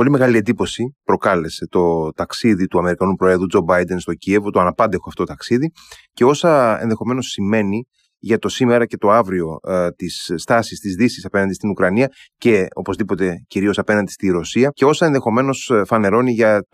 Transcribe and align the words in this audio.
πολύ 0.00 0.12
μεγάλη 0.12 0.36
εντύπωση 0.36 0.96
προκάλεσε 1.04 1.66
το 1.66 2.10
ταξίδι 2.10 2.66
του 2.66 2.78
Αμερικανού 2.78 3.14
Προέδρου 3.14 3.46
Τζο 3.46 3.60
Μπάιντεν 3.60 4.00
στο 4.00 4.14
Κίεβο, 4.14 4.50
το 4.50 4.60
αναπάντεχο 4.60 5.08
αυτό 5.08 5.24
ταξίδι 5.24 5.72
και 6.12 6.24
όσα 6.24 6.80
ενδεχομένως 6.82 7.26
σημαίνει 7.26 7.86
για 8.18 8.38
το 8.38 8.48
σήμερα 8.48 8.86
και 8.86 8.96
το 8.96 9.10
αύριο 9.10 9.58
ε, 9.68 9.90
της 9.90 10.32
στάσης 10.36 10.80
της 10.80 10.94
Δύσης 10.94 11.24
απέναντι 11.24 11.54
στην 11.54 11.70
Ουκρανία 11.70 12.08
και 12.36 12.66
οπωσδήποτε 12.74 13.44
κυρίως 13.46 13.78
απέναντι 13.78 14.10
στη 14.10 14.28
Ρωσία 14.28 14.70
και 14.74 14.84
όσα 14.84 15.06
ενδεχομένως 15.06 15.70
ε, 15.70 15.84
φανερώνει 15.84 16.32
για 16.32 16.66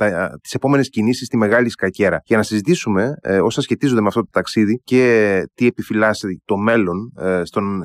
τις 0.42 0.52
επόμενες 0.54 0.88
κινήσεις 0.88 1.26
στη 1.26 1.36
Μεγάλη 1.36 1.70
Σκακέρα. 1.70 2.20
Για 2.24 2.36
να 2.36 2.42
συζητήσουμε 2.42 3.14
ε, 3.20 3.40
όσα 3.40 3.60
σχετίζονται 3.60 4.00
με 4.00 4.06
αυτό 4.06 4.20
το 4.20 4.28
ταξίδι 4.32 4.80
και 4.84 5.42
τι 5.54 5.66
επιφυλάσσει 5.66 6.42
το 6.44 6.56
μέλλον 6.56 7.12
ε, 7.18 7.42
στον, 7.44 7.82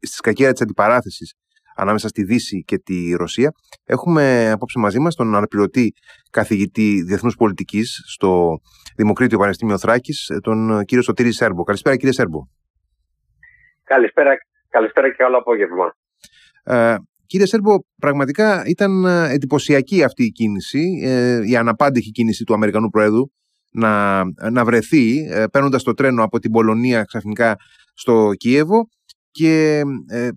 στη 0.00 0.16
σκακέρα 0.16 0.52
της 0.52 0.60
αντιπαράθεσης 0.60 1.32
ανάμεσα 1.74 2.08
στη 2.08 2.24
Δύση 2.24 2.62
και 2.64 2.78
τη 2.78 3.14
Ρωσία. 3.18 3.52
Έχουμε 3.84 4.50
απόψε 4.50 4.78
μαζί 4.78 4.98
μας 4.98 5.14
τον 5.14 5.34
αναπληρωτή 5.34 5.94
καθηγητή 6.30 7.02
διεθνούς 7.02 7.36
πολιτικής 7.36 8.02
στο 8.06 8.58
Δημοκρίτιο 8.96 9.38
Πανεπιστήμιο 9.38 9.78
Θράκης, 9.78 10.30
τον 10.42 10.84
κύριο 10.84 11.02
Σωτήρη 11.02 11.32
Σέρμπο. 11.32 11.62
Καλησπέρα, 11.62 11.96
κύριε 11.96 12.12
Σέρμπο. 12.12 12.38
Καλησπέρα, 13.84 14.30
καλησπέρα 14.68 15.12
και 15.12 15.22
άλλο 15.22 15.36
απόγευμα. 15.38 15.96
Ε, 16.62 16.96
κύριε 17.26 17.46
Σέρμπο, 17.46 17.74
πραγματικά 18.00 18.62
ήταν 18.66 19.04
εντυπωσιακή 19.04 20.04
αυτή 20.04 20.24
η 20.24 20.30
κίνηση, 20.30 21.00
ε, 21.04 21.40
η 21.48 21.56
αναπάντηχη 21.56 22.10
κίνηση 22.10 22.44
του 22.44 22.54
Αμερικανού 22.54 22.88
Προέδρου 22.88 23.24
να, 23.74 24.22
να 24.50 24.64
βρεθεί 24.64 25.28
ε, 25.30 25.44
παίρνοντας 25.52 25.82
το 25.82 25.94
τρένο 25.94 26.22
από 26.22 26.38
την 26.38 26.50
Πολωνία 26.50 27.04
ξαφνικά 27.04 27.56
στο 27.94 28.30
Κίεβο 28.36 28.88
και 29.30 29.82
ε, 30.08 30.28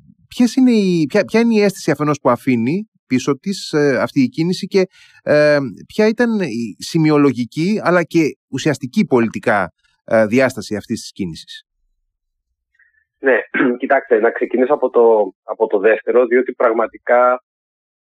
είναι 0.57 0.71
η, 0.71 1.05
ποια, 1.05 1.23
ποια 1.23 1.39
είναι 1.39 1.53
η 1.53 1.61
αίσθηση 1.61 1.91
αφενός 1.91 2.19
που 2.19 2.29
αφήνει 2.29 2.89
πίσω 3.07 3.37
της 3.37 3.71
ε, 3.71 3.97
αυτή 4.01 4.21
η 4.21 4.27
κίνηση 4.27 4.67
και 4.67 4.87
ε, 5.23 5.57
ποια 5.87 6.07
ήταν 6.07 6.39
η 6.39 6.75
σημειολογική 6.77 7.79
αλλά 7.83 8.03
και 8.03 8.19
ουσιαστική 8.51 9.05
πολιτικά 9.05 9.71
ε, 10.05 10.25
διάσταση 10.25 10.75
αυτής 10.75 10.99
της 11.01 11.11
κίνησης; 11.11 11.63
Ναι, 13.19 13.37
κοιτάξτε, 13.81 14.19
να 14.19 14.31
ξεκινήσω 14.31 14.73
από 14.73 14.89
το, 14.89 15.33
από 15.43 15.67
το 15.67 15.77
δεύτερο, 15.79 16.25
διότι 16.25 16.53
πραγματικά 16.53 17.43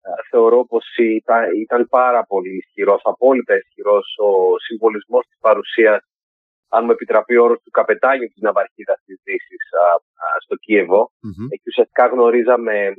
ε, 0.00 0.10
θεωρώ 0.30 0.64
πως 0.64 0.84
ήταν, 0.96 1.44
ήταν 1.62 1.86
πάρα 1.88 2.24
πολύ 2.24 2.56
ισχυρός, 2.56 3.00
απόλυτα 3.04 3.56
ισχυρός 3.56 4.14
ο 4.18 4.58
συμβολισμός 4.58 5.26
της 5.26 5.38
παρουσίας, 5.40 6.00
αν 6.68 6.84
μου 6.84 6.90
επιτραπεί 6.90 7.36
ο 7.36 7.42
όρος 7.44 7.60
του 7.64 7.70
καπετάνιου 7.70 8.28
της 8.32 8.42
ναυαρχίδας 8.42 9.00
της 9.04 9.20
Δύσης 9.24 9.64
στο 10.44 10.56
Κίεβο. 10.56 11.02
Mm-hmm. 11.02 11.48
Εκεί 11.54 11.68
ουσιαστικά 11.72 12.06
γνωρίζαμε 12.06 12.74
ε, 12.84 12.92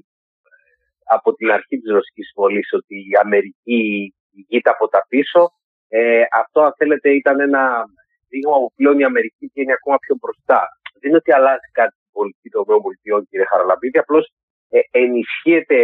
από 1.15 1.33
την 1.33 1.51
αρχή 1.51 1.75
της 1.79 1.91
ρωσικής 1.91 2.25
συμβολής 2.27 2.73
ότι 2.73 2.95
η 2.95 3.13
Αμερική 3.23 3.81
ηγείται 4.31 4.69
από 4.69 4.87
τα 4.87 5.01
πίσω. 5.09 5.41
Ε, 5.87 6.23
αυτό, 6.41 6.61
αν 6.61 6.73
θέλετε, 6.77 7.09
ήταν 7.21 7.39
ένα 7.39 7.63
δείγμα 8.29 8.57
που 8.57 8.71
πλέον 8.75 8.99
η 8.99 9.03
Αμερική 9.03 9.43
βγαίνει 9.51 9.73
ακόμα 9.73 9.97
πιο 9.97 10.15
μπροστά. 10.19 10.61
Δεν 10.99 11.09
είναι 11.09 11.21
ότι 11.23 11.31
αλλάζει 11.31 11.69
κάτι 11.71 11.95
πολιτική 12.11 12.49
των 12.49 12.63
ΗΠΑ, 12.63 13.23
κύριε 13.29 13.45
Χαραλαμπίδη, 13.51 13.97
απλώς 13.97 14.25
ε, 14.69 14.79
ενισχύεται 14.91 15.79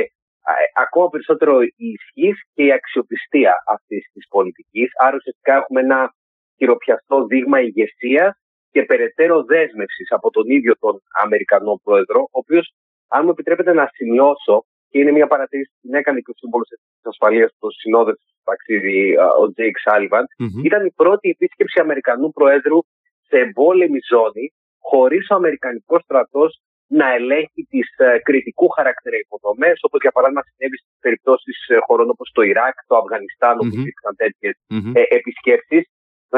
ε, 0.51 0.65
ακόμα 0.85 1.07
περισσότερο 1.09 1.61
η 1.61 1.87
ισχύς 1.95 2.37
και 2.53 2.63
η 2.63 2.71
αξιοπιστία 2.71 3.53
αυτής 3.67 4.03
της 4.13 4.25
πολιτικής. 4.35 4.89
Άρα 5.03 5.15
ουσιαστικά 5.15 5.53
έχουμε 5.55 5.79
ένα 5.87 6.13
χειροπιαστό 6.57 7.25
δείγμα 7.25 7.59
ηγεσίας 7.61 8.37
και 8.71 8.83
περαιτέρω 8.83 9.43
δέσμευσης 9.43 10.11
από 10.11 10.29
τον 10.29 10.49
ίδιο 10.49 10.73
τον 10.79 11.01
Αμερικανό 11.23 11.79
πρόεδρο, 11.83 12.21
ο 12.21 12.37
οποίος, 12.43 12.73
αν 13.07 13.21
μου 13.23 13.31
επιτρέπετε 13.31 13.73
να 13.73 13.89
σημειώσω, 13.93 14.65
και 14.89 14.99
είναι 14.99 15.11
μια 15.11 15.27
παρατήρηση 15.27 15.69
που 15.73 15.79
την 15.87 15.93
έκανε 15.93 16.19
και 16.19 16.31
ο 16.31 16.37
σύμβουλος 16.37 16.67
της 16.67 16.75
ασφαλείας 17.01 17.51
που 17.59 17.71
συνόδευσε 17.81 18.25
το 18.35 18.41
ταξίδι, 18.43 19.17
ο 19.41 19.51
Τζέικ 19.51 19.77
Σάλιβαν, 19.79 20.25
ήταν 20.63 20.85
η 20.85 20.91
πρώτη 20.91 21.29
επίσκεψη 21.29 21.79
Αμερικανού 21.79 22.31
Προέδρου 22.31 22.79
σε 23.27 23.37
εμπόλεμη 23.45 23.99
ζώνη 24.11 24.45
χωρίς 24.89 25.29
ο 25.29 25.35
Αμερικανικός 25.35 26.01
στρατός 26.03 26.51
να 26.99 27.07
ελέγχει 27.17 27.61
τις 27.69 27.87
ε, 27.97 28.19
κριτικού 28.27 28.67
χαρακτήρα 28.77 29.17
υποδομές, 29.25 29.77
όπως 29.87 29.99
για 30.01 30.11
παράδειγμα 30.15 30.43
συνέβη 30.47 30.77
στις 30.77 30.97
περιπτώσεις 31.05 31.57
ε, 31.67 31.77
χωρών 31.85 32.09
όπως 32.09 32.29
το 32.33 32.41
Ιράκ, 32.41 32.75
το 32.87 32.95
Αφγανιστάν, 33.01 33.55
όπου 33.59 33.67
mm-hmm. 33.67 33.83
υπήρξαν 33.83 34.13
τέτοιες 34.23 34.55
mm-hmm. 34.73 34.93
ε, 34.99 35.01
επισκέψεις. 35.17 35.83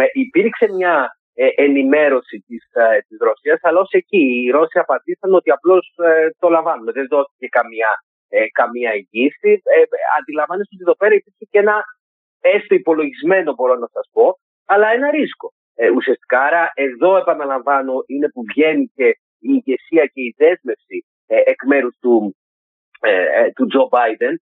Ε, 0.01 0.06
υπήρξε 0.13 0.67
μια 0.78 1.17
ε, 1.33 1.47
ενημέρωση 1.56 2.44
της 2.47 2.63
της 3.07 3.17
Ρωσίας, 3.28 3.59
αλλά 3.61 3.79
ως 3.79 3.91
εκεί 3.91 4.17
οι 4.17 4.50
Ρώσοι 4.50 4.79
απαντήσαν 4.79 5.33
ότι 5.33 5.51
απλώς 5.51 5.94
το 6.39 6.50
λαμβάνουμε. 6.50 6.91
Δεν 6.91 7.07
δόθηκε 7.09 7.47
καμία, 7.47 7.89
καμία 8.51 8.91
εγγύηση. 8.97 9.61
αντιλαμβάνεστε 10.19 10.73
ότι 10.75 10.83
εδώ 10.88 10.95
πέρα 10.95 11.13
υπήρχε 11.16 11.45
και 11.51 11.59
ένα 11.59 11.83
έστω 12.41 12.75
υπολογισμένο, 12.75 13.53
μπορώ 13.53 13.75
να 13.75 13.88
σας 13.95 14.09
πω, 14.11 14.39
αλλά 14.66 14.88
ένα 14.97 15.11
ρίσκο 15.11 15.53
ε, 15.75 15.89
ουσιαστικά. 15.89 16.41
Άρα 16.41 16.72
εδώ 16.73 17.17
επαναλαμβάνω 17.17 17.94
είναι 18.06 18.29
που 18.29 18.44
βγαίνει 18.53 18.91
και 18.95 19.07
η 19.39 19.50
ηγεσία 19.57 20.06
και 20.06 20.22
η 20.22 20.35
δέσμευση 20.38 21.06
ε, 21.27 21.41
εκ 21.45 21.63
μέρους 21.66 21.95
του, 22.01 22.35
ε, 23.00 23.44
ε, 23.44 23.51
του 23.51 23.66
Τζο 23.67 23.88
Μπάιντεν. 23.91 24.41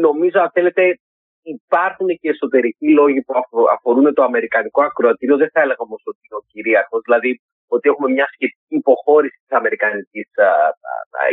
νομίζω 0.00 0.40
αν 0.40 0.50
θέλετε 0.52 0.98
υπάρχουν 1.42 2.08
και 2.20 2.28
εσωτερικοί 2.28 2.88
λόγοι 2.92 3.20
που 3.22 3.34
αφορούν 3.74 4.14
το 4.14 4.22
αμερικανικό 4.22 4.82
ακροατήριο. 4.82 5.36
Δεν 5.36 5.50
θα 5.52 5.60
έλεγα 5.60 5.82
όμως 5.86 6.02
ότι 6.04 6.18
είναι 6.22 6.38
ο 6.40 6.44
κυρίαρχος. 6.46 7.00
Δηλαδή 7.04 7.40
ότι 7.66 7.88
έχουμε 7.88 8.10
μια 8.10 8.26
σχετική 8.34 8.74
υποχώρηση 8.82 9.36
της 9.46 9.56
αμερικανικής 9.58 10.28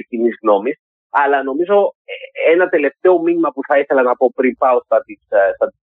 κοινής 0.10 0.36
γνώμης. 0.42 0.78
Αλλά 1.10 1.44
νομίζω 1.44 1.94
ένα 2.54 2.70
τελευταίο 2.70 3.22
μήνυμα 3.22 3.50
που 3.52 3.62
θα 3.68 3.80
ήθελα 3.80 4.02
να 4.02 4.16
πω 4.16 4.32
πριν 4.36 4.56
πάω 4.58 4.80
στα 4.82 5.02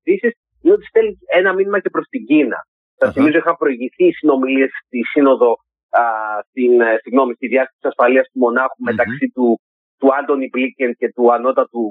τη 0.02 0.18
είναι 0.62 0.74
ότι 0.74 0.86
στέλνει 0.86 1.18
ένα 1.26 1.52
μήνυμα 1.54 1.80
και 1.80 1.90
προς 1.90 2.06
την 2.08 2.24
Κίνα. 2.26 2.66
Σα 2.98 3.12
θυμίζω 3.12 3.38
είχαν 3.38 3.56
προηγηθεί 3.56 4.04
οι 4.06 4.12
συνομιλίες 4.12 4.70
στη 4.84 5.00
Σύνοδο, 5.12 5.50
α, 5.90 6.02
στην, 6.48 6.80
ε, 6.80 6.98
συγγνώμη, 7.02 7.34
στη 7.34 7.46
διάσκεψη 7.46 7.86
ασφαλείας 7.88 8.26
του 8.30 8.38
μοναχου 8.38 8.82
μεταξύ 8.90 9.30
του, 9.34 9.60
του 9.98 10.08
Άντωνι 10.18 10.48
Μπλίκεν 10.52 10.94
και 11.00 11.08
του 11.14 11.32
ανώτατου 11.32 11.82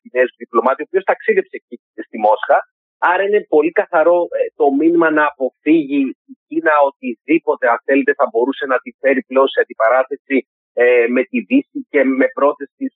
Κινέζου 0.00 0.34
διπλωμάτη, 0.36 0.82
ο 0.82 0.86
οποίος 0.88 1.04
ταξίδεψε 1.04 1.56
εκεί 1.60 1.76
στη 2.06 2.18
Μόσχα. 2.18 2.58
Άρα 2.98 3.22
είναι 3.22 3.40
πολύ 3.48 3.72
καθαρό 3.80 4.18
ε, 4.38 4.40
το 4.56 4.66
μήνυμα 4.78 5.10
να 5.10 5.24
αποφύγει 5.26 6.00
η 6.32 6.34
Κίνα 6.46 6.72
οτιδήποτε, 6.88 7.68
αν 7.68 7.78
θέλετε, 7.84 8.12
θα 8.14 8.26
μπορούσε 8.30 8.64
να 8.66 8.78
τη 8.78 8.90
φέρει 9.00 9.22
πλέον 9.22 9.48
σε 9.48 9.60
αντιπαράθεση 9.60 10.48
ε, 10.72 11.06
με 11.08 11.22
τη 11.30 11.38
Δύση 11.40 11.86
και 11.90 12.04
με 12.04 12.26
πρόθεση 12.34 12.72
τις 12.76 12.94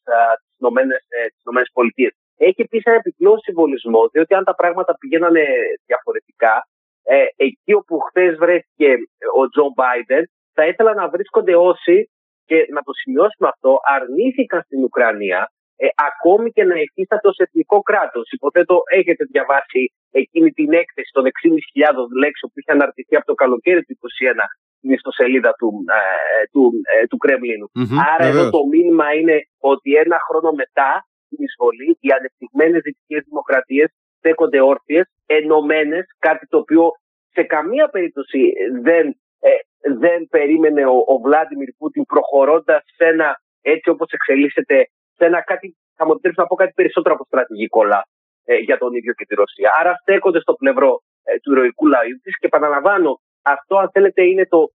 Ηνωμένες 1.43 1.71
Πολιτείες. 1.73 2.13
Έχει 2.37 2.61
επίσης 2.67 2.85
ένα 2.85 2.97
επιπλέον 2.97 3.39
συμβολισμό, 3.39 4.09
διότι 4.09 4.35
αν 4.35 4.45
τα 4.45 4.55
πράγματα 4.55 4.97
πηγαίνανε 5.01 5.45
διαφορετικά, 5.87 6.55
ε, 7.03 7.25
εκεί 7.37 7.73
όπου 7.73 7.99
χθες 7.99 8.37
βρέθηκε 8.37 8.89
ο 9.39 9.49
Τζο 9.49 9.73
Μπάιντεν, 9.75 10.25
θα 10.53 10.67
ήθελα 10.67 10.95
να 10.95 11.09
βρίσκονται 11.09 11.57
όσοι, 11.57 12.11
και 12.51 12.59
να 12.77 12.83
το 12.87 12.93
σημειώσουμε 13.01 13.49
αυτό, 13.53 13.71
αρνήθηκαν 13.97 14.61
στην 14.67 14.81
Ουκρανία 14.89 15.41
ε, 15.85 15.87
ακόμη 16.11 16.49
και 16.57 16.65
να 16.71 16.77
υφίσταται 16.85 17.29
ως 17.33 17.39
εθνικό 17.45 17.79
κράτος. 17.89 18.27
Υποθέτω 18.37 18.77
έχετε 18.99 19.23
διαβάσει 19.35 19.81
εκείνη 20.23 20.51
την 20.59 20.71
έκθεση 20.83 21.11
των 21.17 21.25
6.500 21.25 22.21
λέξεων 22.23 22.49
που 22.51 22.59
είχε 22.61 22.73
αναρτηθεί 22.77 23.15
από 23.17 23.27
το 23.31 23.37
καλοκαίρι 23.43 23.83
του 23.85 23.95
2021 23.99 24.45
στην 24.79 24.91
ιστοσελίδα 24.97 25.53
του, 25.61 25.69
ε, 25.99 26.45
του, 26.53 26.63
ε, 26.93 27.07
του 27.11 27.19
κρεμλινου 27.25 27.67
Άρα 28.13 28.25
εδώ 28.31 28.43
το 28.57 28.61
μήνυμα 28.73 29.07
είναι 29.19 29.37
ότι 29.73 29.91
ένα 30.05 30.19
χρόνο 30.27 30.51
μετά 30.63 30.91
την 31.29 31.41
εισβολή 31.47 31.91
οι 32.05 32.09
ανεπτυγμένες 32.19 32.81
δυτικές 32.87 33.23
δημοκρατίες 33.31 33.89
στέκονται 34.19 34.61
όρθιες, 34.73 35.07
ενωμένες, 35.39 36.05
κάτι 36.27 36.45
το 36.53 36.57
οποίο 36.63 36.85
σε 37.37 37.43
καμία 37.55 37.87
περίπτωση 37.95 38.41
δεν, 38.83 39.07
ε, 39.09 39.15
δεν 39.81 40.29
περίμενε 40.31 40.87
ο, 40.87 40.97
ο 41.07 41.19
Βλάντιμιρ 41.19 41.69
Πούτιν 41.79 42.05
προχωρώντας 42.05 42.83
σε 42.97 43.05
ένα 43.05 43.41
έτσι 43.61 43.89
όπως 43.91 44.11
εξελίσσεται, 44.11 44.89
σε 45.17 45.25
ένα 45.25 45.41
κάτι, 45.43 45.77
θα 45.97 46.05
μου 46.05 46.13
επιτρέψεις 46.13 46.43
να 46.43 46.49
πω 46.49 46.55
κάτι 46.55 46.73
περισσότερο 46.75 47.15
από 47.15 47.25
στρατηγικό 47.25 47.85
λάθος 47.85 48.11
ε, 48.45 48.57
για 48.57 48.79
τον 48.79 48.95
ίδιο 48.95 49.13
και 49.13 49.25
τη 49.25 49.35
Ρωσία. 49.35 49.71
Άρα 49.81 49.95
στέκονται 50.01 50.41
στο 50.41 50.55
πλευρό 50.55 51.03
ε, 51.23 51.39
του 51.39 51.53
ηρωικού 51.53 51.87
λαού 51.87 52.17
της 52.23 52.39
και 52.39 52.47
επαναλαμβάνω, 52.47 53.21
αυτό 53.43 53.77
αν 53.77 53.91
θέλετε 53.91 54.23
είναι 54.23 54.47
το, 54.47 54.71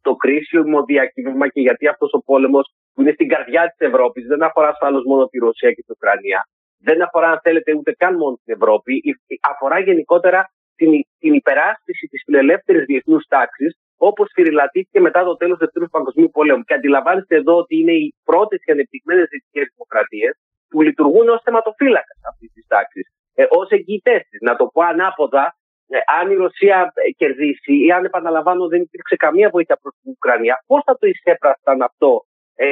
το 0.00 0.14
κρίσιμο 0.14 0.84
διακύβευμα 0.84 1.48
και 1.48 1.60
γιατί 1.60 1.88
αυτός 1.88 2.12
ο 2.12 2.20
πόλεμος 2.22 2.74
που 2.92 3.00
είναι 3.00 3.12
στην 3.12 3.28
καρδιά 3.28 3.62
της 3.76 3.88
Ευρώπης 3.88 4.26
δεν 4.26 4.42
αφορά 4.42 4.68
ασφαλώς 4.68 5.04
μόνο 5.04 5.26
τη 5.26 5.38
Ρωσία 5.38 5.72
και 5.72 5.82
την 5.86 5.94
Ουκρανία, 5.96 6.46
δεν 6.78 7.02
αφορά, 7.02 7.30
αν 7.30 7.40
θέλετε, 7.42 7.74
ούτε 7.74 7.92
καν 7.92 8.16
μόνο 8.16 8.40
την 8.44 8.54
Ευρώπη, 8.54 9.02
αφορά 9.40 9.78
γενικότερα 9.80 10.50
την, 10.76 10.90
την 11.18 11.34
υπεράσπιση 11.34 12.06
της 12.06 12.22
φιλελεύθερης 12.24 12.84
διεθνούς 12.84 13.26
τάξης, 13.26 13.78
όπως 14.08 14.28
φυριλατήθηκε 14.34 15.00
μετά 15.00 15.24
το 15.24 15.36
τέλος 15.36 15.58
του 15.58 15.64
Δεύτερου 15.64 15.88
Παγκοσμίου 15.88 16.30
Πολέμου. 16.30 16.62
Και 16.62 16.74
αντιλαμβάνεστε 16.74 17.36
εδώ 17.36 17.54
ότι 17.56 17.74
είναι 17.80 17.92
οι 17.92 18.14
πρώτες 18.24 18.60
και 18.64 18.72
ανεπτυγμένες 18.72 19.26
δυτικέ 19.30 19.62
δημοκρατίες 19.72 20.34
που 20.68 20.82
λειτουργούν 20.82 21.28
ως 21.28 21.40
θεματοφύλακα 21.44 22.14
αυτής 22.30 22.50
της 22.52 22.66
τάξης, 22.66 23.06
ε, 23.34 23.44
ως 23.48 23.68
εγγυητές 23.70 24.20
της. 24.28 24.40
Να 24.40 24.56
το 24.56 24.64
πω 24.72 24.80
ανάποδα, 24.82 25.44
ε, 25.88 25.98
αν 26.18 26.30
η 26.30 26.34
Ρωσία 26.34 26.92
ε, 26.94 27.10
κερδίσει 27.10 27.74
ή 27.86 27.92
αν 27.92 28.04
επαναλαμβάνω 28.04 28.68
δεν 28.68 28.80
υπήρξε 28.80 29.16
καμία 29.16 29.48
βοήθεια 29.48 29.76
προς 29.82 29.94
την 30.02 30.10
Ουκρανία, 30.14 30.64
πώς 30.66 30.82
θα 30.86 30.98
το 30.98 31.06
εισέπρασταν 31.06 31.82
αυτό 31.82 32.24
ε, 32.54 32.66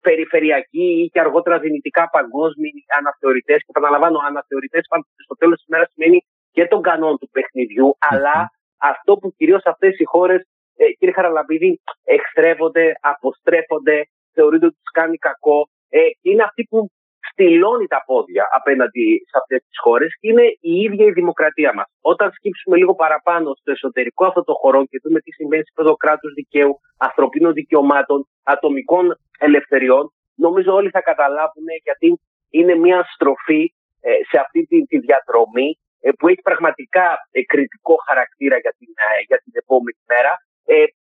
περιφερειακοί 0.00 0.86
ή 1.02 1.08
και 1.12 1.20
αργότερα 1.20 1.58
δυνητικά 1.58 2.08
παγκόσμιοι 2.10 2.72
αναθεωρητές; 2.98 3.58
Και 3.58 3.72
επαναλαμβάνω, 3.74 4.18
αναθεωρητές 4.28 4.82
στο 5.24 5.34
τέλος 5.40 5.56
της 5.58 5.66
μέρα 5.68 5.86
σημαίνει 5.92 6.26
και 6.52 6.66
τον 6.66 6.82
κανόν 6.82 7.18
του 7.18 7.28
παιχνιδιού, 7.32 7.96
αλλά 8.10 8.50
αυτό 8.82 9.16
που 9.16 9.34
κυρίως 9.36 9.62
αυτές 9.64 9.98
οι 9.98 10.04
χώρες, 10.04 10.42
ε, 10.82 10.92
κύριε 10.98 11.14
Χαραλαμπίδη, 11.14 11.80
εξτρέφονται, 12.04 12.92
αποστρέφονται, 13.00 13.96
θεωρείται 14.34 14.66
ότι 14.66 14.74
τους 14.74 14.92
κάνει 14.92 15.16
κακό. 15.16 15.68
Ε, 15.88 16.00
είναι 16.22 16.42
αυτοί 16.42 16.62
που 16.70 16.90
στυλώνει 17.30 17.86
τα 17.86 18.02
πόδια 18.06 18.44
απέναντι 18.58 19.04
σε 19.30 19.36
αυτές 19.40 19.60
τις 19.68 19.78
χώρες 19.84 20.10
και 20.20 20.28
είναι 20.30 20.46
η 20.60 20.74
ίδια 20.86 21.04
η 21.06 21.12
δημοκρατία 21.12 21.72
μας. 21.74 21.86
Όταν 22.00 22.30
σκύψουμε 22.32 22.76
λίγο 22.76 22.94
παραπάνω 22.94 23.54
στο 23.60 23.70
εσωτερικό 23.70 24.24
αυτό 24.26 24.44
το 24.44 24.54
χώρο 24.54 24.84
και 24.86 25.00
δούμε 25.02 25.20
τι 25.20 25.32
συμβαίνει 25.32 25.62
σε 25.62 25.70
επίπεδο 25.72 25.96
κράτους 25.96 26.32
δικαίου, 26.32 26.74
ανθρωπίνων 26.96 27.52
δικαιωμάτων, 27.52 28.28
ατομικών 28.42 29.04
ελευθεριών, 29.38 30.12
νομίζω 30.34 30.70
όλοι 30.74 30.90
θα 30.90 31.00
καταλάβουν 31.00 31.66
γιατί 31.82 32.20
είναι 32.50 32.74
μια 32.74 33.08
στροφή 33.14 33.72
ε, 34.00 34.10
σε 34.30 34.36
αυτή 34.44 34.66
τη, 34.66 34.82
τη 34.90 34.98
διαδρομή 34.98 35.78
ε, 36.00 36.10
που 36.18 36.28
έχει 36.28 36.42
πραγματικά 36.42 37.06
ε, 37.30 37.42
κριτικό 37.42 37.94
χαρακτήρα 38.06 38.56
για 38.58 38.74
την, 38.78 38.88
για 39.26 39.38
την 39.44 39.52
επόμενη 39.54 40.00
μέρα. 40.06 40.32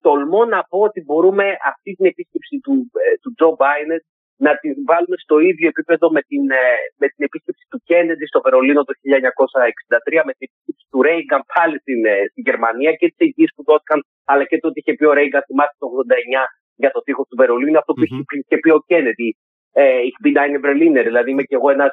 Ε, 0.06 0.10
τολμώ 0.10 0.42
να 0.46 0.60
πω 0.70 0.80
ότι 0.90 1.00
μπορούμε 1.06 1.46
αυτή 1.72 1.90
την 1.98 2.06
επίσκεψη 2.12 2.56
του, 2.64 2.74
του 3.22 3.32
Τζο 3.36 3.50
Μπάινετ 3.58 4.04
να 4.46 4.52
την 4.62 4.74
βάλουμε 4.90 5.18
στο 5.26 5.36
ίδιο 5.50 5.68
επίπεδο 5.74 6.08
με 6.16 6.22
την, 6.30 6.44
ε, 6.62 6.66
με 7.02 7.08
την 7.14 7.22
επίσκεψη 7.28 7.64
του 7.72 7.80
Κέννεντι 7.90 8.26
στο 8.32 8.40
Βερολίνο 8.46 8.82
το 8.84 8.94
1963, 9.02 10.22
με 10.28 10.34
την 10.38 10.44
επίσκεψη 10.48 10.86
του 10.92 11.02
Ρέιγκαν 11.06 11.42
πάλι 11.54 11.76
στην, 11.84 12.00
ε, 12.06 12.16
στην 12.32 12.44
Γερμανία 12.48 12.92
και 13.00 13.08
τις 13.08 13.20
εγγύε 13.26 13.48
που 13.56 13.64
δόθηκαν, 13.70 14.00
αλλά 14.32 14.44
και 14.50 14.58
το 14.62 14.68
ότι 14.70 14.80
είχε 14.80 14.94
πει 14.98 15.06
ο 15.12 15.14
Ρέιγκαν, 15.18 15.42
θυμάστε 15.50 15.76
το 15.82 15.88
89 15.88 16.44
για 16.82 16.92
το 16.96 17.00
τείχος 17.06 17.26
του 17.30 17.38
Βερολίνου, 17.42 17.78
αυτό 17.82 17.92
που 17.94 18.06
mm-hmm. 18.06 18.40
είχε 18.40 18.58
πει 18.64 18.70
ο 18.78 18.80
Κέννεντι. 18.90 19.30
Ε, 19.78 20.00
ich 20.10 20.18
bin 20.24 20.36
ein 20.44 20.62
Berliner, 20.66 21.04
δηλαδή 21.10 21.32
είμαι 21.32 21.44
και 21.44 21.56
εγώ 21.56 21.70
ένας 21.70 21.92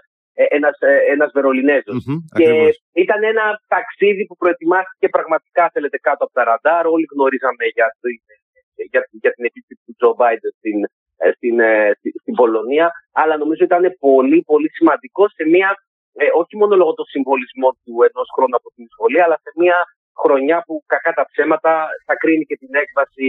ένας, 0.59 0.77
ένας 1.15 1.31
Βερολινέζος. 1.37 1.97
Mm-hmm, 1.99 2.19
και 2.39 2.49
ακριβώς. 2.49 2.83
ήταν 3.05 3.21
ένα 3.33 3.45
ταξίδι 3.75 4.23
που 4.29 4.37
προετοιμάστηκε 4.37 5.09
πραγματικά, 5.17 5.65
θέλετε, 5.75 5.99
κάτω 6.09 6.25
από 6.25 6.35
τα 6.39 6.45
ραντάρ. 6.51 6.87
Όλοι 6.95 7.07
γνωρίζαμε 7.15 7.65
για, 7.77 7.87
για, 8.91 9.01
για 9.23 9.33
την 9.35 9.45
επίσκεψη 9.49 9.83
του 9.87 9.95
Τζο 9.99 10.11
Μπάιντεν 10.17 10.53
στην 10.59 10.79
ε, 11.25 11.33
στην, 11.37 11.61
ε, 11.61 11.91
στην 12.21 12.35
Πολωνία, 12.41 12.87
αλλά 13.21 13.35
νομίζω 13.43 13.65
ήταν 13.65 13.85
πολύ 13.99 14.39
πολύ 14.51 14.69
σημαντικό 14.77 15.29
σε 15.37 15.43
μια, 15.55 15.71
ε, 16.13 16.27
όχι 16.41 16.55
μόνο 16.61 16.73
λόγω 16.77 16.93
του 16.95 17.07
συμβολισμού 17.15 17.69
του 17.85 17.95
ενός 18.09 18.29
χρόνου 18.35 18.57
από 18.61 18.69
την 18.75 18.85
εισβολή, 18.87 19.21
αλλά 19.25 19.37
σε 19.45 19.51
μια 19.61 19.79
χρονιά 20.23 20.59
που 20.67 20.75
κακά 20.93 21.13
τα 21.19 21.25
ψέματα 21.31 21.73
θα 22.07 22.15
κρίνει 22.23 22.45
και 22.45 22.57
την 22.63 22.73
έκβαση 22.83 23.25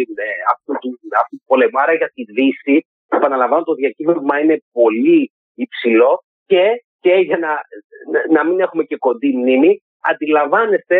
αυτού, 0.53 0.71
του, 0.81 0.89
αυτού 1.21 1.35
του 1.39 1.47
πολεμάρα 1.51 1.93
για 1.93 2.09
τη 2.15 2.23
Δύση. 2.35 2.75
Επαναλαμβάνω, 3.17 3.63
το 3.63 3.75
διακύβευμα 3.81 4.35
είναι 4.39 4.57
πολύ 4.79 5.31
υψηλό 5.65 6.11
και, 6.51 6.65
και 7.03 7.13
για 7.13 7.37
να, 7.37 7.51
να 8.35 8.41
μην 8.45 8.59
έχουμε 8.59 8.83
και 8.83 8.97
κοντή 8.97 9.31
μνήμη, 9.37 9.83
αντιλαμβάνεστε, 10.11 10.97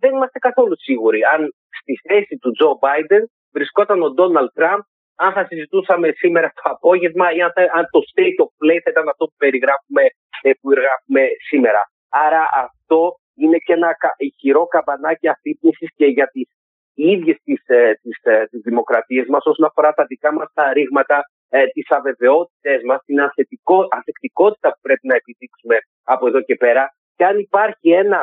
δεν 0.00 0.10
είμαστε 0.14 0.38
καθόλου 0.38 0.76
σίγουροι 0.78 1.20
αν 1.32 1.40
στη 1.80 1.94
θέση 2.08 2.34
του 2.40 2.50
Τζο 2.52 2.78
Μπάιντεν 2.80 3.30
βρισκόταν 3.52 4.02
ο 4.02 4.10
Ντόναλτ 4.10 4.52
Τραμπ 4.54 4.80
αν 5.24 5.32
θα 5.32 5.44
συζητούσαμε 5.48 6.08
σήμερα 6.16 6.48
το 6.54 6.62
απόγευμα 6.74 7.26
ή 7.36 7.40
αν, 7.76 7.84
το 7.94 8.00
state 8.10 8.38
of 8.44 8.50
play 8.60 8.78
θα 8.84 8.90
ήταν 8.90 9.08
αυτό 9.08 9.24
που 9.24 9.36
περιγράφουμε, 9.36 10.02
ε, 10.42 10.50
που 10.58 10.68
περιγράφουμε 10.68 11.22
σήμερα. 11.48 11.82
Άρα 12.08 12.42
αυτό 12.64 13.00
είναι 13.34 13.58
και 13.58 13.72
ένα 13.72 13.96
ηχηρό 14.16 14.66
καμπανάκι 14.66 15.28
αφύπνισης 15.28 15.88
και 15.94 16.06
για 16.06 16.26
τις 16.26 16.48
ίδιες 16.94 17.36
τις, 17.44 17.62
ε, 17.66 17.92
τις, 18.02 18.18
ε, 18.22 18.46
τις 18.50 18.60
δημοκρατίες 18.60 19.26
μας 19.28 19.44
όσον 19.46 19.66
αφορά 19.66 19.92
τα 19.92 20.04
δικά 20.04 20.32
μας 20.32 20.48
τα 20.54 20.72
ρήγματα, 20.72 21.16
ε, 21.54 21.66
τις 21.66 21.90
αβεβαιότητες 21.90 22.82
μας, 22.88 23.00
την 23.04 23.20
ανθεκτικότητα 23.96 24.68
που 24.72 24.80
πρέπει 24.86 25.06
να 25.06 25.14
επιδείξουμε 25.14 25.76
από 26.02 26.26
εδώ 26.26 26.40
και 26.40 26.56
πέρα. 26.56 26.84
Και 27.16 27.24
αν 27.24 27.38
υπάρχει 27.38 27.88
ένα 27.90 28.20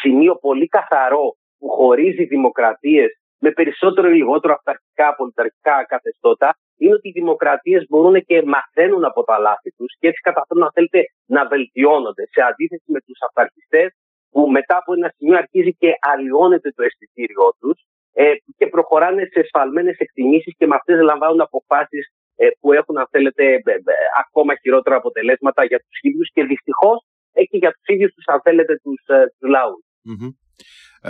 σημείο 0.00 0.34
πολύ 0.46 0.66
καθαρό 0.66 1.26
που 1.58 1.68
χωρίζει 1.68 2.24
δημοκρατίες 2.24 3.10
με 3.38 3.50
περισσότερο 3.50 4.08
ή 4.08 4.14
λιγότερο 4.14 4.52
αυταρχικά, 4.54 5.14
πολιταρχικά 5.14 5.84
καθεστώτα, 5.92 6.48
είναι 6.78 6.94
ότι 6.94 7.08
οι 7.08 7.16
δημοκρατίες 7.20 7.86
μπορούν 7.88 8.24
και 8.24 8.42
μαθαίνουν 8.42 9.04
από 9.04 9.24
τα 9.24 9.38
λάθη 9.38 9.70
τους 9.76 9.90
και 9.98 10.08
έτσι 10.08 10.20
καταφέρουν, 10.20 10.62
αν 10.62 10.70
θέλετε, 10.74 11.00
να 11.26 11.46
βελτιώνονται. 11.46 12.24
Σε 12.34 12.40
αντίθεση 12.50 12.88
με 12.94 13.00
τους 13.06 13.18
αυταρχιστές, 13.28 13.88
που 14.30 14.50
μετά 14.50 14.76
από 14.76 14.92
ένα 14.92 15.12
σημείο 15.16 15.36
αρχίζει 15.36 15.72
και 15.82 15.90
αλλοιώνεται 16.00 16.70
το 16.76 16.82
αισθητήριό 16.82 17.48
τους 17.60 17.78
ε, 18.12 18.32
και 18.56 18.66
προχωράνε 18.66 19.22
σε 19.32 19.40
εσφαλμένες 19.40 19.96
εκτιμήσεις 19.98 20.54
και 20.58 20.66
με 20.66 20.74
αυτές 20.74 21.00
λαμβάνουν 21.00 21.40
αποφάσεις 21.40 22.04
ε, 22.06 22.25
που 22.60 22.72
έχουν, 22.72 22.98
αν 22.98 23.06
θέλετε, 23.10 23.44
ε, 23.44 23.56
ε, 23.56 23.94
ακόμα 24.24 24.52
χειρότερα 24.62 24.96
αποτελέσματα 24.96 25.64
για 25.64 25.78
τους 25.78 25.98
ίδιους 26.00 26.28
και 26.32 26.44
δυστυχώς 26.44 26.98
ε, 27.32 27.42
και 27.44 27.56
για 27.56 27.70
τους 27.70 27.86
ίδιους 27.94 28.12
τους, 28.14 28.24
αν 28.26 28.40
θέλετε, 28.42 28.72
τους 28.82 29.00
ε, 29.06 29.46
λαούς. 29.48 29.84
Mm-hmm. 30.10 30.30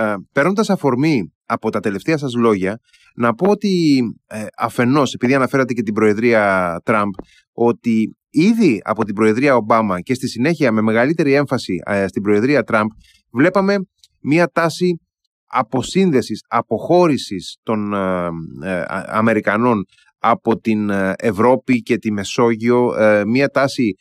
Ε, 0.01 0.15
Παίρνοντας 0.33 0.71
αφορμή 0.71 1.35
από 1.47 1.71
τα 1.71 1.81
τελευταία 1.81 2.17
σας 2.17 2.35
λόγια 2.35 2.79
να 3.15 3.35
πω 3.35 3.51
ότι 3.51 3.99
ε, 4.27 4.47
αφενός 4.59 5.13
επειδή 5.15 5.35
αναφέρατε 5.35 5.73
και 5.73 5.83
την 5.83 5.95
Προεδρία 5.95 6.77
Τραμπ 6.85 7.11
ότι 7.53 8.17
ήδη 8.31 8.81
από 8.85 9.05
την 9.05 9.15
Προεδρία 9.15 9.57
Ομπάμα 9.57 10.01
και 10.01 10.15
στη 10.15 10.29
συνέχεια 10.29 10.73
με 10.73 10.81
μεγαλύτερη 10.81 11.33
έμφαση 11.33 11.75
ε, 11.87 12.07
στην 12.07 12.23
Προεδρία 12.23 12.63
Τραμπ 12.63 12.89
βλέπαμε 13.33 13.77
μια 14.21 14.49
τάση 14.49 15.01
αποσύνδεσης, 15.47 16.45
αποχώρησης 16.49 17.57
των 17.63 17.93
ε, 17.93 18.29
ε, 18.63 18.85
Αμερικανών 19.07 19.85
από 20.19 20.61
την 20.61 20.91
Ευρώπη 21.17 21.83
και 21.83 21.97
τη 21.97 22.13
Μεσόγειο, 22.13 22.93
μια 23.27 23.49
τάση 23.49 23.95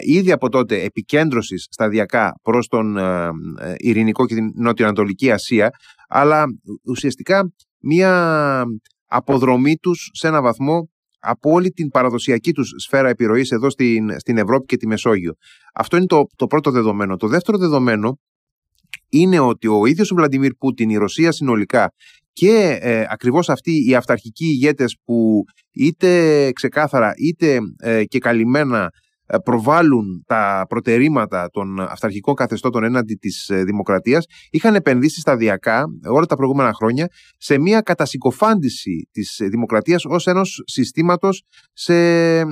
ήδη 0.00 0.32
από 0.32 0.48
τότε 0.48 0.82
επικέντρωσης 0.82 1.66
σταδιακά 1.70 2.34
προς 2.42 2.66
τον 2.66 2.96
Ειρηνικό 3.76 4.26
και 4.26 4.34
την 4.34 4.50
Νοτιοανατολική 4.54 5.30
Ασία 5.30 5.70
αλλά 6.08 6.44
ουσιαστικά 6.84 7.52
μία 7.78 8.64
αποδρομή 9.06 9.76
τους 9.76 10.10
σε 10.12 10.26
ένα 10.26 10.42
βαθμό 10.42 10.90
από 11.18 11.50
όλη 11.50 11.70
την 11.70 11.88
παραδοσιακή 11.88 12.52
τους 12.52 12.74
σφαίρα 12.76 13.08
επιρροής 13.08 13.50
εδώ 13.50 13.70
στην, 13.70 14.18
στην 14.18 14.38
Ευρώπη 14.38 14.66
και 14.66 14.76
τη 14.76 14.86
Μεσόγειο. 14.86 15.32
Αυτό 15.74 15.96
είναι 15.96 16.06
το, 16.06 16.24
το 16.36 16.46
πρώτο 16.46 16.70
δεδομένο. 16.70 17.16
Το 17.16 17.26
δεύτερο 17.26 17.58
δεδομένο 17.58 18.18
είναι 19.08 19.38
ότι 19.38 19.66
ο 19.66 19.86
ίδιος 19.86 20.10
ο 20.10 20.14
Βλαντιμίρ 20.14 20.54
Πούτιν, 20.54 20.90
η 20.90 20.96
Ρωσία 20.96 21.32
συνολικά 21.32 21.92
και 22.38 22.78
ε, 22.80 23.04
ακριβώς 23.08 23.48
αυτοί 23.48 23.88
οι 23.88 23.94
αυταρχικοί 23.94 24.44
ηγέτες 24.44 24.98
που 25.04 25.42
είτε 25.72 26.52
ξεκάθαρα 26.52 27.12
είτε 27.16 27.58
ε, 27.78 28.04
και 28.04 28.18
καλυμμένα 28.18 28.90
ε, 29.30 29.38
προβάλλουν 29.38 30.24
τα 30.26 30.64
προτερήματα 30.68 31.48
των 31.52 31.80
αυταρχικών 31.80 32.34
καθεστώτων 32.34 32.84
έναντι 32.84 33.14
της 33.14 33.48
ε, 33.48 33.64
δημοκρατίας 33.64 34.24
είχαν 34.50 34.74
επενδύσει 34.74 35.20
σταδιακά 35.20 35.84
όλα 36.10 36.26
τα 36.26 36.36
προηγούμενα 36.36 36.72
χρόνια 36.72 37.06
σε 37.38 37.58
μια 37.58 37.80
κατασυκοφάντηση 37.80 39.08
της 39.10 39.40
δημοκρατίας 39.50 40.04
ως 40.04 40.26
ενός 40.26 40.62
συστήματος 40.66 41.42
σε, 41.72 41.94
ε, 42.38 42.46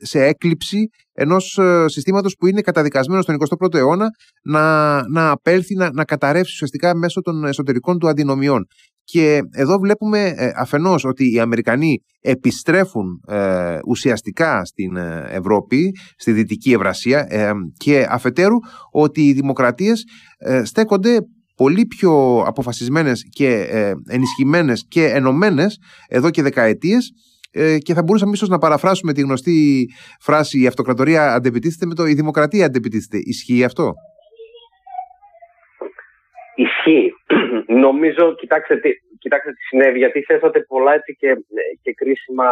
σε 0.00 0.24
έκλειψη 0.24 0.88
ενός 1.12 1.58
συστήματος 1.86 2.34
που 2.38 2.46
είναι 2.46 2.60
καταδικασμένος 2.60 3.24
στον 3.24 3.34
21ο 3.34 3.74
αιώνα 3.74 4.06
να, 4.42 5.08
να 5.08 5.30
απέλθει, 5.30 5.74
να, 5.74 5.92
να 5.92 6.04
καταρρεύσει 6.04 6.52
ουσιαστικά 6.52 6.96
μέσω 6.96 7.20
των 7.20 7.44
εσωτερικών 7.44 7.98
του 7.98 8.08
αντινομιών. 8.08 8.66
Και 9.04 9.40
εδώ 9.52 9.78
βλέπουμε 9.78 10.34
ε, 10.36 10.50
αφενός 10.56 11.04
ότι 11.04 11.32
οι 11.32 11.40
Αμερικανοί 11.40 12.02
επιστρέφουν 12.20 13.20
ε, 13.28 13.78
ουσιαστικά 13.86 14.64
στην 14.64 14.96
ε, 14.96 15.26
Ευρώπη, 15.30 15.92
στη 16.16 16.32
Δυτική 16.32 16.72
Ευρασία 16.72 17.26
και 17.76 18.06
αφετέρου 18.08 18.56
ότι 18.90 19.20
οι 19.20 19.32
δημοκρατίες 19.32 20.04
στέκονται 20.62 21.18
πολύ 21.56 21.86
πιο 21.86 22.42
αποφασισμένες 22.46 23.26
και 23.28 23.68
ενισχυμένες 24.08 24.86
και 24.88 25.04
ενωμένες 25.04 25.78
εδώ 26.08 26.30
και 26.30 26.42
δεκαετίες 26.42 27.10
και 27.78 27.94
θα 27.94 28.02
μπορούσαμε 28.02 28.32
ίσως 28.34 28.48
να 28.48 28.58
παραφράσουμε 28.58 29.12
τη 29.12 29.20
γνωστή 29.20 29.86
φράση 30.20 30.60
«Η 30.60 30.66
αυτοκρατορία 30.66 31.34
αντεπιτίθεται» 31.34 31.86
με 31.86 31.94
το 31.94 32.06
«Η 32.06 32.14
δημοκρατία 32.14 32.66
αντεπιτίθεται». 32.66 33.18
Ισχύει 33.24 33.64
αυτό; 33.64 33.92
Ισχύει. 36.54 37.12
Νομίζω, 37.72 38.34
κοιτάξτε, 38.34 38.80
κοιτάξτε 39.18 39.50
τι 39.52 39.62
συνέβη, 39.62 39.98
γιατί 39.98 40.22
θέσατε 40.22 40.60
πολλά 40.60 40.92
έτσι 40.94 41.16
και, 41.18 41.36
και, 41.82 41.92
κρίσιμα, 41.92 42.48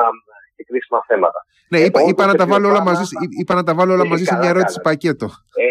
και 0.57 0.65
κρίσιμα 0.65 1.05
θέματα. 1.07 1.39
Ναι, 1.69 1.79
ε, 1.79 1.85
είπα, 1.85 2.01
είπα, 2.09 2.27
να 2.27 2.35
τα 2.35 2.47
βάλω 2.47 2.69
όλα 2.69 2.83
μαζί, 2.83 3.03
είπα 3.41 3.55
να 3.55 3.63
τα 3.63 3.75
βάλω 3.75 3.93
όλα 3.93 4.07
μαζί 4.07 4.25
σε 4.25 4.37
μια 4.37 4.49
ερώτηση 4.49 4.81
πακέτο. 4.81 5.27
Ε, 5.55 5.67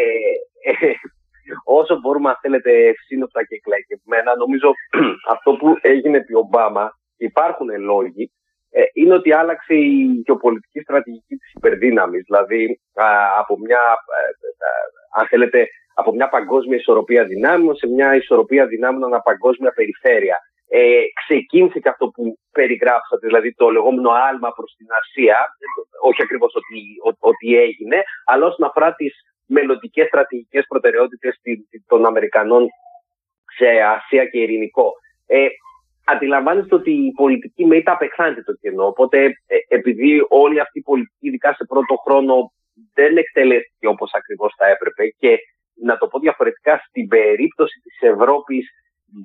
ε, 0.86 0.92
όσο 1.64 2.00
μπορούμε, 2.00 2.30
αν 2.30 2.38
θέλετε, 2.42 2.72
σύνοπτα 3.06 3.44
και 3.44 3.56
εκλαϊκευμένα, 3.56 4.36
νομίζω 4.36 4.74
αυτό 5.36 5.52
που 5.60 5.78
έγινε 5.82 6.18
επί 6.18 6.36
Ομπάμα, 6.36 7.00
υπάρχουν 7.18 7.70
λόγοι, 7.80 8.32
ε, 8.72 8.82
είναι 8.94 9.14
ότι 9.14 9.34
άλλαξε 9.34 9.74
η 9.74 10.22
γεωπολιτική 10.26 10.80
στρατηγική 10.80 11.36
της 11.36 11.54
υπερδύναμης. 11.54 12.24
Δηλαδή, 12.26 12.80
α, 12.94 13.06
από 13.40 13.60
μια, 13.60 13.84
ε, 14.18 15.20
αν 15.20 15.28
θέλετε, 15.28 15.68
από 16.00 16.12
μια 16.14 16.30
παγκόσμια 16.30 16.78
ισορροπία 16.78 17.24
δυνάμεων 17.26 17.76
σε 17.76 17.88
μια 17.88 18.16
ισορροπία 18.16 18.66
δυνάμεων 18.66 19.04
ανά 19.04 19.22
παγκόσμια 19.22 19.72
περιφέρεια. 19.72 20.38
ε, 20.72 21.04
ξεκίνησε 21.24 21.80
και 21.80 21.90
αυτό 21.90 22.08
που 22.08 22.40
περιγράψατε, 22.52 23.28
δηλαδή 23.28 23.54
το 23.54 23.70
λεγόμενο 23.70 24.10
άλμα 24.10 24.52
προς 24.52 24.74
την 24.78 24.88
Ασία, 25.00 25.38
όχι 26.02 26.22
ακριβώς 26.22 26.54
ότι, 26.56 26.80
ότι 27.20 27.58
έγινε, 27.58 28.04
αλλά 28.26 28.46
όσον 28.46 28.68
αφορά 28.68 28.94
τις 28.94 29.14
μελλοντικές 29.46 30.08
στρατηγικές 30.08 30.66
προτεραιότητες 30.68 31.40
των 31.88 32.06
Αμερικανών 32.06 32.68
σε 33.58 33.68
Ασία 33.96 34.26
και 34.26 34.40
Ειρηνικό. 34.40 34.94
Ε, 35.28 35.48
αντιλαμβάνεστε 36.06 36.76
ότι 36.76 36.92
η 36.92 37.12
πολιτική 37.12 37.66
με 37.66 37.76
ήττα 37.76 37.92
απεχθάνεται 37.92 38.44
το 38.44 38.54
κενό. 38.62 38.86
Οπότε, 38.86 39.18
ε, 39.26 39.58
επειδή 39.68 40.26
όλη 40.30 40.60
αυτή 40.60 40.80
η 40.80 40.82
πολιτική, 40.82 41.28
ειδικά 41.28 41.54
σε 41.54 41.66
πρώτο 41.66 41.96
χρόνο, 41.96 42.52
δεν 42.94 43.18
εκτελέστηκε 43.18 43.88
όπως 43.88 44.12
ακριβώς 44.14 44.54
θα 44.58 44.68
έπρεπε 44.68 45.04
και 45.18 45.38
να 45.84 45.98
το 45.98 46.08
πω 46.08 46.20
διαφορετικά, 46.20 46.82
στην 46.88 47.08
περίπτωση 47.08 47.80
της 47.84 48.10
Ευρώπης 48.10 48.70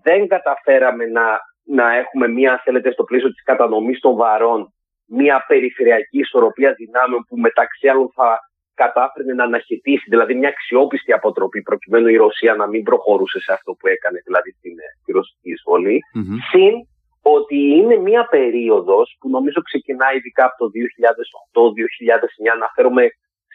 δεν 0.02 0.28
καταφέραμε 0.28 1.04
να, 1.04 1.40
να 1.64 1.96
έχουμε 1.96 2.28
μία, 2.28 2.61
θέλετε, 2.64 2.92
στο 2.92 3.04
πλαίσιο 3.04 3.28
της 3.28 3.42
κατανομής 3.42 4.00
των 4.00 4.14
βαρών, 4.14 4.73
μία 5.06 5.44
περιφερειακή 5.46 6.18
ισορροπία 6.18 6.73
δυνάμεων 6.73 7.25
που 7.28 7.37
μεταξύ 7.38 7.88
άλλων 7.88 8.11
θα 8.14 8.38
κατάφερε 8.75 9.34
να 9.34 9.44
αναχαιτήσει, 9.44 10.06
δηλαδή 10.08 10.34
μια 10.34 10.49
αξιόπιστη 10.49 11.12
αποτροπή, 11.12 11.62
προκειμένου 11.62 12.08
η 12.08 12.16
Ρωσία 12.16 12.54
να 12.54 12.66
μην 12.66 12.82
προχωρούσε 12.82 13.40
σε 13.40 13.52
αυτό 13.52 13.73
που 13.73 13.87
έκανε, 13.87 14.18
δηλαδή 14.25 14.50
στην, 14.50 14.75
στη 15.00 15.12
ρωσική 15.12 15.50
εισβολή. 15.50 15.99
Mm-hmm. 16.16 16.38
Συν 16.50 16.75
ότι 17.23 17.58
είναι 17.78 17.96
μια 17.96 18.26
περίοδος 18.26 19.16
που 19.20 19.28
νομίζω 19.28 19.61
ξεκινάει 19.62 20.16
ειδικά 20.16 20.44
από 20.44 20.56
το 20.58 20.66
2008-2009, 22.44 22.54
αναφέρομαι 22.54 23.04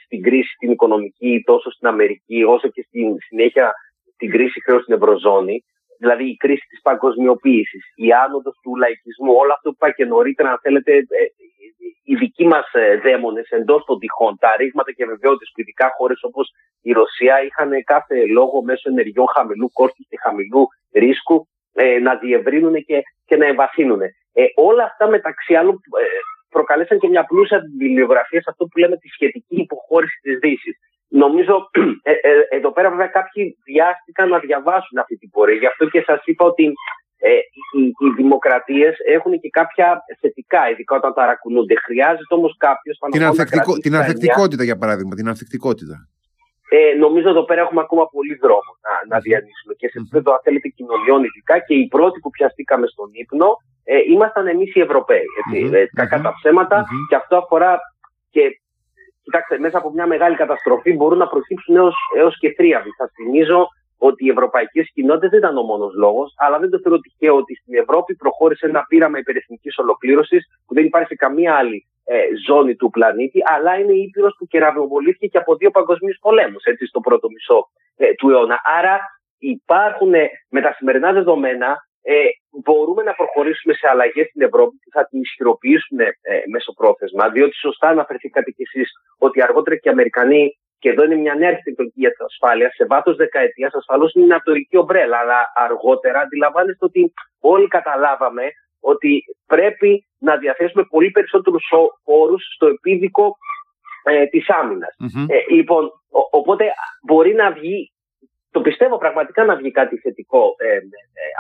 στην 0.09 0.21
κρίση 0.21 0.53
την 0.59 0.71
οικονομική 0.71 1.43
τόσο 1.45 1.71
στην 1.71 1.87
Αμερική 1.87 2.43
όσο 2.43 2.67
και 2.67 2.81
στην 2.87 3.07
συνέχεια 3.27 3.73
την 4.17 4.29
κρίση 4.29 4.61
χρέους 4.65 4.81
στην 4.81 4.95
Ευρωζώνη, 4.95 5.63
δηλαδή 5.99 6.25
η 6.29 6.35
κρίση 6.35 6.65
της 6.69 6.81
παγκοσμιοποίησης, 6.81 7.83
η 7.95 8.07
άνοδος 8.23 8.55
του 8.63 8.75
λαϊκισμού, 8.75 9.33
όλο 9.41 9.53
αυτό 9.53 9.69
που 9.69 9.77
είπα 9.79 9.91
και 9.91 10.05
νωρίτερα, 10.05 10.49
αν 10.49 10.59
θέλετε, 10.61 10.93
ε, 10.93 11.23
οι 12.09 12.15
δικοί 12.15 12.45
μας 12.47 12.67
ε, 12.73 12.97
δαίμονες 13.03 13.49
εντός 13.49 13.83
των 13.85 13.99
τυχών, 13.99 14.37
τα 14.39 14.51
ρήγματα 14.57 14.91
και 14.91 15.05
βεβαιότητες 15.05 15.49
που 15.53 15.61
ειδικά 15.61 15.87
χώρες 15.97 16.19
όπως 16.23 16.45
η 16.81 16.91
Ρωσία 16.91 17.43
είχαν 17.43 17.83
κάθε 17.83 18.25
λόγο 18.25 18.63
μέσω 18.63 18.89
ενεργειών 18.89 19.27
χαμηλού 19.35 19.71
κόστους 19.71 20.05
και 20.09 20.17
χαμηλού 20.23 20.67
ρίσκου 20.93 21.47
ε, 21.73 21.99
να 21.99 22.15
διευρύνουν 22.15 22.75
και, 22.87 23.01
και 23.25 23.35
να 23.35 23.45
εμβαθύνουν. 23.45 24.01
Ε, 24.01 24.43
όλα 24.55 24.83
αυτά 24.83 25.07
μεταξύ 25.07 25.55
άλλων 25.55 25.73
ε, 25.73 26.05
προκαλέσαν 26.55 26.99
και 26.99 27.07
μια 27.07 27.23
πλούσια 27.29 27.59
βιβλιογραφία 27.77 28.41
σε 28.41 28.49
αυτό 28.53 28.65
που 28.65 28.77
λέμε 28.81 28.97
τη 28.97 29.07
σχετική 29.07 29.55
υποχώρηση 29.65 30.17
της 30.21 30.35
Δύσης. 30.43 30.75
Νομίζω 31.23 31.69
ε, 32.09 32.11
ε, 32.11 32.31
εδώ 32.57 32.71
πέρα 32.71 32.89
βέβαια 32.89 33.07
κάποιοι 33.07 33.57
βιάστηκαν 33.65 34.29
να 34.29 34.39
διαβάσουν 34.39 34.97
αυτή 34.97 35.15
την 35.17 35.29
πορεία. 35.29 35.55
Γι' 35.55 35.65
αυτό 35.65 35.83
και 35.89 36.01
σας 36.01 36.21
είπα 36.25 36.45
ότι 36.45 36.65
ε, 37.17 37.31
οι, 37.77 37.83
οι 38.05 38.09
δημοκρατίες 38.15 38.95
έχουν 39.15 39.39
και 39.39 39.49
κάποια 39.49 39.87
θετικά, 40.19 40.69
ειδικά 40.69 40.95
όταν 40.95 41.13
ταρακουνούνται. 41.13 41.75
Χρειάζεται 41.85 42.33
όμως 42.39 42.55
κάποιος... 42.57 42.97
Την, 43.11 43.23
ανθεκτικο, 43.23 43.77
την 43.77 43.95
ανθεκτικότητα, 43.95 44.63
για 44.63 44.77
παράδειγμα, 44.77 45.15
την 45.15 45.27
ανθεκτικότητα. 45.27 46.07
Ε, 46.69 46.97
νομίζω 46.97 47.29
εδώ 47.29 47.43
πέρα 47.45 47.61
έχουμε 47.61 47.81
ακόμα 47.81 48.05
πολύ 48.15 48.35
δρόμο 48.43 48.71
να, 48.85 49.15
να 49.15 49.17
διανύσουμε 49.25 49.73
και 49.79 49.88
σε 49.88 49.97
επίπεδο, 50.01 50.31
αν 50.31 50.39
θέλετε, 50.43 50.67
κοινωνιών 50.67 51.23
ειδικά 51.23 51.55
και 51.59 51.73
οι 51.73 51.88
πρώτοι 51.88 52.19
που 52.19 52.29
πιαστήκαμε 52.29 52.88
στον 52.88 53.09
ύπνο 53.11 53.49
ε, 53.83 53.97
ήμασταν 54.13 54.47
εμείς 54.47 54.75
οι 54.75 54.79
Ευρωπαίοι. 54.79 55.27
Έτσι, 55.39 55.57
mm-hmm. 55.65 55.85
κακά 55.99 56.21
τα 56.21 56.33
ψέματα 56.38 56.85
και 57.09 57.15
αυτό 57.15 57.38
αφορά 57.38 57.79
και 58.29 58.43
Κοιτάξτε, 59.29 59.59
μέσα 59.59 59.77
από 59.77 59.89
μια 59.91 60.07
μεγάλη 60.07 60.35
καταστροφή 60.35 60.93
μπορούν 60.93 61.17
να 61.17 61.27
προκύψουν 61.27 61.75
έως 62.17 62.39
και 62.39 62.53
τρίαβοι. 62.53 62.89
Σα 62.97 63.07
θυμίζω 63.07 63.67
ότι 63.97 64.25
οι 64.25 64.29
ευρωπαϊκές 64.29 64.89
κοινότητες 64.93 65.29
δεν 65.29 65.39
ήταν 65.39 65.57
ο 65.57 65.61
μόνος 65.61 65.93
λόγος, 65.95 66.33
αλλά 66.38 66.59
δεν 66.59 66.69
το 66.69 66.79
θεωρώ 66.79 66.99
τυχαίο 66.99 67.35
ότι 67.35 67.55
στην 67.55 67.73
Ευρώπη 67.75 68.15
προχώρησε 68.15 68.65
ένα 68.65 68.85
πείραμα 68.88 69.17
υπερεθνικής 69.17 69.77
ολοκλήρωσης 69.77 70.41
που 70.65 70.73
δεν 70.73 70.85
υπάρχει 70.85 71.07
σε 71.07 71.15
καμία 71.15 71.55
άλλη 71.55 71.88
ε, 71.98 71.98
ζώνη 72.47 72.75
του 72.75 72.89
πλανήτη, 72.89 73.39
αλλά 73.43 73.79
είναι 73.79 73.93
η 73.93 74.01
Ήπειρος 74.01 74.35
που 74.37 74.45
κεραυνοβολήθηκε 74.47 75.27
και 75.27 75.37
από 75.37 75.55
δύο 75.55 75.71
παγκοσμίους 75.71 76.17
πολέμους, 76.21 76.63
έτσι, 76.63 76.85
στο 76.85 76.99
πρώτο 76.99 77.27
μισό 77.29 77.69
ε, 77.97 78.13
του 78.13 78.29
αιώνα. 78.29 78.61
Άρα 78.63 78.99
υπάρχουν 79.37 80.13
ε, 80.13 80.29
με 80.49 80.61
τα 80.61 80.73
σημερινά 80.73 81.13
δεδομένα 81.13 81.77
ε, 82.01 82.15
μπορούμε 82.63 83.03
να 83.03 83.13
προχωρήσουμε 83.13 83.73
σε 83.73 83.87
αλλαγές 83.89 84.27
στην 84.27 84.41
Ευρώπη 84.41 84.75
που 84.83 84.89
θα 84.91 85.05
την 85.07 85.21
ισχυροποιήσουν 85.21 85.99
ε, 85.99 86.11
μεσοπρόθεσμα, 86.51 87.29
διότι 87.29 87.55
σωστά 87.55 87.87
αναφερθήκατε 87.87 88.51
κι 88.51 88.61
εσείς 88.61 88.91
ότι 89.17 89.41
αργότερα 89.41 89.75
και 89.75 89.87
οι 89.89 89.91
Αμερικανοί 89.91 90.57
και 90.79 90.89
εδώ 90.89 91.03
είναι 91.03 91.15
μια 91.15 91.35
νέα 91.35 91.49
αρχιτεκτονική 91.49 91.99
για 91.99 92.11
την 92.11 92.25
ασφάλεια. 92.25 92.71
Σε 92.73 92.85
βάθος 92.85 93.15
δεκαετίας 93.15 93.73
ασφαλώς 93.73 94.13
είναι 94.13 94.25
μια 94.25 94.41
τορική 94.43 94.77
ομπρέλα. 94.77 95.17
Αλλά 95.17 95.51
αργότερα 95.53 96.19
αντιλαμβάνεστε 96.19 96.85
ότι 96.85 97.13
όλοι 97.39 97.67
καταλάβαμε 97.67 98.43
ότι 98.79 99.23
πρέπει 99.45 100.08
να 100.19 100.38
διαθέσουμε 100.38 100.83
πολύ 100.83 101.11
περισσότερους 101.11 101.63
όρους 102.03 102.43
στο 102.55 102.67
επίδικο 102.67 103.35
ε, 104.03 104.25
της 104.25 104.49
άμυνας. 104.49 104.95
Ε, 105.27 105.53
λοιπόν, 105.53 105.91
οπότε 106.31 106.65
μπορεί 107.07 107.33
να 107.33 107.51
βγει, 107.51 107.91
το 108.51 108.61
πιστεύω 108.61 108.97
πραγματικά 108.97 109.45
να 109.45 109.55
βγει 109.55 109.71
κάτι 109.71 109.97
θετικό 109.97 110.55
ε, 110.57 110.75
ε 110.75 110.81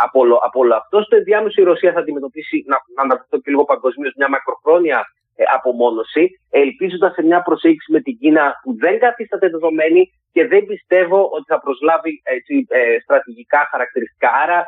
από, 0.03 0.19
από 0.21 0.59
όλο 0.59 0.75
αυτό. 0.75 1.01
Στο 1.01 1.15
ενδιάμεσο 1.15 1.61
η 1.61 1.65
Ρωσία 1.65 1.91
θα 1.91 1.99
αντιμετωπίσει, 1.99 2.63
να, 2.67 2.77
να 2.95 3.01
αναφερθώ 3.01 3.37
και 3.37 3.49
λίγο 3.49 3.63
παγκοσμίως, 3.63 4.13
μια 4.17 4.29
μακροχρόνια 4.29 5.05
ε, 5.35 5.43
απομόνωση, 5.55 6.29
ελπίζοντας 6.49 7.13
σε 7.13 7.23
μια 7.23 7.41
προσέγγιση 7.41 7.91
με 7.91 8.01
την 8.01 8.17
Κίνα 8.17 8.53
που 8.63 8.75
δεν 8.77 8.99
καθίσταται 8.99 9.49
δεδομένη 9.49 10.11
και 10.31 10.47
δεν 10.47 10.65
πιστεύω 10.65 11.19
ότι 11.35 11.45
θα 11.47 11.59
προσλάβει 11.59 12.21
έτσι, 12.23 12.65
ε, 12.69 12.99
στρατηγικά 13.03 13.67
χαρακτηριστικά. 13.71 14.29
Άρα 14.43 14.65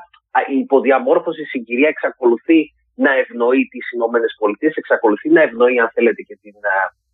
η 0.48 0.58
υποδιαμόρφωση 0.58 1.44
συγκυρία 1.44 1.88
εξακολουθεί 1.88 2.60
να 3.06 3.12
ευνοεί 3.24 3.68
τις 3.72 3.92
Ηνωμένες 3.92 4.36
Πολιτείες, 4.40 4.76
εξακολουθεί 4.76 5.30
να 5.30 5.42
ευνοεί, 5.42 5.80
αν 5.80 5.90
θέλετε, 5.94 6.22
και 6.22 6.38
την, 6.42 6.56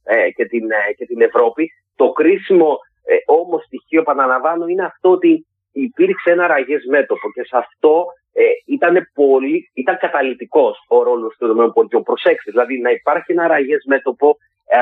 ε, 0.03 0.31
και 0.31 0.45
την, 0.45 0.65
και 0.97 1.05
την 1.05 1.21
Ευρώπη. 1.21 1.71
Το 1.95 2.11
κρίσιμο 2.11 2.79
ε, 3.11 3.15
όμως 3.25 3.63
στοιχείο, 3.63 4.01
επαναλαμβάνω, 4.01 4.67
είναι 4.67 4.85
αυτό 4.85 5.09
ότι 5.11 5.47
υπήρξε 5.71 6.31
ένα 6.31 6.47
ραγές 6.47 6.83
μέτωπο 6.89 7.31
και 7.33 7.43
σε 7.43 7.57
αυτό 7.57 8.05
ε, 8.33 8.43
ήταν, 8.65 8.95
πολύ, 9.13 9.71
ήταν 9.73 9.97
καταλητικός 9.97 10.75
ο 10.87 11.03
ρόλος 11.03 11.35
του 11.37 11.73
ΗΠΑ. 11.77 12.01
Προσέξτε, 12.09 12.51
δηλαδή 12.51 12.79
να 12.79 12.89
υπάρχει 12.89 13.31
ένα 13.31 13.47
ραγές 13.47 13.83
μέτωπο, 13.85 14.37
ε, 14.65 14.79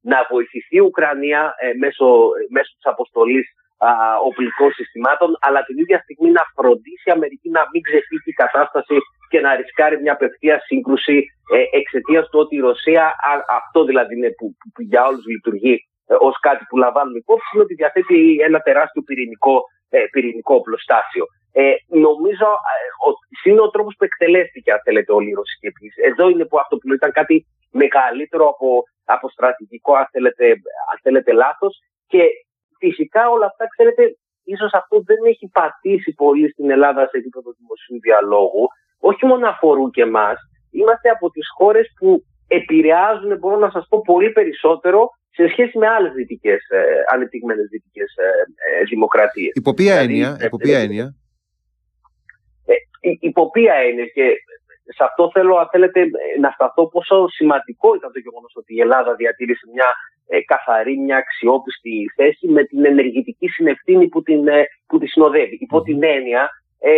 να 0.00 0.18
βοηθηθεί 0.30 0.76
η 0.76 0.80
Ουκρανία 0.80 1.54
ε, 1.58 1.72
μέσω, 1.82 2.06
μέσω 2.50 2.72
της 2.78 2.86
αποστολής 2.94 3.46
οπλικών 4.28 4.72
συστημάτων, 4.72 5.36
αλλά 5.40 5.60
την 5.64 5.78
ίδια 5.78 5.98
στιγμή 6.04 6.30
να 6.30 6.42
φροντίσει 6.54 7.06
η 7.10 7.10
Αμερική 7.10 7.48
να 7.50 7.62
μην 7.72 7.82
ξεφύγει 7.82 8.30
η 8.34 8.40
κατάσταση 8.44 8.96
και 9.36 9.42
να 9.46 9.56
ρισκάρει 9.60 9.96
μια 10.00 10.12
απευθεία 10.12 10.56
σύγκρουση 10.68 11.16
ε, 11.54 11.78
εξαιτίας 11.80 12.24
του 12.28 12.38
ότι 12.44 12.54
η 12.56 12.64
Ρωσία, 12.68 13.04
αυτό 13.60 13.84
δηλαδή 13.84 14.12
είναι 14.16 14.30
που, 14.38 14.46
που 14.74 14.80
για 14.90 15.02
όλους 15.08 15.24
λειτουργεί 15.34 15.76
ε, 16.10 16.14
ως 16.28 16.36
κάτι 16.46 16.62
που 16.68 16.76
λαμβάνουμε 16.76 17.18
υπόψη, 17.18 17.48
είναι 17.52 17.62
ότι 17.66 17.74
διαθέτει 17.74 18.16
ένα 18.48 18.58
τεράστιο 18.60 19.02
πυρηνικό, 19.02 19.56
ε, 19.88 19.98
πυρηνικό 20.12 20.54
οπλοστάσιο. 20.54 21.24
Ε, 21.52 21.74
νομίζω 22.06 22.48
ε, 22.72 22.76
ότι 23.08 23.24
είναι 23.48 23.62
ο 23.66 23.70
τρόπος 23.74 23.94
που 23.98 24.04
εκτελέστηκε, 24.04 24.72
αν 24.72 24.80
θέλετε, 24.84 25.12
όλη 25.12 25.28
η 25.30 25.38
ρωσική 25.40 25.66
επίθεση. 25.72 26.00
Εδώ 26.10 26.24
είναι 26.28 26.44
που 26.48 26.58
αυτό 26.62 26.74
που 26.76 26.92
ήταν 26.92 27.10
κάτι 27.18 27.36
μεγαλύτερο 27.82 28.44
από, 28.52 28.68
από 29.04 29.26
στρατηγικό, 29.34 29.92
αν 30.00 30.06
θέλετε, 30.12 30.46
αν 30.90 30.96
θέλετε 31.02 31.32
λάθος. 31.32 31.72
Και 32.12 32.22
φυσικά 32.82 33.22
όλα 33.34 33.46
αυτά, 33.50 33.64
ξέρετε, 33.74 34.02
ίσως 34.54 34.72
αυτό 34.80 34.96
δεν 35.10 35.20
έχει 35.32 35.46
πατήσει 35.58 36.12
πολύ 36.22 36.46
στην 36.52 36.70
Ελλάδα 36.70 37.02
σε 37.10 37.16
επίπεδο 37.20 37.50
δημοσίου 37.58 37.98
διαλόγου. 38.06 38.64
Όχι 38.98 39.26
μόνο 39.26 39.48
αφορούν 39.48 39.90
και 39.90 40.02
εμάς. 40.02 40.38
Είμαστε 40.70 41.08
από 41.10 41.30
τις 41.30 41.46
χώρες 41.56 41.86
που 41.98 42.24
επηρεάζουν, 42.46 43.38
μπορώ 43.38 43.56
να 43.56 43.70
σας 43.70 43.86
πω, 43.88 44.00
πολύ 44.00 44.30
περισσότερο 44.30 45.10
σε 45.30 45.48
σχέση 45.48 45.78
με 45.78 45.86
άλλες 45.88 46.12
δυτικές, 46.12 46.68
ε, 46.68 46.82
ανεπτυγμένες 47.12 47.68
δυτικές 47.68 48.14
ε, 48.16 48.80
ε, 48.80 48.84
δημοκρατίες. 48.84 49.52
Υπό 49.54 49.74
ποια 49.74 49.94
δηλαδή, 49.94 50.12
έννοια, 50.12 50.46
υπό 50.46 50.56
ποια 50.56 50.78
έννοια; 50.78 51.14
υπό 53.20 53.50
ποια 53.50 53.74
έννοια 53.74 54.06
και 54.06 54.26
σε 54.96 55.04
αυτό 55.04 55.30
θέλω, 55.34 55.56
αν 55.56 55.68
θέλετε, 55.70 56.00
να 56.40 56.50
σταθώ 56.50 56.88
πόσο 56.88 57.28
σημαντικό 57.28 57.94
ήταν 57.94 58.12
το 58.12 58.18
γεγονός 58.18 58.52
ότι 58.54 58.74
η 58.74 58.80
Ελλάδα 58.80 59.14
διατήρησε 59.14 59.64
μια 59.74 59.88
ε, 60.26 60.40
καθαρή, 60.40 60.96
μια 60.98 61.16
αξιόπιστη 61.16 61.94
θέση 62.16 62.46
με 62.48 62.62
την 62.64 62.84
ενεργητική 62.84 63.48
συνευθύνη 63.48 64.08
που, 64.08 64.22
την, 64.22 64.48
ε, 64.48 64.64
που 64.86 64.98
τη 64.98 65.06
συνοδεύει. 65.06 65.56
Υπό 65.60 65.82
την 65.82 66.02
έννοια, 66.02 66.50
ε, 66.78 66.90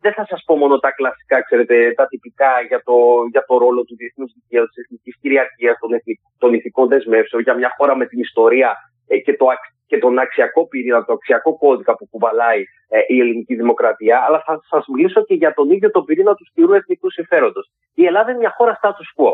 δεν 0.00 0.12
θα 0.12 0.26
σας 0.28 0.42
πω 0.46 0.56
μόνο 0.56 0.78
τα 0.78 0.90
κλασικά, 0.90 1.42
ξέρετε, 1.42 1.92
τα 1.92 2.06
τυπικά 2.06 2.52
για 2.68 2.82
το, 2.84 2.96
για 3.30 3.44
το 3.46 3.58
ρόλο 3.58 3.84
του 3.84 3.96
διεθνούς 3.96 4.32
δικαίου, 4.34 4.66
της 4.66 4.76
εθνικής 4.84 5.14
κυριαρχίας, 5.20 5.76
των, 5.80 5.90
των 6.38 6.54
ηθικών 6.54 6.88
δεσμεύσεων, 6.88 7.42
για 7.42 7.54
μια 7.54 7.74
χώρα 7.76 7.96
με 7.96 8.06
την 8.06 8.20
ιστορία 8.20 8.76
ε, 9.06 9.18
και 9.18 9.36
το, 9.36 9.46
και 9.86 9.98
τον 9.98 10.18
αξιακό 10.18 10.66
πυρήνα, 10.68 11.04
τον 11.04 11.14
αξιακό 11.14 11.58
κώδικα 11.58 11.96
που 11.96 12.08
κουβαλάει 12.10 12.62
ε, 12.88 12.98
η 13.06 13.20
ελληνική 13.20 13.54
δημοκρατία, 13.54 14.24
αλλά 14.26 14.42
θα 14.46 14.60
σας 14.70 14.84
μιλήσω 14.86 15.24
και 15.24 15.34
για 15.34 15.54
τον 15.54 15.70
ίδιο 15.70 15.90
τον 15.90 16.04
πυρήνα 16.04 16.34
του 16.34 16.46
σκληρού 16.46 16.72
εθνικού 16.72 17.10
συμφέροντος. 17.10 17.70
Η 17.94 18.04
Ελλάδα 18.06 18.30
είναι 18.30 18.38
μια 18.38 18.54
χώρα 18.56 18.78
status 18.82 19.08
quo. 19.16 19.32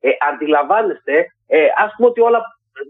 Ε, 0.00 0.10
αντιλαμβάνεστε, 0.30 1.26
ε, 1.46 1.66
ας 1.84 1.94
πούμε 1.96 2.08
ότι 2.08 2.20
όλα 2.20 2.40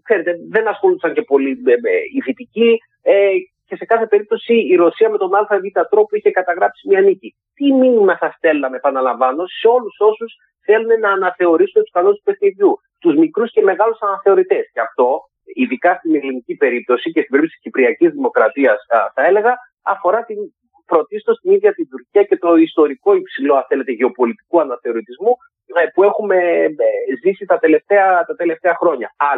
ξέρετε, 0.03 0.37
δεν 0.51 0.69
ασχολούνταν 0.69 1.13
και 1.13 1.23
πολύ 1.23 1.61
με, 1.65 1.75
με 1.83 1.91
οι 1.91 2.21
δυτικοί 2.25 2.79
ε, 3.03 3.31
και 3.73 3.79
σε 3.79 3.85
κάθε 3.85 4.07
περίπτωση 4.07 4.55
η 4.55 4.75
Ρωσία 4.75 5.09
με 5.11 5.19
τον 5.19 5.35
ΑΒ 5.35 5.47
τρόπο 5.91 6.17
είχε 6.17 6.31
καταγράψει 6.31 6.88
μια 6.88 7.00
νίκη. 7.00 7.37
Τι 7.55 7.73
μήνυμα 7.73 8.17
θα 8.17 8.35
στέλναμε, 8.37 8.76
επαναλαμβάνω, 8.76 9.47
σε 9.47 9.69
όλους 9.69 9.97
όσους 9.99 10.35
θέλουν 10.67 11.00
να 11.00 11.11
αναθεωρήσουν 11.11 11.83
τους 11.83 11.91
κανόνες 11.91 12.17
του 12.17 12.23
παιχνιδιού. 12.23 12.73
Τους 13.00 13.14
μικρούς 13.17 13.50
και 13.52 13.62
μεγάλους 13.62 13.99
αναθεωρητές. 14.00 14.64
Και 14.73 14.81
αυτό, 14.81 15.21
ειδικά 15.55 15.95
στην 15.95 16.14
ελληνική 16.14 16.55
περίπτωση 16.55 17.12
και 17.12 17.21
στην 17.21 17.31
περίπτωση 17.31 17.55
της 17.57 17.62
Κυπριακής 17.64 18.11
Δημοκρατίας, 18.11 18.79
θα 19.14 19.23
έλεγα, 19.26 19.55
αφορά 19.83 20.25
την 20.25 20.38
πρωτίστως 20.87 21.38
την 21.41 21.52
ίδια 21.52 21.75
την 21.75 21.88
Τουρκία 21.88 22.23
και 22.23 22.37
το 22.37 22.57
ιστορικό 22.57 23.14
υψηλό, 23.14 23.55
αν 23.55 23.64
θέλετε, 23.69 23.93
γεωπολιτικού 23.93 24.61
αναθεωρητισμού 24.61 25.33
ε, 25.81 25.87
που 25.95 26.02
έχουμε 26.02 26.37
ε, 26.64 27.14
ζήσει 27.23 27.45
τα 27.45 27.59
τελευταία, 27.59 28.25
τα 28.25 28.35
τελευταία 28.35 28.75
χρόνια. 28.81 29.14
Α, 29.17 29.31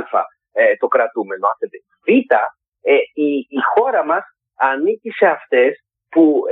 ε, 0.53 0.77
το 0.77 0.87
κρατούμενο. 0.87 1.47
Β, 2.07 2.11
η, 3.15 3.29
η 3.37 3.61
χώρα 3.75 4.05
μας 4.05 4.25
ανήκει 4.55 5.11
σε 5.11 5.27
αυτές 5.27 5.85
που 6.09 6.43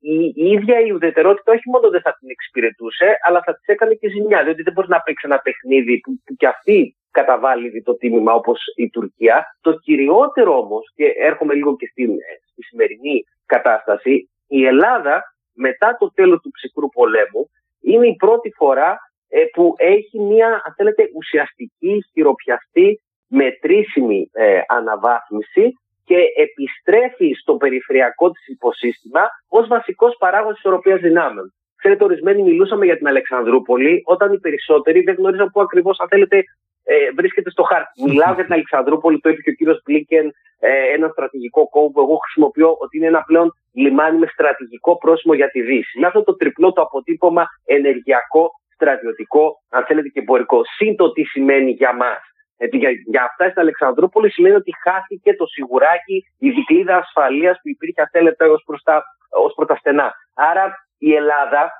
η, 0.00 0.16
η, 0.44 0.50
ίδια 0.50 0.80
η 0.80 0.90
ουδετερότητα 0.90 1.52
όχι 1.52 1.70
μόνο 1.70 1.90
δεν 1.90 2.00
θα 2.00 2.16
την 2.18 2.28
εξυπηρετούσε, 2.30 3.16
αλλά 3.26 3.42
θα 3.44 3.54
της 3.54 3.66
έκανε 3.66 3.94
και 3.94 4.08
ζημιά. 4.08 4.44
Διότι 4.44 4.62
δεν 4.62 4.72
μπορεί 4.72 4.88
να 4.88 5.00
παίξει 5.00 5.26
ένα 5.30 5.38
παιχνίδι 5.38 6.00
που, 6.00 6.10
που 6.24 6.34
κι 6.34 6.46
αυτή 6.46 6.96
καταβάλει 7.10 7.82
το 7.82 7.96
τίμημα 7.96 8.32
όπως 8.32 8.60
η 8.76 8.90
Τουρκία. 8.90 9.44
Το 9.60 9.72
κυριότερο 9.78 10.58
όμως, 10.58 10.92
και 10.94 11.06
έρχομαι 11.16 11.54
λίγο 11.54 11.76
και 11.76 11.86
στη, 11.86 12.02
στη 12.50 12.62
σημερινή 12.62 13.24
κατάσταση, 13.46 14.30
η 14.46 14.66
Ελλάδα 14.66 15.22
μετά 15.52 15.96
το 15.98 16.12
τέλος 16.14 16.40
του 16.40 16.50
ψυχρού 16.50 16.88
πολέμου 16.88 17.50
είναι 17.80 18.06
η 18.06 18.16
πρώτη 18.16 18.50
φορά 18.50 18.98
ε, 19.28 19.44
που 19.52 19.74
έχει 19.76 20.20
μια, 20.20 20.48
αν 20.64 20.74
θέλετε, 20.76 21.02
ουσιαστική, 21.14 22.04
χειροπιαστή, 22.12 23.02
μετρήσιμη 23.40 24.30
ε, 24.32 24.60
αναβάθμιση 24.68 25.78
και 26.04 26.18
επιστρέφει 26.46 27.32
στο 27.40 27.54
περιφερειακό 27.54 28.30
της 28.30 28.46
υποσύστημα 28.48 29.22
ως 29.48 29.66
βασικός 29.66 30.16
παράγοντας 30.18 30.58
ισορροπίας 30.58 31.00
δυνάμεων. 31.00 31.54
Ξέρετε, 31.76 32.04
ορισμένοι 32.04 32.42
μιλούσαμε 32.42 32.84
για 32.84 32.96
την 32.96 33.06
Αλεξανδρούπολη, 33.06 34.02
όταν 34.04 34.32
οι 34.32 34.38
περισσότεροι 34.38 35.00
δεν 35.00 35.14
γνωρίζαν 35.14 35.50
πού 35.50 35.60
ακριβώς, 35.60 36.00
αν 36.00 36.08
θέλετε, 36.08 36.36
ε, 36.84 36.94
βρίσκεται 37.16 37.50
στο 37.50 37.62
χάρτη. 37.62 38.02
Μιλάω 38.08 38.34
για 38.34 38.44
την 38.44 38.52
Αλεξανδρούπολη, 38.52 39.20
το 39.20 39.28
είπε 39.28 39.42
και 39.42 39.50
ο 39.50 39.52
κύριος 39.52 39.82
Μπλίκεν, 39.84 40.26
ε, 40.58 40.70
ένα 40.94 41.08
στρατηγικό 41.08 41.68
κόμμα 41.68 41.90
που 41.92 42.00
εγώ 42.00 42.16
χρησιμοποιώ 42.16 42.76
ότι 42.80 42.96
είναι 42.96 43.06
ένα 43.06 43.22
πλέον 43.26 43.54
λιμάνι 43.72 44.18
με 44.18 44.26
στρατηγικό 44.26 44.98
πρόσημο 44.98 45.34
για 45.34 45.50
τη 45.50 45.60
Δύση. 45.62 45.98
Με 45.98 46.06
αυτό 46.06 46.22
το 46.22 46.36
τριπλό 46.36 46.72
το 46.72 46.82
αποτύπωμα 46.82 47.46
ενεργειακό, 47.64 48.50
στρατιωτικό, 48.74 49.62
αν 49.70 49.84
θέλετε 49.84 50.08
και 50.08 50.20
εμπορικό. 50.20 50.60
Συν 50.76 50.96
το 50.96 51.12
τι 51.12 51.22
σημαίνει 51.24 51.70
για 51.70 51.94
μας. 51.94 52.22
Για, 52.56 52.90
για 52.90 53.22
αυτά 53.24 53.48
στην 53.48 53.60
Αλεξανδρούπολη 53.60 54.30
σημαίνει 54.30 54.54
ότι 54.54 54.72
χάθηκε 54.82 55.34
το 55.34 55.46
σιγουράκι, 55.46 56.16
η 56.38 56.50
δικλίδα 56.50 56.96
ασφαλείας 56.96 57.56
που 57.62 57.68
υπήρχε, 57.68 58.00
αν 58.00 58.08
θέλετε, 58.12 58.44
ως 58.48 58.62
προς 58.66 58.82
τα, 58.82 59.04
προς 59.54 59.68
τα 59.68 59.76
στενά. 59.76 60.14
Άρα 60.34 60.74
η 60.98 61.14
Ελλάδα 61.14 61.70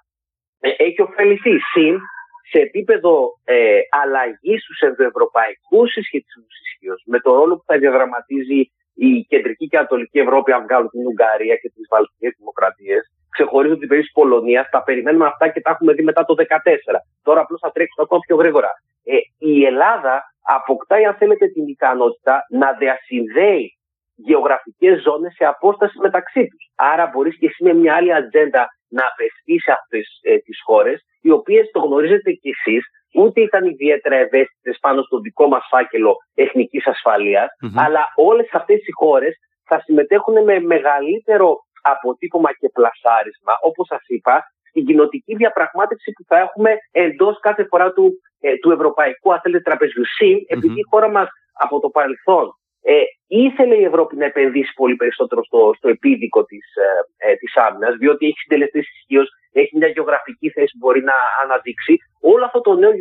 ε, 0.60 0.70
έχει 0.76 1.02
ωφεληθεί. 1.02 1.58
Συν 1.58 2.00
σε 2.50 2.58
επίπεδο 2.58 3.38
ε, 3.44 3.78
αλλαγής 3.90 4.62
στους 4.62 4.80
ενδοευρωπαϊκού 4.80 5.86
συσχετισμούς 5.86 6.54
ισχύως, 6.64 7.02
με 7.06 7.18
το 7.20 7.34
ρόλο 7.34 7.56
που 7.56 7.64
θα 7.66 7.78
διαδραματίζει 7.78 8.60
η 8.94 9.10
κεντρική 9.28 9.66
και 9.68 9.78
ανατολική 9.78 10.18
Ευρώπη, 10.18 10.52
αν 10.52 10.62
βγάλουν 10.62 10.88
την 10.90 11.06
Ουγγαρία 11.06 11.56
και 11.56 11.68
τις 11.74 11.86
Βαλτικές 11.90 12.34
Δημοκρατίες, 12.38 13.02
ξεχωρίζω 13.30 13.76
την 13.78 13.88
περίπτωση 13.88 14.12
της 14.12 14.22
Πολωνίας, 14.22 14.68
τα 14.70 14.82
περιμένουμε 14.82 15.26
αυτά 15.26 15.48
και 15.48 15.60
τα 15.60 15.70
έχουμε 15.70 15.92
δει 15.92 16.02
μετά 16.02 16.24
το 16.24 16.34
2014. 16.34 16.98
Τώρα 17.22 17.40
απλώς 17.40 17.60
θα 17.60 17.70
τρέξουν 17.72 18.04
ακόμα 18.04 18.20
πιο 18.26 18.36
γρήγορα. 18.36 18.70
Ε, 19.04 19.16
η 19.38 19.64
Ελλάδα 19.64 20.33
αποκτάει, 20.44 21.04
αν 21.04 21.14
θέλετε, 21.14 21.46
την 21.46 21.66
ικανότητα 21.68 22.46
να 22.50 22.72
διασυνδέει 22.72 23.78
γεωγραφικές 24.14 25.02
ζώνες 25.02 25.34
σε 25.34 25.44
απόσταση 25.44 25.98
μεταξύ 25.98 26.46
τους. 26.46 26.64
Άρα 26.74 27.06
μπορείς 27.06 27.38
και 27.38 27.46
εσύ 27.46 27.64
με 27.64 27.74
μια 27.74 27.94
άλλη 27.94 28.14
ατζέντα 28.14 28.66
να 28.88 29.02
απαιτεί 29.06 29.60
σε 29.60 29.72
αυτές 29.72 30.18
ε, 30.22 30.38
τις 30.38 30.58
χώρες, 30.64 31.04
οι 31.20 31.30
οποίες 31.30 31.70
το 31.72 31.80
γνωρίζετε 31.80 32.32
κι 32.32 32.48
εσείς, 32.48 32.84
ούτε 33.14 33.40
ήταν 33.40 33.64
ιδιαίτερα 33.64 34.16
ευαίσθητες 34.16 34.78
πάνω 34.80 35.02
στον 35.02 35.20
δικό 35.20 35.48
μας 35.48 35.66
φάκελο 35.70 36.16
εθνικής 36.34 36.84
αλλά 37.74 38.12
όλες 38.14 38.48
αυτές 38.52 38.78
οι 38.86 38.92
χώρες 38.92 39.34
θα 39.64 39.80
συμμετέχουν 39.80 40.44
με 40.44 40.60
μεγαλύτερο 40.60 41.56
αποτύπωμα 41.82 42.50
και 42.52 42.68
πλασάρισμα, 42.68 43.52
όπως 43.60 43.86
σας 43.86 44.04
είπα, 44.06 44.44
στην 44.74 44.86
κοινοτική 44.86 45.34
διαπραγμάτευση 45.34 46.10
που 46.12 46.24
θα 46.26 46.38
έχουμε 46.38 46.70
εντός 46.90 47.40
κάθε 47.40 47.64
φορά 47.70 47.92
του, 47.92 48.04
ε, 48.40 48.56
του 48.56 48.70
ευρωπαϊκού 48.70 49.34
αθλητή 49.34 49.62
τραπεζιού. 49.62 50.04
Συν, 50.16 50.36
επειδή 50.46 50.78
η 50.80 50.86
χώρα 50.90 51.08
μας 51.10 51.28
από 51.52 51.80
το 51.80 51.88
παρελθόν 51.88 52.46
ε, 52.86 53.02
ήθελε 53.26 53.74
η 53.74 53.84
Ευρώπη 53.84 54.16
να 54.16 54.24
επενδύσει 54.24 54.72
πολύ 54.74 54.96
περισσότερο 54.96 55.44
στο, 55.44 55.72
στο 55.76 55.88
επίδικο 55.88 56.44
της 56.44 56.66
ε, 56.86 57.30
ε, 57.30 57.34
της 57.34 57.56
άμυνας, 57.56 57.96
διότι 57.96 58.26
έχει 58.26 58.38
συντελεστέ 58.38 58.78
ισχύως, 58.78 59.28
έχει 59.52 59.76
μια 59.76 59.88
γεωγραφική 59.88 60.50
θέση 60.50 60.70
που 60.72 60.86
μπορεί 60.86 61.02
να 61.02 61.16
αναδείξει. 61.42 61.96
Όλο 62.20 62.44
αυτό 62.44 62.60
το 62.60 62.74
νέο 62.74 62.92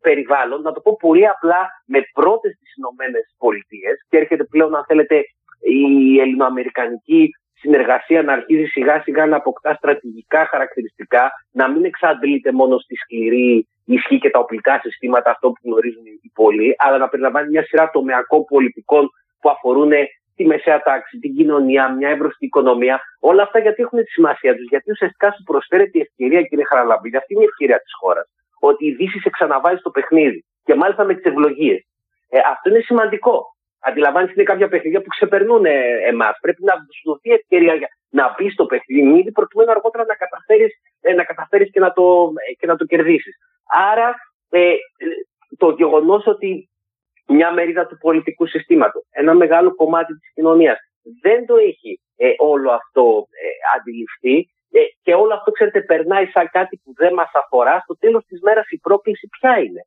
περιβάλλον, 0.00 0.62
να 0.62 0.72
το 0.72 0.80
πω 0.80 0.96
πολύ 1.00 1.26
απλά, 1.28 1.60
με 1.86 2.00
πρώτες 2.12 2.52
τις 2.60 2.76
Ηνωμένες 2.76 3.34
Πολιτείες 3.38 3.96
και 4.08 4.16
έρχεται 4.16 4.44
πλέον, 4.44 4.76
αν 4.76 4.84
θέλετε, 4.86 5.16
η 5.60 6.18
ελληνοαμερικανική 6.20 7.30
συνεργασία 7.60 8.22
να 8.22 8.32
αρχίζει 8.32 8.64
σιγά 8.64 9.02
σιγά 9.02 9.26
να 9.26 9.36
αποκτά 9.36 9.74
στρατηγικά 9.74 10.46
χαρακτηριστικά, 10.46 11.30
να 11.52 11.70
μην 11.70 11.84
εξαντλείται 11.84 12.52
μόνο 12.52 12.78
στη 12.78 12.94
σκληρή 12.94 13.68
ισχύ 13.84 14.18
και 14.18 14.30
τα 14.30 14.38
οπλικά 14.38 14.80
συστήματα, 14.82 15.30
αυτό 15.30 15.48
που 15.50 15.60
γνωρίζουν 15.64 16.04
οι 16.22 16.30
πολλοί, 16.34 16.74
αλλά 16.78 16.98
να 16.98 17.08
περιλαμβάνει 17.08 17.48
μια 17.48 17.64
σειρά 17.64 17.90
τομεακών 17.90 18.44
πολιτικών 18.44 19.10
που 19.40 19.50
αφορούν 19.50 19.92
τη 20.36 20.46
μεσαία 20.46 20.82
τάξη, 20.82 21.18
την 21.18 21.34
κοινωνία, 21.36 21.92
μια 21.92 22.08
εύρωστη 22.08 22.44
οικονομία. 22.44 23.00
Όλα 23.20 23.42
αυτά 23.42 23.58
γιατί 23.58 23.82
έχουν 23.82 23.98
τη 24.04 24.10
σημασία 24.10 24.56
τους; 24.56 24.66
Γιατί 24.68 24.90
ουσιαστικά 24.90 25.32
σου 25.32 25.42
προσφέρεται 25.42 25.98
η 25.98 26.00
ευκαιρία, 26.00 26.42
κύριε 26.42 26.64
Χαραλαμπίδη, 26.64 27.16
αυτή 27.16 27.34
είναι 27.34 27.42
η 27.42 27.50
ευκαιρία 27.52 27.80
της 27.80 27.92
χώρας. 28.00 28.26
Ότι 28.60 28.86
η 28.86 28.92
Δύση 28.94 29.18
σε 29.18 29.30
ξαναβάζει 29.30 29.78
στο 29.78 29.90
παιχνίδι 29.90 30.44
και 30.64 30.74
μάλιστα 30.74 31.04
με 31.04 31.14
τις 31.14 31.24
ευλογίες. 31.24 31.80
Ε, 32.28 32.38
αυτό 32.52 32.70
είναι 32.70 32.80
σημαντικό. 32.80 33.56
Αντιλαμβάνεις 33.80 34.34
είναι 34.34 34.42
κάποια 34.42 34.68
παιχνίδια 34.68 35.00
που 35.00 35.08
ξεπερνούν 35.08 35.64
ε, 35.64 35.72
εμάς. 36.06 36.38
Πρέπει 36.40 36.64
να 36.64 36.74
σου 36.74 37.02
δοθεί 37.04 37.30
ευκαιρία 37.30 37.74
για 37.74 37.88
να 38.10 38.34
μπεις 38.34 38.52
στο 38.52 38.66
παιχνίδι, 38.66 39.32
προκειμένου 39.32 39.70
αργότερα 39.70 40.04
να 40.04 40.14
καταφέρεις 40.14 40.72
ε, 41.00 41.12
να 41.12 41.24
καταφέρεις 41.24 41.70
και 41.70 41.80
να 41.80 41.92
το, 41.92 42.32
ε, 42.48 42.52
και 42.52 42.66
να 42.66 42.76
το 42.76 42.84
κερδίσεις. 42.84 43.36
Άρα 43.92 44.14
ε, 44.50 44.74
το 45.56 45.70
γεγονός 45.70 46.26
ότι 46.26 46.68
μια 47.26 47.52
μερίδα 47.52 47.86
του 47.86 47.96
πολιτικού 47.96 48.46
συστήματος, 48.46 49.02
ένα 49.10 49.34
μεγάλο 49.34 49.74
κομμάτι 49.74 50.12
της 50.18 50.32
κοινωνίας 50.34 50.78
δεν 51.22 51.46
το 51.46 51.56
έχει 51.56 52.00
ε, 52.16 52.32
όλο 52.36 52.70
αυτό 52.70 53.26
ε, 53.42 53.48
αντιληφθεί 53.76 54.36
ε, 54.70 54.80
και 55.02 55.14
όλο 55.14 55.34
αυτό, 55.34 55.50
ξέρετε, 55.50 55.80
περνάει 55.82 56.26
σαν 56.26 56.48
κάτι 56.52 56.80
που 56.84 56.92
δεν 56.96 57.12
μας 57.12 57.30
αφορά. 57.32 57.80
Στο 57.80 57.98
τέλος 57.98 58.24
της 58.24 58.40
μέρας 58.40 58.68
η 58.68 58.78
πρόκληση 58.78 59.28
ποια 59.38 59.58
είναι. 59.58 59.82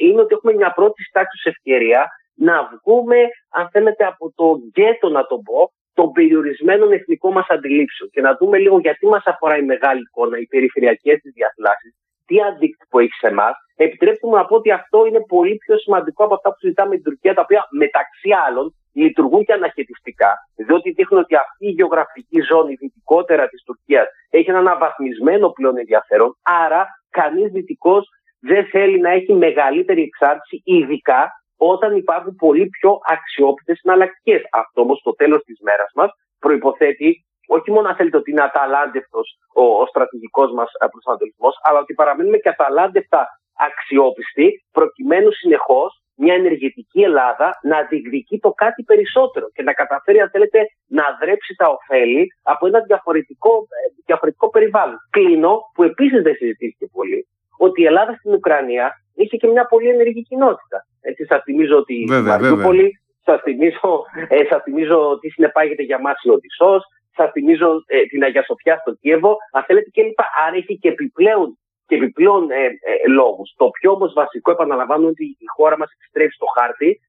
είναι 0.00 0.20
ότι 0.20 0.34
έχουμε 0.34 0.52
μια 0.52 0.72
πρώτη 0.72 1.02
στάξη 1.02 1.48
ευκαιρία 1.48 2.08
να 2.48 2.56
βγούμε, 2.72 3.18
αν 3.58 3.68
θέλετε, 3.72 4.04
από 4.04 4.32
το 4.34 4.46
γκέτο, 4.70 5.08
να 5.08 5.26
το 5.26 5.36
πω, 5.46 5.72
των 5.94 6.12
περιορισμένων 6.12 6.92
εθνικών 6.92 7.32
μας 7.32 7.46
αντιλήψεων 7.48 8.10
και 8.10 8.20
να 8.20 8.36
δούμε 8.38 8.58
λίγο 8.58 8.78
γιατί 8.78 9.06
μας 9.06 9.24
αφορά 9.26 9.56
η 9.56 9.62
μεγάλη 9.62 10.00
εικόνα, 10.00 10.38
οι 10.38 10.46
περιφερειακές 10.46 11.16
της 11.20 11.32
διαθλάσεις, 11.32 11.92
τι 12.26 12.36
αντίκτυπο 12.42 12.98
έχει 12.98 13.16
σε 13.20 13.26
εμάς, 13.26 13.54
επιτρέψτε 13.76 14.26
μου 14.26 14.34
να 14.34 14.44
πω 14.46 14.54
ότι 14.56 14.70
αυτό 14.70 15.06
είναι 15.06 15.20
πολύ 15.34 15.56
πιο 15.56 15.78
σημαντικό 15.78 16.24
από 16.24 16.34
αυτά 16.34 16.48
που 16.48 16.58
συζητάμε 16.58 16.88
με 16.88 16.94
την 16.94 17.04
Τουρκία, 17.04 17.34
τα 17.34 17.42
οποία 17.42 17.66
μεταξύ 17.70 18.30
άλλων 18.46 18.74
λειτουργούν 18.92 19.44
και 19.44 19.52
αναχαιτιστικά, 19.52 20.32
διότι 20.56 20.90
δείχνουν 20.90 21.20
ότι 21.20 21.34
αυτή 21.34 21.66
η 21.66 21.70
γεωγραφική 21.70 22.40
ζώνη 22.50 22.74
δυτικότερα 22.74 23.48
της 23.48 23.62
Τουρκίας 23.62 24.06
έχει 24.30 24.50
ένα 24.50 24.58
αναβαθμισμένο 24.58 25.48
πλέον 25.48 25.76
ενδιαφέρον. 25.78 26.36
Άρα, 26.42 26.86
κανείς 27.10 27.50
δυτικός 27.52 28.08
δεν 28.40 28.66
θέλει 28.66 28.98
να 29.00 29.10
έχει 29.10 29.32
μεγαλύτερη 29.32 30.02
εξάρτηση, 30.02 30.62
ειδικά 30.64 31.30
όταν 31.70 31.96
υπάρχουν 31.96 32.34
πολύ 32.36 32.66
πιο 32.76 32.98
αξιόπιτε 33.14 33.74
συναλλακτικές. 33.74 34.40
Αυτό 34.52 34.80
όμως 34.80 34.98
στο 34.98 35.12
τέλος 35.14 35.42
της 35.42 35.58
μέρας 35.60 35.90
μας 35.94 36.10
προποθέτει 36.38 37.24
όχι 37.46 37.70
μόνο 37.70 37.88
να 37.88 37.94
θέλετε 37.94 38.16
ότι 38.16 38.30
είναι 38.30 38.42
αταλάντευτος 38.42 39.26
ο, 39.54 39.64
ο 39.82 39.86
στρατηγικός 39.86 40.52
μας 40.52 40.70
προσανατολισμός, 40.90 41.54
αλλά 41.62 41.78
ότι 41.78 41.94
παραμένουμε 41.94 42.36
και 42.36 42.48
αταλάντευτα 42.48 43.26
αξιόπιστοι, 43.68 44.46
προκειμένου 44.72 45.30
συνεχώς 45.32 46.02
μια 46.16 46.34
ενεργετική 46.34 47.00
Ελλάδα 47.00 47.58
να 47.62 47.82
διεκδικεί 47.82 48.38
το 48.38 48.50
κάτι 48.50 48.82
περισσότερο 48.82 49.46
και 49.54 49.62
να 49.62 49.72
καταφέρει, 49.72 50.20
αν 50.20 50.30
θέλετε, 50.30 50.58
να 50.86 51.04
δρέψει 51.20 51.54
τα 51.54 51.66
ωφέλη 51.68 52.26
από 52.42 52.66
ένα 52.66 52.80
διαφορετικό, 52.80 53.52
ε, 53.56 54.02
διαφορετικό 54.06 54.50
περιβάλλον. 54.50 54.98
Κλείνω, 55.10 55.60
που 55.74 55.82
επίσης 55.82 56.22
δεν 56.22 56.34
συζητήθηκε 56.34 56.86
πολύ, 56.92 57.26
ότι 57.58 57.82
η 57.82 57.84
Ελλάδα 57.84 58.12
στην 58.18 58.32
Ουκρανία 58.32 58.92
είχε 59.14 59.36
και 59.36 59.46
μια 59.46 59.64
πολύ 59.66 59.88
ενεργή 59.88 60.22
κοινότητα. 60.22 60.78
Έτσι, 61.02 61.24
σας 61.24 61.42
θυμίζω 61.42 61.76
ότι 61.76 61.94
η 61.94 62.06
Μαριούπολη, 62.06 63.00
σας 63.24 63.40
θυμίζω, 63.40 64.04
ε, 64.28 64.60
θυμίζω 64.62 65.18
τι 65.20 65.28
συνεπάγεται 65.28 65.82
για 65.82 66.00
μας 66.00 66.22
η 66.22 66.28
Οδυσσός, 66.30 66.82
Σας 67.16 67.30
θυμίζω 67.30 67.82
ε, 67.86 68.02
την 68.02 68.22
Αγία 68.22 68.44
Σοφιά 68.44 68.76
στο 68.76 68.92
Κίεβο, 69.00 69.36
αν 69.52 69.62
θέλετε 69.62 69.90
κλπ. 69.90 70.20
Άρα 70.46 70.56
έχει 70.56 70.78
και 70.78 70.88
επιπλέον, 70.88 71.58
και 71.86 71.94
επιπλέον 71.94 72.50
ε, 72.50 72.64
ε, 72.64 73.08
λόγους. 73.08 73.54
Το 73.56 73.70
πιο 73.80 73.90
όμως 73.92 74.12
βασικό, 74.12 74.50
επαναλαμβάνω, 74.50 75.06
ότι 75.06 75.24
η 75.24 75.48
χώρα 75.56 75.78
μας 75.78 75.90
επιστρέφει 75.96 76.34
στο 76.34 76.46
χάρτη 76.56 77.00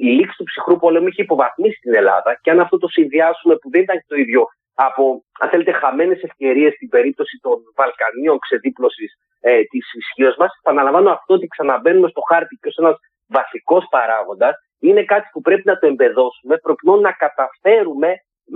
η 0.00 0.06
λήξη 0.06 0.36
του 0.36 0.44
ψυχρού 0.44 0.76
πολέμου 0.78 1.06
είχε 1.06 1.22
υποβαθμίσει 1.22 1.78
την 1.80 1.94
Ελλάδα 1.94 2.38
και 2.42 2.50
αν 2.50 2.60
αυτό 2.60 2.78
το 2.78 2.88
συνδυάσουμε 2.88 3.56
που 3.56 3.70
δεν 3.70 3.82
ήταν 3.82 4.04
το 4.06 4.16
ίδιο 4.16 4.46
από, 4.86 5.24
αν 5.40 5.48
θέλετε, 5.48 5.72
χαμένες 5.72 6.22
ευκαιρίες 6.22 6.72
στην 6.74 6.88
περίπτωση 6.88 7.38
των 7.42 7.56
Βαλκανίων 7.76 8.38
ξεδίπλωσης 8.38 9.10
ε, 9.40 9.62
της 9.62 9.84
ισχύως 10.00 10.36
μας. 10.36 10.50
Επαναλαμβάνω 10.62 11.10
αυτό 11.10 11.34
ότι 11.34 11.46
ξαναμπαίνουμε 11.46 12.08
στο 12.08 12.20
χάρτη 12.30 12.54
και 12.60 12.68
ως 12.68 12.76
ένας 12.76 12.96
βασικός 13.26 13.84
παράγοντας 13.90 14.54
είναι 14.78 15.04
κάτι 15.04 15.28
που 15.32 15.40
πρέπει 15.40 15.62
να 15.64 15.78
το 15.78 15.86
εμπεδώσουμε 15.86 16.56
προκειμένου 16.56 17.00
να 17.00 17.12
καταφέρουμε 17.12 18.10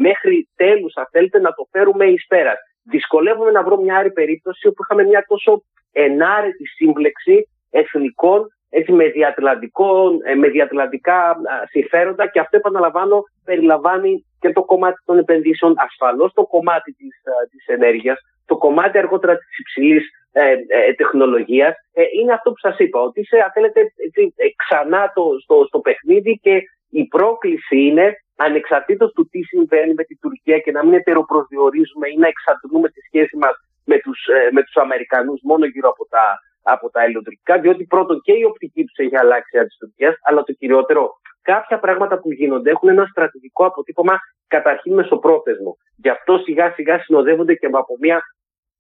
μέχρι 0.04 0.48
τέλους, 0.56 0.96
αν 0.96 1.06
θέλετε, 1.10 1.38
να 1.40 1.52
το 1.52 1.66
φέρουμε 1.70 2.04
εις 2.04 2.26
πέρας. 2.26 2.58
Δυσκολεύομαι 2.82 3.50
να 3.50 3.62
βρω 3.62 3.76
μια 3.76 3.98
άλλη 3.98 4.12
περίπτωση 4.12 4.66
όπου 4.66 4.82
είχαμε 4.82 5.02
μια 5.04 5.24
τόσο 5.28 5.62
ενάρετη 5.92 6.66
σύμπλεξη 6.66 7.48
εθνικών 7.70 8.40
έτσι, 8.74 8.92
με, 8.92 9.04
ε, 9.04 10.34
με 10.34 10.48
διατλαντικά 10.48 11.36
συμφέροντα 11.70 12.26
και 12.26 12.40
αυτό 12.40 12.56
επαναλαμβάνω 12.56 13.22
περιλαμβάνει 13.44 14.26
και 14.40 14.52
το 14.52 14.62
κομμάτι 14.64 14.98
των 15.04 15.18
επενδύσεων, 15.18 15.74
ασφαλώς 15.76 16.32
το 16.32 16.44
κομμάτι 16.46 16.92
της, 16.92 17.14
της 17.50 17.66
ενέργειας, 17.66 18.18
το 18.46 18.56
κομμάτι 18.56 18.98
αργότερα 18.98 19.36
της 19.36 19.58
υψηλής 19.58 20.04
ε, 20.32 20.52
ε, 20.68 20.92
τεχνολογίας. 21.00 21.74
Ε, 21.92 22.02
είναι 22.18 22.32
αυτό 22.32 22.50
που 22.50 22.58
σας 22.66 22.78
είπα, 22.78 23.00
ότι 23.00 23.20
είσαι, 23.20 23.36
αν 23.46 23.50
θέλετε, 23.52 23.80
έτσι, 24.06 24.34
ε, 24.36 24.46
ξανά 24.62 25.12
το, 25.14 25.24
στο, 25.42 25.64
στο 25.68 25.78
παιχνίδι 25.78 26.38
και 26.42 26.54
η 26.90 27.04
πρόκληση 27.04 27.76
είναι 27.86 28.06
ανεξαρτήτως 28.36 29.12
του 29.12 29.28
τι 29.30 29.42
συμβαίνει 29.42 29.94
με 29.94 30.04
την 30.04 30.18
Τουρκία 30.20 30.58
και 30.58 30.70
να 30.70 30.84
μην 30.84 30.94
ετεροπροσδιορίζουμε 30.94 32.06
ή 32.08 32.16
να 32.16 32.28
εξαρτούμε 32.28 32.88
τη 32.88 33.00
σχέση 33.00 33.36
μας 33.36 33.54
με 33.84 33.98
τους, 33.98 34.20
με 34.50 34.62
τους 34.62 34.76
Αμερικανούς 34.76 35.40
μόνο 35.42 35.64
γύρω 35.66 35.88
από 35.88 36.04
τα, 36.14 36.24
από 36.62 36.90
τα 36.90 37.04
ηλεκτρικά, 37.04 37.58
διότι 37.58 37.84
πρώτον 37.84 38.20
και 38.20 38.32
η 38.32 38.44
οπτική 38.44 38.84
τους 38.84 38.96
έχει 38.96 39.16
αλλάξει 39.16 39.58
από 39.58 39.68
τη 39.68 39.76
Τουρκία, 39.78 40.18
αλλά 40.22 40.42
το 40.42 40.52
κυριότερο, 40.52 41.10
κάποια 41.42 41.78
πράγματα 41.78 42.18
που 42.20 42.32
γίνονται 42.32 42.70
έχουν 42.70 42.88
ένα 42.88 43.06
στρατηγικό 43.10 43.64
αποτύπωμα 43.66 44.18
καταρχήν 44.46 44.94
μεσοπρόθεσμο. 44.94 45.76
Γι' 45.96 46.08
αυτό 46.08 46.38
σιγά 46.38 46.72
σιγά 46.72 46.98
συνοδεύονται 46.98 47.54
και 47.54 47.66
από 47.66 47.96
μια 48.00 48.22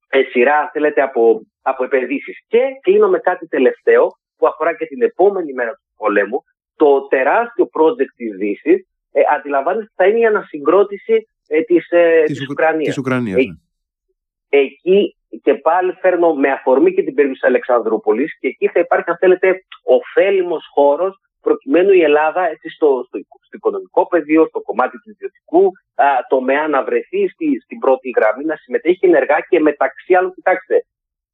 ε, 0.08 0.22
σειρά, 0.22 0.58
αν 0.58 0.68
θέλετε, 0.72 1.02
από, 1.02 1.40
από 1.62 1.84
επενδύσεις. 1.84 2.44
Και 2.48 2.60
κλείνω 2.80 3.08
με 3.08 3.18
κάτι 3.18 3.46
τελευταίο 3.48 4.08
που 4.36 4.46
αφορά 4.46 4.74
και 4.74 4.86
την 4.86 5.02
επόμενη 5.02 5.52
μέρα 5.52 5.70
του 5.70 5.82
πολέμου. 5.96 6.44
Το 6.76 7.06
τεράστιο 7.06 7.68
project 7.78 8.12
της 8.16 8.36
Δύσης 8.36 8.86
ε, 9.12 9.20
αντιλαμβάνεστε 9.36 9.92
θα 9.94 10.06
είναι 10.06 10.18
η 10.18 10.24
ανασυγκρότηση 10.24 11.26
ε, 11.48 11.60
της, 11.60 11.90
ε, 11.90 12.22
της, 12.26 12.48
Ουκρανίας. 12.48 12.98
Ουκρανίας 12.98 13.38
ε, 13.38 13.44
ναι. 13.44 13.54
Εκεί 14.48 15.16
και 15.42 15.54
πάλι 15.54 15.92
φέρνω 15.92 16.34
με 16.34 16.50
αφορμή 16.50 16.94
και 16.94 17.02
την 17.02 17.14
περίπτωση 17.14 17.40
της 17.40 17.48
Αλεξανδρούπολης 17.48 18.38
και 18.38 18.48
εκεί 18.48 18.68
θα 18.68 18.80
υπάρχει 18.80 19.10
αν 19.10 19.16
θέλετε 19.20 19.64
ωφέλιμος 19.84 20.64
χώρος 20.74 21.20
προκειμένου 21.40 21.92
η 21.92 22.02
Ελλάδα 22.02 22.48
έτσι, 22.48 22.68
στο, 22.68 23.04
στο, 23.06 23.18
στο 23.18 23.56
οικονομικό 23.56 24.06
πεδίο, 24.06 24.46
στο 24.46 24.60
κομμάτι 24.60 24.96
του 25.00 25.10
ιδιωτικού 25.10 25.72
τομέα 26.28 26.68
να 26.68 26.84
βρεθεί 26.84 27.28
στη, 27.28 27.60
στην 27.64 27.78
πρώτη 27.78 28.10
γραμμή, 28.16 28.44
να 28.44 28.56
συμμετέχει 28.56 29.06
ενεργά 29.06 29.38
και 29.48 29.60
μεταξύ 29.60 30.14
άλλων, 30.14 30.32
κοιτάξτε, 30.32 30.84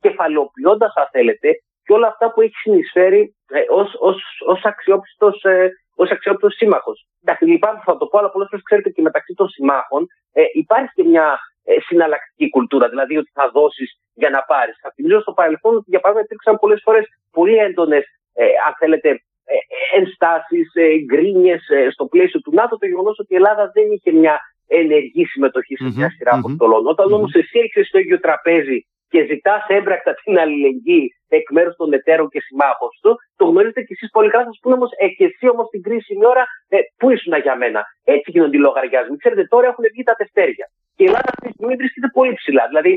κεφαλαιοποιώντας, 0.00 0.92
αν 0.94 1.08
θέλετε, 1.10 1.48
και 1.84 1.92
όλα 1.92 2.06
αυτά 2.06 2.32
που 2.32 2.40
έχει 2.40 2.54
συνεισφέρει 2.54 3.36
ε, 3.48 3.60
ως, 3.68 3.96
ως, 3.98 4.22
ως 4.46 4.60
αξιόπιστος, 4.64 5.44
ε, 5.44 5.70
ως 5.94 6.10
αξιόπιστος 6.10 6.54
σύμμαχος. 6.54 7.06
Εντάξει, 7.22 7.44
λυπάμαι 7.44 7.80
θα 7.84 7.96
το 7.96 8.06
πω, 8.06 8.18
αλλά 8.18 8.30
πολλές 8.30 8.48
φορές 8.50 8.64
ξέρετε 8.64 8.90
και 8.90 9.02
μεταξύ 9.02 9.34
των 9.34 9.48
συμμάχων 9.48 10.06
ε, 10.32 10.42
υπάρχει 10.52 10.92
και 10.94 11.04
μια 11.04 11.26
ε, 11.26 11.47
συναλλακτική 11.86 12.48
κουλτούρα, 12.48 12.88
δηλαδή 12.88 13.16
ότι 13.16 13.30
θα 13.32 13.50
δώσεις 13.50 14.00
για 14.14 14.30
να 14.30 14.40
πάρεις. 14.42 14.76
Θα 14.82 14.92
θυμίζω 14.94 15.20
στο 15.20 15.32
παρελθόν 15.32 15.74
ότι 15.76 15.90
για 15.90 16.00
παράδειγμα 16.00 16.26
υπήρξαν 16.28 16.58
πολλές 16.62 16.80
φορές 16.84 17.04
πολύ 17.30 17.56
έντονες, 17.56 18.04
ε, 18.34 18.44
αν 18.66 18.72
θέλετε, 18.78 19.08
ε, 19.54 19.56
ενστάσεις, 19.98 20.68
ε, 20.74 20.98
γκρίνιες 20.98 21.68
ε, 21.68 21.90
στο 21.90 22.04
πλαίσιο 22.06 22.40
του 22.40 22.52
ΝΑΤΟ, 22.54 22.78
το 22.78 22.86
γεγονός 22.86 23.18
ότι 23.18 23.32
η 23.34 23.36
Ελλάδα 23.36 23.70
δεν 23.74 23.86
είχε 23.92 24.10
μια 24.12 24.40
ενεργή 24.66 25.24
συμμετοχή 25.24 25.76
σε 25.76 25.92
μια 25.96 26.10
σειρά 26.10 26.32
mm-hmm. 26.32 26.38
αποστολών. 26.38 26.86
Όταν 26.86 27.06
mm-hmm. 27.06 27.16
όμως 27.16 27.32
εσύ 27.34 27.58
έχεις 27.58 27.88
στο 27.88 27.98
ίδιο 27.98 28.20
τραπέζι 28.20 28.86
και 29.08 29.24
ζητάς 29.24 29.62
έμπρακτα 29.68 30.14
την 30.14 30.38
αλληλεγγύη 30.38 31.14
εκ 31.28 31.50
μέρους 31.50 31.76
των 31.76 31.92
εταίρων 31.92 32.28
και 32.28 32.40
συμμάχων 32.40 32.88
του, 33.02 33.16
το 33.36 33.44
γνωρίζετε 33.44 33.82
κι 33.82 33.92
εσείς 33.92 34.10
πολύ 34.10 34.30
καλά. 34.30 34.44
Θα 34.44 34.50
σας 34.50 34.60
πούνε 34.62 34.74
όμως, 34.74 34.90
ε, 34.96 35.08
και 35.08 35.24
εσύ 35.24 35.48
όμως 35.48 35.68
την 35.68 35.82
κρίσιμη 35.82 36.26
ώρα, 36.26 36.44
ε, 36.68 36.78
πού 36.96 37.10
ήσουν 37.10 37.34
για 37.46 37.56
μένα. 37.56 37.80
Έτσι 38.04 38.30
γίνονται 38.30 38.56
οι 38.56 38.60
λογαριασμοί. 38.60 39.16
Ξέρετε, 39.16 39.44
τώρα 39.44 39.66
έχουν 39.66 39.84
βγει 39.92 40.02
τα 40.02 40.14
τευτέρια. 40.14 40.66
Και 40.98 41.04
η 41.04 41.08
Ελλάδα 41.10 41.30
αυτή 41.34 41.46
τη 41.48 41.54
στιγμή 41.56 41.74
βρίσκεται 41.80 42.08
πολύ 42.18 42.32
ψηλά. 42.40 42.64
Δηλαδή, 42.70 42.92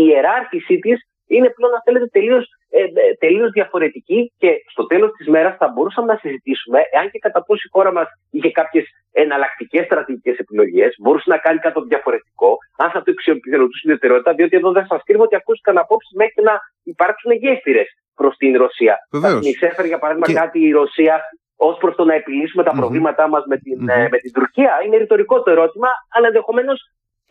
η 0.00 0.02
ιεράρχησή 0.10 0.76
της 0.84 0.98
είναι 1.34 1.48
πλέον, 1.56 1.72
αν 1.76 1.82
θέλετε, 1.86 2.06
τελείως 2.16 2.44
ε, 2.78 2.82
ε 2.82 3.14
τελείως 3.24 3.50
διαφορετική 3.58 4.20
και 4.42 4.50
στο 4.72 4.82
τέλος 4.86 5.10
της 5.16 5.26
μέρας 5.34 5.54
θα 5.60 5.68
μπορούσαμε 5.72 6.06
να 6.12 6.18
συζητήσουμε, 6.22 6.78
εάν 6.94 7.10
και 7.10 7.18
κατά 7.18 7.40
πόσο 7.46 7.62
η 7.68 7.70
χώρα 7.74 7.92
μας 7.92 8.08
είχε 8.30 8.50
κάποιες 8.50 8.84
εναλλακτικές 9.12 9.84
στρατηγικές 9.84 10.36
επιλογές, 10.44 10.90
μπορούσε 11.02 11.28
να 11.34 11.38
κάνει 11.44 11.58
κάτι 11.58 11.80
διαφορετικό, 11.92 12.50
αν 12.82 12.90
θα 12.90 13.02
το 13.02 13.10
εξυπηρετούσε 13.14 13.80
την 13.80 13.90
ιδιαιτερότητα, 13.90 14.32
διότι 14.34 14.56
εδώ 14.56 14.70
δεν 14.72 14.86
σας 14.86 15.00
κρύβω 15.06 15.22
ότι 15.22 15.36
ακούστηκαν 15.36 15.78
απόψεις 15.78 16.14
μέχρι 16.22 16.42
να 16.48 16.54
υπάρξουν 16.82 17.32
γέφυρες 17.32 17.88
προς 18.14 18.36
την 18.36 18.56
Ρωσία. 18.56 18.94
Θα 19.22 19.38
εισέφερε, 19.42 19.86
για 19.88 19.98
παράδειγμα, 19.98 20.26
και... 20.26 20.32
κάτι 20.42 20.58
η 20.68 20.70
Ρωσία 20.70 21.14
ως 21.56 21.76
προς 21.80 21.94
το 21.94 22.04
να 22.04 22.14
επιλύσουμε 22.14 22.62
τα 22.62 22.72
προβλήματά 22.80 23.28
μας 23.28 23.44
με, 23.46 23.56
την, 23.56 23.78
mm-hmm. 23.80 24.08
με 24.10 24.18
την 24.18 24.32
Τουρκία. 24.32 24.72
Είναι 24.84 24.96
ρητορικό 24.96 25.42
το 25.42 25.50
ερώτημα, 25.50 25.88
αλλά 26.14 26.26
ενδεχομένως 26.26 26.78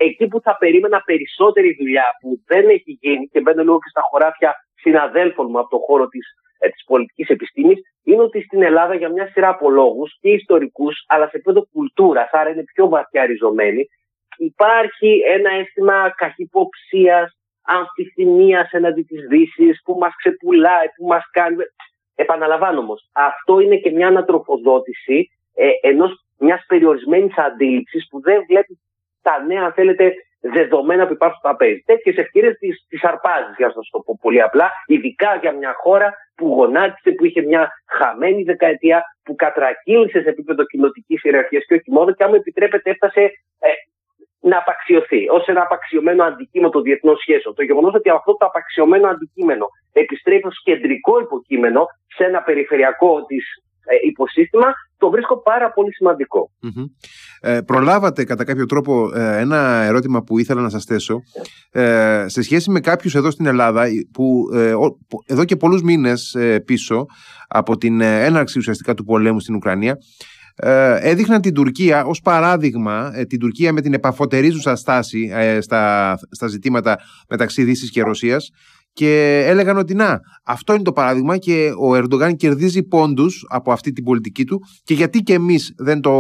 εκεί 0.06 0.28
που 0.28 0.42
θα 0.42 0.58
περίμενα 0.58 1.02
περισσότερη 1.06 1.76
δουλειά 1.80 2.08
που 2.22 2.42
δεν 2.46 2.70
έχει 2.70 2.98
γίνει 3.02 3.28
και 3.28 3.42
μπαίνω 3.42 3.62
λίγο 3.62 3.80
και 3.80 3.90
στα 3.90 4.02
χωράφια 4.10 4.56
συναδέλφων 4.76 5.48
μου 5.50 5.60
από 5.60 5.70
το 5.70 5.78
χώρο 5.88 6.08
της, 6.08 6.26
ε, 6.60 6.70
της 6.70 6.84
πολιτικής 6.86 7.28
επιστήμης 7.28 7.80
είναι 8.04 8.22
ότι 8.22 8.42
στην 8.42 8.62
Ελλάδα 8.64 8.96
για 8.96 9.10
μια 9.10 9.28
σειρά 9.28 9.50
από 9.50 9.70
λόγους 9.70 10.18
και 10.22 10.30
ιστορικούς 10.30 11.04
αλλά 11.08 11.26
σε 11.26 11.36
επίπεδο 11.36 11.68
κουλτούρας, 11.74 12.30
άρα 12.32 12.50
είναι 12.50 12.64
πιο 12.74 12.88
βαθιά 12.88 13.26
ριζωμένη, 13.26 13.88
υπάρχει 14.38 15.22
ένα 15.28 15.50
αίσθημα 15.54 16.14
καχυποψίας, 16.18 17.38
αμφιθυμίας 17.62 18.72
εναντί 18.72 19.02
της 19.02 19.28
Δύσης 19.28 19.82
που 19.84 19.98
μας 20.00 20.16
ξεπουλάει, 20.16 20.88
που 20.96 21.06
μας 21.08 21.24
κάνει... 21.32 21.56
Επαναλαμβάνω 22.16 22.80
όμως, 22.80 23.10
αυτό 23.12 23.60
είναι 23.60 23.76
και 23.76 23.92
μια 23.92 24.08
ανατροφοδότηση 24.08 25.30
ε, 25.56 25.70
ενός 25.82 26.12
μιας 26.38 26.66
περιορισμένης 26.68 27.38
αντίληψης 27.38 28.08
που 28.10 28.22
δεν 28.22 28.44
βλέπεις 28.48 28.78
τα 29.30 29.44
νέα, 29.48 29.64
αν 29.64 29.74
θέλετε, 29.74 30.14
δεδομένα 30.42 31.08
που 31.08 31.14
υπάρχουν 31.14 31.38
στο 31.40 31.48
τραπέζι. 31.48 31.84
Τέτοιες 31.86 32.16
ευκαιρίες 32.18 32.56
τις 32.90 33.04
αρπάζεις, 33.04 33.56
για 33.58 33.68
να 33.68 33.74
σας 33.74 33.90
το 33.92 34.00
πω 34.00 34.18
πολύ 34.22 34.42
απλά, 34.42 34.68
ειδικά 34.86 35.32
για 35.42 35.52
μια 35.52 35.74
χώρα 35.84 36.14
που 36.36 36.46
γονάτισε, 36.58 37.12
που 37.12 37.26
είχε 37.26 37.42
μια 37.42 37.72
χαμένη 37.98 38.44
δεκαετία, 38.44 39.04
που 39.24 39.36
κατρακύλησε 39.36 40.22
σε 40.22 40.30
επίπεδο 40.30 40.64
κοινοτικής 40.66 41.24
ιεραρχίας 41.24 41.64
και 41.66 41.74
όχι 41.74 41.92
μόνο, 41.92 42.14
και 42.14 42.24
αν 42.24 42.30
μου 42.30 42.36
επιτρέπετε, 42.36 42.90
έφτασε 42.90 43.22
ε, 43.60 43.70
να 44.42 44.58
απαξιωθεί 44.58 45.30
ως 45.30 45.48
ένα 45.48 45.62
απαξιωμένο 45.62 46.24
αντικείμενο 46.24 46.72
των 46.72 46.82
διεθνών 46.82 47.18
σχέσεων. 47.18 47.56
Το 47.56 47.64
γεγονός 47.64 47.94
ότι 47.94 48.10
αυτό 48.10 48.38
το 48.38 48.46
απαξιωμένο 48.46 49.08
αντικείμενο 49.08 49.66
επιστρέφει 49.94 50.48
ως 50.48 50.62
κεντρικό 50.64 51.20
υποκείμενο 51.20 51.86
σε 52.16 52.24
ένα 52.24 52.42
περιφερειακό 52.42 53.26
της 53.26 53.46
ε, 53.54 53.69
υποσύστημα, 54.08 54.68
το 54.98 55.10
βρίσκω 55.10 55.42
πάρα 55.42 55.72
πολύ 55.72 55.90
Ε, 57.42 57.62
προλάβατε 57.62 58.24
κατά 58.24 58.44
κάποιο 58.44 58.66
τρόπο 58.66 59.12
ε, 59.16 59.38
ένα 59.38 59.58
ερώτημα 59.84 60.24
που 60.24 60.40
ήθελα 60.40 60.62
να 60.62 60.70
σας 60.70 60.84
θέσω. 60.84 61.20
Ε, 61.72 62.26
σε 62.28 62.42
σχέση 62.42 62.72
με 62.72 62.80
κάποιους 62.80 63.16
εδώ 63.16 63.32
στην 63.32 63.46
Ελλάδα 63.46 63.86
που 64.12 64.50
ε, 64.54 64.74
εδώ 65.26 65.46
και 65.46 65.56
πολλούς 65.56 65.82
μήνες 65.82 66.38
πίσω 66.66 67.06
από 67.48 67.78
την 67.78 68.02
έναρξη 68.02 68.58
ουσιαστικά 68.58 68.94
του 68.94 69.04
πολέμου 69.04 69.40
στην 69.40 69.56
Ουκρανία 69.56 69.98
έδειχναν 71.00 71.42
την 71.42 71.54
Τουρκία 71.54 72.06
ως 72.06 72.22
παράδειγμα, 72.22 73.12
την 73.28 73.40
Τουρκία 73.40 73.74
με 73.74 73.82
την 73.82 73.94
επαφωτερίζουσα 73.94 74.76
στάση 74.76 75.32
στα, 75.60 76.16
στα 76.32 76.48
ζητήματα 76.48 76.98
μεταξύ 77.30 77.64
Δύσης 77.64 77.92
και 77.92 78.02
Ρωσίας 78.02 78.52
και 78.94 79.44
έλεγαν 79.48 79.78
ότι 79.78 79.94
να, 79.94 80.20
αυτό 80.46 80.74
είναι 80.74 80.84
το 80.84 80.92
παράδειγμα 80.92 81.38
και 81.38 81.72
ο 81.80 81.96
Ερντογάν 81.96 82.36
κερδίζει 82.36 82.84
πόντους 82.84 83.46
από 83.50 83.72
αυτή 83.72 83.92
την 83.92 84.04
πολιτική 84.04 84.44
του 84.44 84.62
και 84.84 84.94
γιατί 84.94 85.20
και 85.20 85.34
εμείς 85.34 85.74
δεν 85.78 86.02
το, 86.02 86.14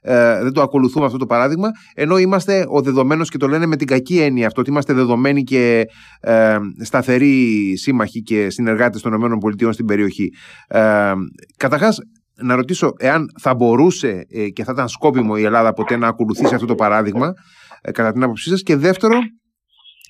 ε, 0.00 0.42
δεν 0.42 0.52
το 0.52 0.62
ακολουθούμε 0.62 1.04
αυτό 1.04 1.18
το 1.18 1.26
παράδειγμα 1.26 1.68
ενώ 1.94 2.18
είμαστε 2.18 2.64
ο 2.68 2.80
δεδομένος 2.80 3.28
και 3.28 3.38
το 3.38 3.48
λένε 3.48 3.66
με 3.66 3.76
την 3.76 3.86
κακή 3.86 4.20
έννοια 4.20 4.46
αυτό 4.46 4.60
ότι 4.60 4.70
είμαστε 4.70 4.92
δεδομένοι 4.92 5.42
και 5.42 5.84
ε, 6.20 6.56
σταθεροί 6.82 7.72
σύμμαχοι 7.76 8.22
και 8.22 8.50
συνεργάτες 8.50 9.02
των 9.02 9.12
ΗΠΑ 9.12 9.72
στην 9.72 9.86
περιοχή. 9.86 10.28
Ε, 10.68 11.12
καταρχάς 11.56 11.98
να 12.42 12.54
ρωτήσω 12.54 12.92
εάν 12.98 13.26
θα 13.40 13.54
μπορούσε 13.54 14.26
ε, 14.30 14.48
και 14.48 14.64
θα 14.64 14.72
ήταν 14.72 14.88
σκόπιμο 14.88 15.34
η 15.38 15.42
Ελλάδα 15.42 15.72
ποτέ 15.72 15.96
να 15.96 16.06
ακολουθήσει 16.06 16.54
αυτό 16.54 16.66
το 16.66 16.74
παράδειγμα 16.74 17.32
ε, 17.80 17.90
κατά 17.90 18.12
την 18.12 18.22
άποψή 18.22 18.48
σας 18.48 18.62
και 18.62 18.76
δεύτερο 18.76 19.18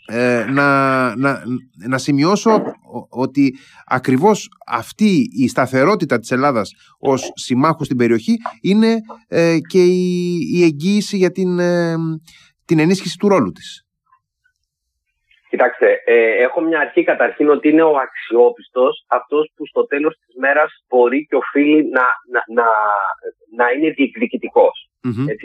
ε, 0.07 0.45
να, 0.49 0.67
να, 1.17 1.43
να 1.88 1.99
σημειώσω 1.99 2.62
ότι 3.09 3.55
ακριβώς 3.87 4.49
αυτή 4.67 5.29
η 5.43 5.49
σταθερότητα 5.49 6.19
της 6.19 6.31
Ελλάδας 6.31 6.73
ως 6.99 7.31
συμμάχου 7.35 7.85
στην 7.85 7.97
περιοχή 7.97 8.37
είναι 8.62 8.97
ε, 9.29 9.57
και 9.69 9.85
η, 9.85 10.38
η 10.55 10.62
εγγύηση 10.62 11.17
για 11.17 11.31
την, 11.31 11.59
ε, 11.59 11.95
την 12.65 12.79
ενίσχυση 12.79 13.17
του 13.19 13.29
ρόλου 13.29 13.51
της. 13.51 13.87
Κοιτάξτε, 15.49 16.03
ε, 16.05 16.43
έχω 16.43 16.61
μια 16.61 16.81
αρχή 16.81 17.03
καταρχήν 17.05 17.49
ότι 17.49 17.69
είναι 17.69 17.83
ο 17.83 17.97
αξιόπιστος 17.97 19.05
αυτός 19.09 19.53
που 19.55 19.67
στο 19.67 19.87
τέλος 19.87 20.15
της 20.15 20.35
μέρας 20.41 20.85
μπορεί 20.88 21.27
και 21.27 21.37
οφείλει 21.37 21.88
να, 21.88 22.05
να, 22.33 22.41
να, 22.59 22.69
να 23.57 23.71
είναι 23.71 23.91
διεκδικητικός. 23.91 24.91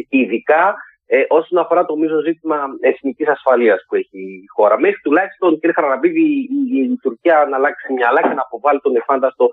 Ειδικά 0.10 0.76
ε, 1.10 1.26
όσον 1.28 1.58
αφορά 1.58 1.86
το 1.86 1.96
μείζον 1.96 2.22
ζήτημα 2.22 2.66
εθνικής 2.80 3.28
ασφαλείας 3.28 3.86
που 3.88 3.96
έχει 3.96 4.20
η 4.20 4.48
χώρα. 4.56 4.80
Μέχρι 4.80 5.00
τουλάχιστον, 5.02 5.60
κύριε 5.60 5.74
Χαραμπίδη, 5.74 6.22
η, 6.22 6.82
η, 6.82 6.98
Τουρκία 7.02 7.46
να 7.50 7.56
αλλάξει 7.56 7.94
μυαλά 7.94 8.22
και 8.22 8.34
να 8.34 8.42
αποβάλει 8.46 8.80
τον 8.80 8.96
εφάνταστο 8.96 9.50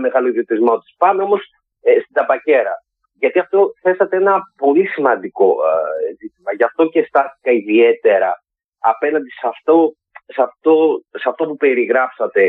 μεγάλο 0.00 0.28
ιδιωτισμό 0.28 0.78
της. 0.78 0.94
Πάμε 0.98 1.22
όμως 1.22 1.40
ε, 1.82 2.00
στην 2.00 2.14
ταπακέρα. 2.14 2.74
Γιατί 3.14 3.38
αυτό 3.38 3.72
θέσατε 3.80 4.16
ένα 4.16 4.40
πολύ 4.56 4.86
σημαντικό 4.86 5.46
ε, 5.50 6.14
ζήτημα. 6.20 6.52
Γι' 6.56 6.64
αυτό 6.64 6.86
και 6.88 7.02
στάθηκα 7.02 7.50
ιδιαίτερα 7.50 8.42
απέναντι 8.78 9.30
σε 9.30 9.46
αυτό, 9.48 9.92
σε 10.26 10.42
αυτό, 10.42 11.00
σε 11.10 11.28
αυτό 11.28 11.46
που 11.46 11.56
περιγράψατε 11.56 12.44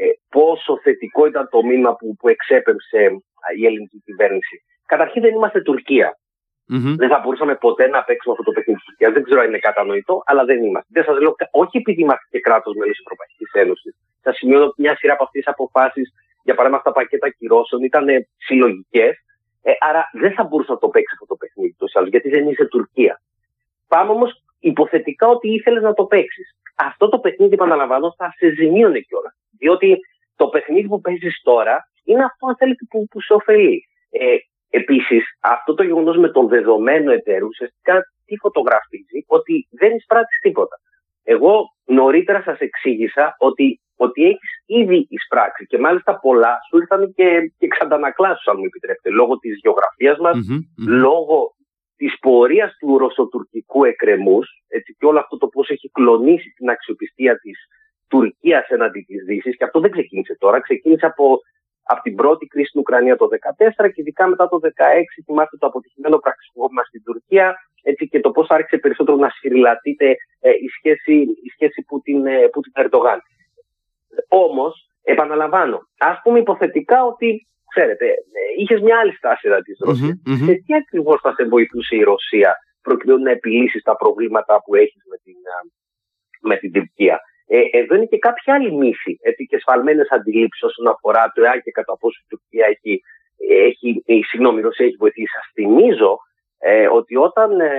ε, 0.00 0.06
πόσο 0.28 0.78
θετικό 0.82 1.26
ήταν 1.26 1.48
το 1.50 1.62
μήνυμα 1.62 1.96
που, 1.96 2.16
που 2.18 2.28
εξέπεμψε 2.28 3.00
η 3.56 3.66
ελληνική 3.66 4.00
κυβέρνηση. 4.04 4.62
Καταρχήν 4.86 5.22
δεν 5.22 5.34
είμαστε 5.34 5.60
Τουρκία. 5.60 6.18
Mm-hmm. 6.72 6.94
Δεν 7.00 7.08
θα 7.08 7.18
μπορούσαμε 7.18 7.54
ποτέ 7.54 7.84
να 7.88 8.00
παίξουμε 8.04 8.32
αυτό 8.34 8.44
το 8.48 8.52
παιχνίδι 8.54 8.78
της 8.78 8.88
Τουρκίας. 8.88 9.12
Δεν 9.12 9.22
ξέρω 9.22 9.40
αν 9.40 9.48
είναι 9.48 9.58
κατανοητό, 9.58 10.22
αλλά 10.26 10.44
δεν 10.44 10.58
είμαστε. 10.64 10.88
Δεν 10.96 11.04
σας 11.04 11.18
λέω, 11.20 11.34
όχι 11.50 11.76
επειδή 11.76 12.00
είμαστε 12.02 12.26
και 12.30 12.40
κράτος 12.40 12.74
μέλος 12.74 12.96
της 12.96 13.04
Ευρωπαϊκής 13.04 13.50
Ένωσης. 13.52 13.92
Θα 14.22 14.32
σημειώνω 14.32 14.64
ότι 14.64 14.82
μια 14.82 14.96
σειρά 14.96 15.12
από 15.12 15.24
αυτές 15.24 15.44
τις 15.44 15.52
αποφάσεις, 15.52 16.06
για 16.42 16.54
παράδειγμα, 16.54 16.78
αυτά 16.80 16.92
τα 16.92 17.00
πακέτα 17.00 17.28
κυρώσεων 17.28 17.82
ήταν 17.82 18.06
συλλογικές. 18.36 19.14
Ε, 19.62 19.72
άρα 19.88 20.10
δεν 20.12 20.32
θα 20.32 20.42
μπορούσε 20.44 20.72
να 20.72 20.78
το 20.78 20.88
παίξει 20.88 21.12
αυτό 21.14 21.26
το 21.26 21.36
παιχνίδι 21.40 21.74
τόσο 21.78 21.98
άλλο, 21.98 22.08
γιατί 22.08 22.28
δεν 22.28 22.48
είσαι 22.48 22.64
Τουρκία. 22.64 23.20
Πάμε 23.88 24.10
όμως 24.10 24.42
υποθετικά 24.58 25.26
ότι 25.28 25.48
ήθελες 25.48 25.82
να 25.82 25.94
το 25.94 26.04
παίξεις. 26.04 26.56
Αυτό 26.74 27.08
το 27.08 27.18
παιχνίδι, 27.18 27.54
επαναλαμβάνω, 27.54 28.14
θα 28.16 28.32
σε 28.36 28.50
ζημίωνε 28.50 29.00
κιόλας. 29.00 29.34
Διότι 29.58 29.98
το 30.36 30.46
παιχνίδι 30.48 30.88
που 30.88 31.00
παίζεις 31.00 31.40
τώρα 31.42 31.90
είναι 32.04 32.24
αυτό, 32.24 32.46
αν 32.46 32.56
θέλετε, 32.56 32.84
που, 32.90 33.06
που 33.10 33.20
σε 33.20 33.32
ωφελεί. 33.32 33.88
Ε, 34.10 34.36
Επίσης, 34.70 35.24
αυτό 35.40 35.74
το 35.74 35.82
γεγονός 35.82 36.16
με 36.16 36.28
τον 36.28 36.48
δεδομένο 36.48 37.12
εταίρο 37.12 37.46
ουσιαστικά 37.46 38.02
τι 38.26 38.36
φωτογραφίζει, 38.36 39.24
ότι 39.26 39.68
δεν 39.70 39.94
εισπράττεις 39.96 40.38
τίποτα. 40.40 40.76
Εγώ 41.22 41.64
νωρίτερα 41.84 42.42
σας 42.42 42.58
εξήγησα 42.58 43.34
ότι, 43.38 43.80
ότι 43.96 44.24
έχεις 44.24 44.50
ήδη 44.66 45.06
εισπράξει 45.08 45.66
και 45.66 45.78
μάλιστα 45.78 46.18
πολλά 46.18 46.58
σου 46.68 46.76
ήρθαν 46.78 47.12
και, 47.14 47.52
και 47.58 47.68
αν 47.80 48.56
μου 48.58 48.64
επιτρέπετε, 48.64 49.10
λόγω 49.10 49.38
της 49.38 49.58
γεωγραφίας 49.62 50.18
μας, 50.18 50.36
λόγω 50.86 51.54
της 51.96 52.18
πορείας 52.18 52.76
του 52.78 52.98
ρωσοτουρκικού 52.98 53.84
εκκρεμούς 53.84 54.48
και 54.98 55.06
όλο 55.06 55.18
αυτό 55.18 55.36
το 55.36 55.46
πώς 55.46 55.68
έχει 55.68 55.90
κλονίσει 55.90 56.52
την 56.56 56.70
αξιοπιστία 56.70 57.38
της 57.38 57.58
Τουρκίας 58.08 58.68
έναντι 58.68 59.04
της 59.06 59.24
Δύσης. 59.24 59.56
Και 59.56 59.64
αυτό 59.64 59.80
δεν 59.80 59.90
ξεκίνησε 59.90 60.36
τώρα, 60.38 60.60
ξεκίνησε 60.60 61.06
από 61.06 61.40
από 61.92 62.02
την 62.02 62.14
πρώτη 62.14 62.46
κρίση 62.46 62.68
στην 62.68 62.80
Ουκρανία 62.80 63.16
το 63.16 63.28
2014 63.78 63.90
και 63.92 64.00
ειδικά 64.02 64.26
μετά 64.26 64.48
το 64.48 64.58
2016 64.62 64.68
θυμάστε 65.24 65.56
το 65.56 65.66
αποτυχημένο 65.66 66.16
πραξικόπημα 66.18 66.82
στην 66.82 67.02
Τουρκία 67.02 67.46
έτσι, 67.82 68.08
και 68.08 68.20
το 68.20 68.30
πώς 68.30 68.48
άρχισε 68.48 68.78
περισσότερο 68.78 69.16
να 69.16 69.30
συρρηλατείται 69.30 70.16
ε, 70.40 70.50
η 70.50 70.68
σχέση, 70.76 71.14
η 71.46 71.48
σχέση 71.54 71.84
Πούτιν, 71.88 72.26
ε, 72.26 72.48
Πούτιν 72.52 72.72
Ερντογάν. 72.74 73.20
Όμως, 74.28 74.88
επαναλαμβάνω, 75.02 75.78
ας 75.98 76.20
πούμε 76.22 76.38
υποθετικά 76.38 77.04
ότι 77.04 77.46
ξέρετε, 77.74 78.06
ε, 78.06 78.40
είχες 78.58 78.80
μια 78.80 78.98
άλλη 78.98 79.14
στάση 79.14 79.48
της 79.64 79.78
Ρωσίας. 79.80 80.22
Mm-hmm, 80.26 80.44
Σε 80.46 80.54
τι 80.54 80.74
ακριβώς 80.74 81.20
θα 81.20 81.32
σε 81.36 81.44
βοηθούσε 81.44 81.96
η 81.96 82.02
Ρωσία 82.02 82.56
προκειμένου 82.82 83.22
να 83.22 83.30
επιλύσεις 83.30 83.82
τα 83.82 83.96
προβλήματα 83.96 84.62
που 84.64 84.74
έχεις 84.74 85.02
με 85.10 85.16
την, 85.24 85.36
με 86.40 86.56
την 86.56 86.72
Τουρκία; 86.72 87.20
Ε, 87.50 87.78
εδώ 87.80 87.94
είναι 87.94 88.10
και 88.12 88.18
κάποια 88.18 88.54
άλλη 88.54 88.72
μύθη 88.72 89.18
έτσι, 89.22 89.46
και 89.46 89.58
σφαλμένε 89.58 90.04
αντιλήψεις 90.10 90.62
όσον 90.62 90.86
αφορά 90.86 91.32
το 91.34 91.42
εάν 91.44 91.62
και 91.62 91.70
κατά 91.70 91.96
πόσο 92.00 92.18
η 92.24 92.28
Τουρκία 92.28 92.66
έχει, 92.74 93.02
έχει, 93.68 94.02
η, 94.06 94.22
συγγνώμη, 94.22 94.58
η 94.58 94.62
Ρωσία 94.62 94.86
έχει 94.86 94.96
βοηθήσει. 95.04 95.32
Σας 95.38 95.46
θυμίζω 95.54 96.12
ε, 96.58 96.86
ότι 96.98 97.16
όταν, 97.16 97.60
ε, 97.60 97.72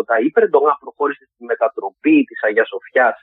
όταν 0.00 0.24
η 0.24 0.30
Περντογά 0.30 0.76
προχώρησε 0.80 1.24
στη 1.32 1.44
μετατροπή 1.44 2.24
της 2.24 2.42
Αγίας 2.42 2.68
Σοφιάς 2.68 3.18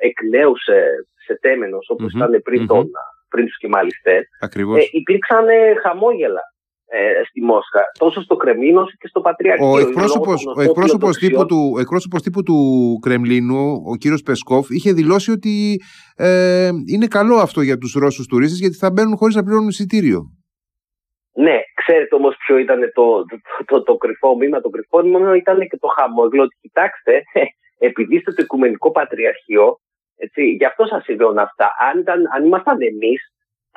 εκ 0.00 0.18
νέου 0.30 0.54
σε, 0.66 0.76
σε 1.24 1.38
τέμενο, 1.40 1.78
όπως 1.86 2.10
mm-hmm, 2.12 2.28
ήταν 2.28 2.42
πριν, 2.42 2.62
mm-hmm. 2.62 2.66
τον, 2.66 2.90
πριν 3.28 3.44
τους 3.46 3.58
Κεμαλιστέ, 3.58 4.16
ε, 4.80 4.84
υπήρξαν 4.90 5.46
χαμόγελα 5.82 6.44
ε, 6.88 7.24
στη 7.28 7.42
Μόσχα, 7.42 7.82
τόσο 7.98 8.22
στο 8.22 8.36
Κρεμλίνο 8.36 8.80
όσο 8.80 8.94
και 8.98 9.06
στο 9.06 9.20
Πατριαρχείο. 9.20 9.70
Ο 9.70 9.78
εκπρόσωπος, 9.78 10.46
ο 10.56 10.62
εκπρόσωπος, 10.62 11.16
τύπου 11.16 11.46
του, 11.46 11.72
ο 11.76 11.80
εκπρόσωπος 11.80 12.22
τύπου 12.22 12.42
του 12.42 12.56
Κρεμλίνου, 13.02 13.82
ο 13.90 13.96
κύριος 13.96 14.22
Πεσκόφ, 14.22 14.70
είχε 14.70 14.92
δηλώσει 14.92 15.30
ότι 15.30 15.76
ε, 16.16 16.70
είναι 16.92 17.06
καλό 17.06 17.36
αυτό 17.36 17.60
για 17.60 17.78
τους 17.78 17.92
Ρώσους 17.92 18.26
τουρίστες 18.26 18.58
γιατί 18.58 18.76
θα 18.76 18.90
μπαίνουν 18.92 19.16
χωρίς 19.16 19.34
να 19.34 19.42
πληρώνουν 19.42 19.68
εισιτήριο. 19.68 20.20
Ναι, 21.32 21.58
ξέρετε 21.74 22.14
όμως 22.14 22.36
ποιο 22.36 22.58
ήταν 22.58 22.80
το, 22.94 23.24
το, 23.24 23.36
το, 23.64 23.82
το, 23.82 23.96
κρυφό 23.96 24.36
μήμα. 24.36 24.60
Το 24.60 24.68
κρυφό 24.68 25.02
μήμα 25.02 25.36
ήταν 25.36 25.58
και 25.58 25.78
το 25.80 25.88
χαμόγελο 25.96 26.42
ότι 26.42 26.56
κοιτάξτε, 26.60 27.22
επειδή 27.88 28.16
είστε 28.16 28.32
το 28.32 28.42
Οικουμενικό 28.42 28.90
Πατριαρχείο, 28.90 29.76
έτσι, 30.16 30.42
γι' 30.58 30.64
αυτό 30.64 30.86
σας 30.86 31.02
συμβαίνουν 31.04 31.38
αυτά. 31.38 31.68
Αν, 31.90 31.98
ήταν, 31.98 32.20
αν 32.34 32.44
ήμασταν 32.44 32.78
εμείς, 32.80 33.20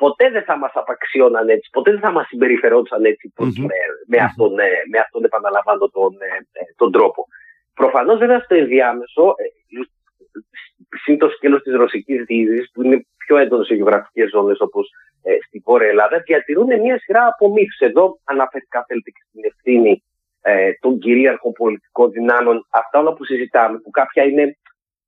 ποτέ 0.02 0.30
δεν 0.30 0.44
θα 0.48 0.56
μας 0.62 0.72
απαξιώναν 0.74 1.48
έτσι, 1.48 1.68
ποτέ 1.72 1.90
δεν 1.90 2.00
θα 2.00 2.12
μας 2.16 2.26
συμπεριφερόντουσαν 2.26 3.04
έτσι 3.04 3.32
mm-hmm. 3.36 3.64
με, 3.70 3.78
με, 4.06 4.18
αυτόν, 4.18 4.58
ε, 4.58 4.68
με 4.92 4.98
αυτόν, 5.04 5.24
επαναλαμβάνω, 5.24 5.88
τον, 5.96 6.12
ε, 6.28 6.36
ε, 6.60 6.62
τον 6.76 6.92
τρόπο. 6.92 7.26
Προφανώς, 7.74 8.18
βέβαια, 8.18 8.40
στο 8.40 8.54
ενδιάμεσο, 8.54 9.34
συν 11.02 11.18
το 11.18 11.28
σκέλος 11.28 11.62
της 11.62 11.74
ρωσικής 11.74 12.24
διείσδυσης, 12.24 12.70
που 12.72 12.82
είναι 12.82 13.06
πιο 13.24 13.36
έντονο 13.36 13.64
σε 13.64 13.74
γεωγραφικές 13.74 14.30
ζώνες 14.30 14.60
όπως 14.60 14.90
ε, 15.22 15.36
στη 15.46 15.62
Βόρεια 15.64 15.88
Ελλάδα, 15.88 16.18
διατηρούν 16.18 16.80
μια 16.80 16.98
σειρά 16.98 17.26
από 17.26 17.52
μύθου. 17.52 17.84
Εδώ 17.84 18.18
αναφέρθηκα, 18.24 18.84
θέλετε, 18.88 19.10
και 19.10 19.22
στην 19.28 19.42
ευθύνη 19.50 20.02
ε, 20.40 20.72
των 20.80 20.98
κυρίαρχων 20.98 21.52
πολιτικών 21.52 22.10
δυνάμεων, 22.10 22.66
αυτά 22.70 22.98
όλα 22.98 23.12
που 23.14 23.24
συζητάμε, 23.24 23.78
που 23.78 23.90
κάποια 23.90 24.22
είναι 24.24 24.56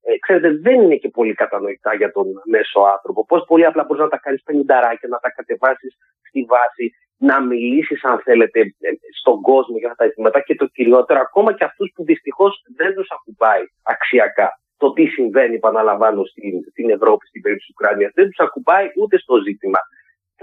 ε, 0.03 0.19
ξέρετε, 0.19 0.49
δεν 0.67 0.81
είναι 0.81 0.97
και 0.97 1.09
πολύ 1.09 1.35
κατανοητά 1.35 1.95
για 1.95 2.13
τον 2.13 2.27
μέσο 2.45 2.81
άνθρωπο. 2.95 3.27
Πώς 3.27 3.45
πολύ 3.47 3.65
απλά 3.67 3.85
μπορείς 3.85 4.03
να 4.03 4.09
τα 4.09 4.19
κάνεις 4.19 4.43
πενινταράκια, 4.43 5.09
να 5.09 5.19
τα 5.19 5.31
κατεβάσεις 5.31 5.93
στη 6.29 6.41
βάση, 6.49 6.87
να 7.17 7.41
μιλήσεις, 7.41 8.05
αν 8.05 8.19
θέλετε, 8.27 8.61
ε, 8.61 8.91
στον 9.21 9.41
κόσμο 9.41 9.77
για 9.79 9.89
αυτά 9.91 10.03
τα 10.03 10.09
ζητήματα 10.09 10.41
και 10.41 10.55
το 10.55 10.67
κυριότερο, 10.67 11.21
ακόμα 11.21 11.53
και 11.53 11.65
αυτούς 11.65 11.93
που 11.95 12.05
δυστυχώς 12.05 12.53
δεν 12.77 12.95
τους 12.95 13.09
ακουμπάει 13.17 13.65
αξιακά 13.83 14.49
το 14.83 14.93
τι 14.93 15.07
συμβαίνει, 15.07 15.55
επαναλαμβάνω, 15.55 16.25
στην, 16.25 16.55
στην 16.71 16.91
Ευρώπη, 16.97 17.27
στην 17.27 17.41
περίπτωση 17.43 17.71
της 17.71 17.77
Ουκρανίας. 17.77 18.13
Δεν 18.15 18.27
τους 18.31 18.41
ακουμπάει 18.47 18.87
ούτε 19.01 19.19
στο 19.19 19.35
ζήτημα 19.47 19.81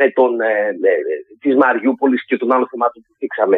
ε, 0.01 0.03
ε, 0.03 0.07
ε, 0.07 1.05
της 1.39 1.55
Μαριούπολης 1.55 2.25
και 2.25 2.37
των 2.37 2.51
άλλων 2.51 2.67
θεμάτων 2.71 3.01
που 3.05 3.13
θίξαμε. 3.17 3.57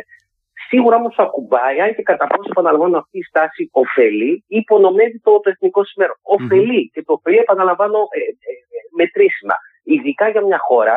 Σίγουρα 0.72 0.96
όμως 1.02 1.14
θα 1.16 1.24
ακουμπάει, 1.24 1.78
αν 1.82 1.96
και 1.96 2.04
κατά 2.12 2.26
πόσο 2.28 2.50
επαναλαμβάνω 2.54 2.98
αυτή 2.98 3.18
η 3.18 3.26
στάση 3.30 3.62
ωφελεί 3.72 4.34
ή 4.54 4.58
υπονομεύει 4.64 5.20
το, 5.20 5.32
το 5.44 5.50
εθνικό 5.54 5.82
συμμέρο. 5.90 6.14
Ωφελεί 6.36 6.82
και 6.94 7.02
το 7.08 7.14
ωφελεί, 7.14 7.38
επαναλαμβάνω, 7.38 8.00
ε, 8.18 8.20
ε, 8.20 8.54
ε, 8.78 8.80
μετρήσιμα. 9.00 9.56
Ειδικά 9.84 10.26
για 10.34 10.42
μια 10.48 10.60
χώρα, 10.68 10.96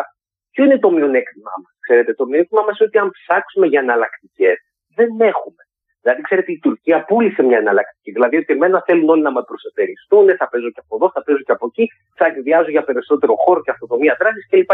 ποιο 0.52 0.64
είναι 0.64 0.78
το 0.84 0.90
μειονέκτημά 0.96 1.54
μας. 1.62 1.72
Ξέρετε, 1.86 2.14
το 2.18 2.24
μειονέκτημά 2.26 2.62
μας 2.66 2.74
είναι 2.78 2.88
ότι 2.88 2.98
αν 2.98 3.08
ψάξουμε 3.18 3.66
για 3.72 3.80
εναλλακτικές, 3.80 4.56
δεν 4.98 5.10
έχουμε. 5.32 5.62
Δηλαδή, 6.02 6.20
ξέρετε, 6.28 6.52
η 6.52 6.58
Τουρκία 6.64 7.04
πούλησε 7.08 7.42
μια 7.42 7.58
εναλλακτική. 7.58 8.10
Δηλαδή, 8.16 8.36
ότι 8.36 8.52
εμένα 8.56 8.82
θέλουν 8.86 9.08
όλοι 9.08 9.22
να 9.28 9.32
με 9.36 9.42
προσετεριστούν, 9.50 10.36
θα 10.40 10.48
παίζω 10.50 10.70
και 10.74 10.82
από 10.84 10.94
εδώ, 10.96 11.06
θα 11.14 11.20
παίζω 11.24 11.42
και 11.46 11.54
από 11.56 11.66
εκεί, 11.70 11.84
θα 12.18 12.24
εκδιάζω 12.30 12.70
για 12.70 12.84
περισσότερο 12.88 13.34
χώρο 13.42 13.60
και 13.64 13.70
αυτοδομία 13.70 14.16
δράσης 14.20 14.46
κλπ 14.50 14.72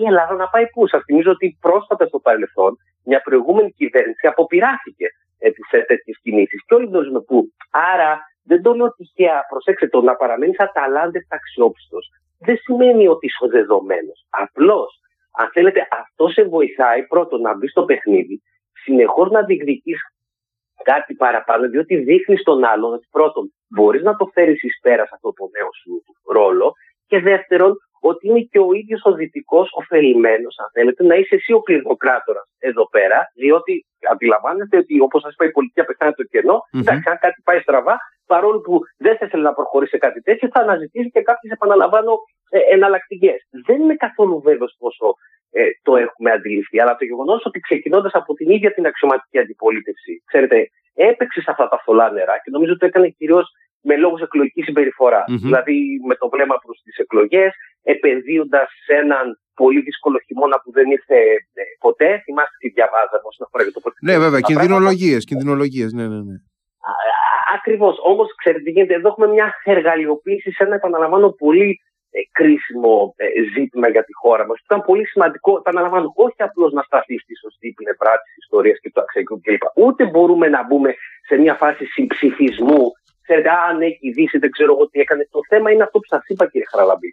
η 0.00 0.04
Ελλάδα 0.06 0.34
να 0.34 0.48
πάει 0.48 0.66
πού; 0.66 0.86
Σας 0.86 1.02
θυμίζω 1.04 1.30
ότι 1.30 1.58
πρόσφατα 1.60 2.06
στο 2.06 2.18
παρελθόν 2.18 2.76
μια 3.04 3.20
προηγούμενη 3.20 3.70
κυβέρνηση 3.72 4.26
αποπειράθηκε 4.26 5.06
σε 5.70 5.78
τέτοιες 5.80 6.18
κινήσεις. 6.22 6.64
Και 6.66 6.74
όλοι 6.74 6.86
γνωρίζουμε 6.86 7.20
πού. 7.20 7.52
Άρα 7.70 8.20
δεν 8.44 8.62
το 8.62 8.72
λέω 8.74 8.94
τυχαία. 8.94 9.44
Προσέξτε 9.48 9.88
το 9.88 10.00
να 10.02 10.14
παραμένεις 10.16 10.58
αταλάντευτα 10.60 11.36
αξιόπιστο. 11.36 11.98
Δεν 12.38 12.56
σημαίνει 12.56 13.08
ότι 13.08 13.26
είσαι 13.26 13.46
δεδομένος. 13.50 14.26
Απλώς, 14.30 15.00
αν 15.30 15.50
θέλετε, 15.52 15.88
αυτό 15.90 16.28
σε 16.28 16.42
βοηθάει 16.44 17.06
πρώτον 17.06 17.40
να 17.40 17.56
μπεις 17.56 17.70
στο 17.70 17.84
παιχνίδι, 17.84 18.42
συνεχώς 18.84 19.30
να 19.30 19.42
διεκδικείς 19.42 20.00
κάτι 20.82 21.14
παραπάνω, 21.14 21.68
διότι 21.68 21.96
δείχνεις 21.96 22.40
στον 22.40 22.64
άλλον 22.64 22.92
ότι 22.92 23.06
πρώτον 23.10 23.52
μπορείς 23.68 24.02
να 24.02 24.16
το 24.16 24.30
φέρεις 24.34 24.62
εις 24.62 24.78
πέρα 24.82 25.02
σε 25.04 25.10
αυτό 25.14 25.32
το 25.32 25.48
νέο 25.58 25.68
σου 25.82 26.02
ρόλο 26.32 26.72
και 27.06 27.20
δεύτερον 27.20 27.76
ότι 28.10 28.28
είναι 28.28 28.42
και 28.52 28.60
ο 28.68 28.70
ίδιος 28.80 29.00
ο 29.04 29.12
δυτικός 29.12 29.68
ωφελημένος, 29.80 30.54
αν 30.62 30.68
θέλετε, 30.72 31.02
να 31.10 31.14
είσαι 31.14 31.34
εσύ 31.34 31.52
ο 31.52 31.60
κληροκράτορα 31.60 32.42
εδώ 32.58 32.84
πέρα, 32.88 33.18
διότι 33.34 33.86
αντιλαμβάνεστε 34.12 34.76
ότι, 34.76 35.00
όπως 35.00 35.20
σας 35.22 35.32
είπα, 35.34 35.44
η 35.44 35.50
πολιτική 35.50 35.80
απεχθάνεται 35.80 36.22
το 36.22 36.28
κενό. 36.32 36.56
Mm-hmm. 36.56 36.80
Εντάξει, 36.80 37.08
αν 37.12 37.18
κάτι 37.24 37.38
πάει 37.44 37.60
στραβά, 37.60 37.96
παρόλο 38.26 38.58
που 38.60 38.80
δεν 39.04 39.16
θα 39.16 39.24
ήθελε 39.26 39.42
να 39.42 39.54
προχωρήσει 39.58 39.90
σε 39.90 39.98
κάτι 39.98 40.20
τέτοιο, 40.22 40.48
θα 40.52 40.60
αναζητήσει 40.60 41.10
και 41.10 41.22
κάποιες, 41.22 41.52
επαναλαμβάνω, 41.52 42.12
ε, 42.50 42.58
εναλλακτικές. 42.74 43.38
Δεν 43.66 43.80
είμαι 43.80 43.94
καθόλου 43.94 44.40
βέβαιος 44.40 44.74
πόσο 44.78 45.06
ε, 45.50 45.62
το 45.82 45.96
έχουμε 45.96 46.30
αντιληφθεί, 46.30 46.80
αλλά 46.80 46.96
το 46.96 47.04
γεγονός 47.04 47.40
ότι 47.44 47.58
ξεκινώντας 47.60 48.12
από 48.12 48.34
την 48.34 48.50
ίδια 48.50 48.74
την 48.74 48.86
αξιωματική 48.86 49.38
αντιπολίτευση, 49.38 50.22
ξέρετε, 50.26 50.68
έπαιξε 50.94 51.40
σε 51.40 51.50
αυτά 51.50 51.68
τα 51.68 51.82
θολά 51.84 52.10
νερά 52.10 52.36
και 52.42 52.50
νομίζω 52.50 52.70
ότι 52.70 52.80
το 52.80 52.86
έκανε 52.86 53.08
κυρίως 53.08 53.46
με 53.88 53.94
λόγους 53.96 54.20
εκλογικής 54.20 54.66
Δηλαδή 55.46 55.76
με 56.08 56.14
το 56.20 56.28
βλέμμα 56.32 56.56
προς 56.64 56.80
τις 56.84 56.96
εκλογές, 57.04 57.52
επενδύοντας 57.82 58.68
σε 58.84 58.92
έναν 59.02 59.24
πολύ 59.54 59.80
δύσκολο 59.80 60.18
χειμώνα 60.26 60.56
που 60.62 60.70
δεν 60.72 60.86
ήρθε 60.96 61.18
ε, 61.60 61.62
ποτέ. 61.78 62.08
Θυμάστε 62.24 62.56
τι 62.58 62.68
διαβάζαμε 62.68 63.26
όσον 63.30 63.46
αφορά 63.46 63.62
για 63.66 63.72
το 63.72 63.80
Ναι, 64.08 64.18
βέβαια, 64.24 64.40
κινδυνολογίες, 64.40 65.24
κινδυνολογίες, 65.24 65.92
ναι, 65.92 66.06
ναι, 66.12 66.20
ναι. 66.28 66.36
Ακριβώς. 67.56 67.94
Όμως, 68.02 68.28
ξέρετε 68.40 68.62
τι 68.62 68.70
γίνεται, 68.70 68.94
εδώ 68.94 69.08
έχουμε 69.08 69.26
μια 69.26 69.54
εργαλειοποίηση 69.64 70.50
σε 70.50 70.62
ένα, 70.64 70.74
επαναλαμβάνω, 70.74 71.28
πολύ 71.30 71.80
ε, 72.10 72.20
κρίσιμο 72.32 73.14
ε, 73.16 73.26
ζήτημα 73.54 73.88
για 73.88 74.04
τη 74.04 74.14
χώρα 74.14 74.46
μας. 74.46 74.58
Ήταν 74.64 74.82
πολύ 74.82 75.06
σημαντικό, 75.06 75.56
επαναλαμβάνω, 75.56 76.12
όχι 76.14 76.42
απλώς 76.48 76.72
να 76.72 76.82
σταθεί 76.82 77.18
στη 77.18 77.34
σωστή 77.36 77.72
πλευρά 77.76 78.12
της 78.22 78.36
ιστορίας 78.36 78.78
και 78.80 78.90
του 78.92 79.00
αξιακού 79.00 79.40
κλπ. 79.40 79.62
Ούτε 79.74 80.04
μπορούμε 80.06 80.48
να 80.48 80.66
μπούμε 80.66 80.94
σε 81.28 81.36
μια 81.36 81.54
φάση 81.54 81.84
συμψηφισμού. 81.84 82.84
Ξέρετε, 83.26 83.50
αν 83.68 83.82
έχει 83.82 84.10
Δύση, 84.10 84.38
δεν 84.38 84.50
ξέρω 84.50 84.72
εγώ 84.72 84.88
τι 84.88 85.00
έκανε. 85.00 85.28
Το 85.30 85.40
θέμα 85.48 85.70
είναι 85.70 85.82
αυτό 85.82 85.98
που 85.98 86.08
σας 86.14 86.22
είπα, 86.26 86.44
κύριε 86.50 86.66
Χαραλαμπή. 86.70 87.10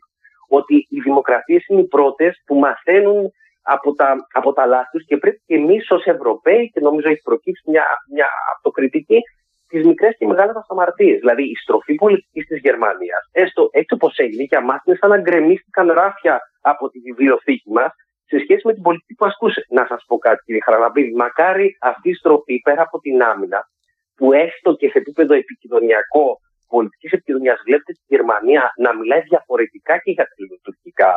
Ότι 0.48 0.76
οι 0.90 1.00
δημοκρατίες 1.00 1.66
είναι 1.68 1.82
οι 1.82 1.88
πρώτες 1.88 2.42
που 2.46 2.56
μαθαίνουν 2.56 3.32
από 3.62 3.94
τα, 3.94 4.16
από 4.32 4.54
τα 4.54 4.66
λάθη 4.66 4.90
τους 4.92 5.06
και 5.06 5.18
πρέπει 5.18 5.42
και 5.46 5.56
εμείς 5.56 5.92
ως 5.92 6.06
Ευρωπαίοι, 6.06 6.70
και 6.74 6.80
νομίζω 6.80 7.10
έχει 7.10 7.22
προκύψει 7.22 7.64
μια, 7.72 7.86
μια 8.14 8.28
αυτοκριτική, 8.56 9.20
τις 9.68 9.86
μικρές 9.86 10.16
και 10.18 10.26
μεγάλες 10.26 10.54
μα 10.56 10.64
αμαρτίε. 10.68 11.16
Δηλαδή, 11.18 11.44
η 11.44 11.56
στροφή 11.56 11.96
πολιτικής 11.96 12.46
της 12.46 12.60
Γερμανίας, 12.60 13.30
έστω 13.32 13.70
έτσι 13.72 13.94
όπως 13.94 14.18
έγινε, 14.18 14.44
για 14.44 14.62
μα 14.62 14.82
είναι 14.86 14.98
σαν 15.00 15.10
να 15.10 15.18
γκρεμίστηκαν 15.18 15.92
ράφια 15.92 16.42
από 16.62 16.90
τη 16.90 17.00
βιβλιοθήκη 17.00 17.72
μας 17.72 17.92
σε 18.26 18.40
σχέση 18.40 18.68
με 18.68 18.74
την 18.74 18.82
πολιτική 18.82 19.14
που 19.14 19.26
ασκούσε. 19.26 19.66
Να 19.70 19.86
σας 19.90 20.04
πω 20.08 20.18
κάτι, 20.18 20.44
κύριε 20.46 20.62
Χαραλαμπίδη. 20.64 21.14
Μακάρι 21.16 21.78
αυτή 21.82 22.10
η 22.10 22.14
στροφή 22.14 22.60
πέρα 22.60 22.82
από 22.82 23.00
την 23.00 23.24
άμυνα, 23.24 23.68
που 24.16 24.34
έστω 24.34 24.76
και 24.80 24.88
σε 24.90 24.98
επίπεδο 24.98 25.34
επικοινωνιακό, 25.34 26.40
πολιτικής 26.74 27.12
επικοινωνίας, 27.12 27.62
βλέπετε 27.66 27.92
τη 27.94 28.04
Γερμανία 28.14 28.64
να 28.78 28.96
μιλάει 28.98 29.22
διαφορετικά 29.22 29.94
και 30.04 30.12
για 30.12 30.24
τα 30.24 30.36
λειτουργικά 30.52 31.12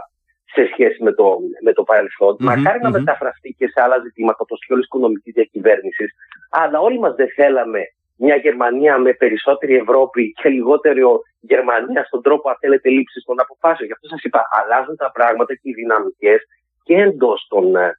σε 0.55 0.63
σχέση 0.73 1.03
με 1.03 1.13
το, 1.13 1.39
με 1.67 1.73
το 1.73 1.83
παρελθόν. 1.83 2.35
Mm-hmm, 2.35 2.49
Μακάρι 2.51 2.79
mm-hmm. 2.79 2.93
να 2.93 2.99
μεταφραστεί 2.99 3.51
και 3.59 3.67
σε 3.73 3.79
άλλα 3.85 3.99
ζητήματα, 4.07 4.41
όπω 4.47 4.57
και 4.67 4.73
όλη 4.73 4.83
οικονομικής 4.83 5.33
διακυβέρνησης. 5.39 6.11
Αλλά 6.51 6.79
όλοι 6.81 6.99
μας 6.99 7.15
δεν 7.15 7.31
θέλαμε 7.39 7.81
μια 8.17 8.37
Γερμανία 8.37 8.99
με 8.99 9.13
περισσότερη 9.13 9.75
Ευρώπη 9.77 10.33
και 10.43 10.49
λιγότερο 10.49 11.21
Γερμανία 11.41 12.05
στον 12.05 12.23
τρόπο, 12.23 12.49
αν 12.49 12.57
θέλετε, 12.61 12.89
λήψης 12.89 13.25
των 13.25 13.41
αποφάσεων. 13.41 13.87
Γι' 13.89 13.93
αυτό 13.93 14.09
σας 14.09 14.23
είπα, 14.23 14.41
αλλάζουν 14.59 14.97
τα 14.97 15.11
πράγματα 15.11 15.55
και 15.55 15.69
οι 15.71 15.73
δυναμικές 15.73 16.41
και 16.83 16.95
εντός 16.95 17.47
των, 17.49 17.77
ε, 17.77 17.99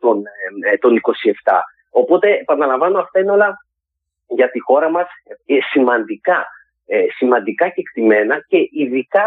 των, 0.00 0.22
ε, 0.70 0.76
των 0.76 0.96
27. 0.96 1.64
Οπότε, 1.90 2.28
επαναλαμβάνω, 2.32 2.98
αυτά 2.98 3.20
είναι 3.20 3.30
όλα 3.30 3.56
για 4.36 4.50
τη 4.50 4.60
χώρα 4.60 4.90
μας 4.90 5.06
ε, 5.46 5.58
σημαντικά, 5.70 6.46
σημαντικά 7.16 7.68
και 7.68 7.80
εκτιμένα 7.80 8.44
και 8.46 8.68
ειδικά 8.70 9.24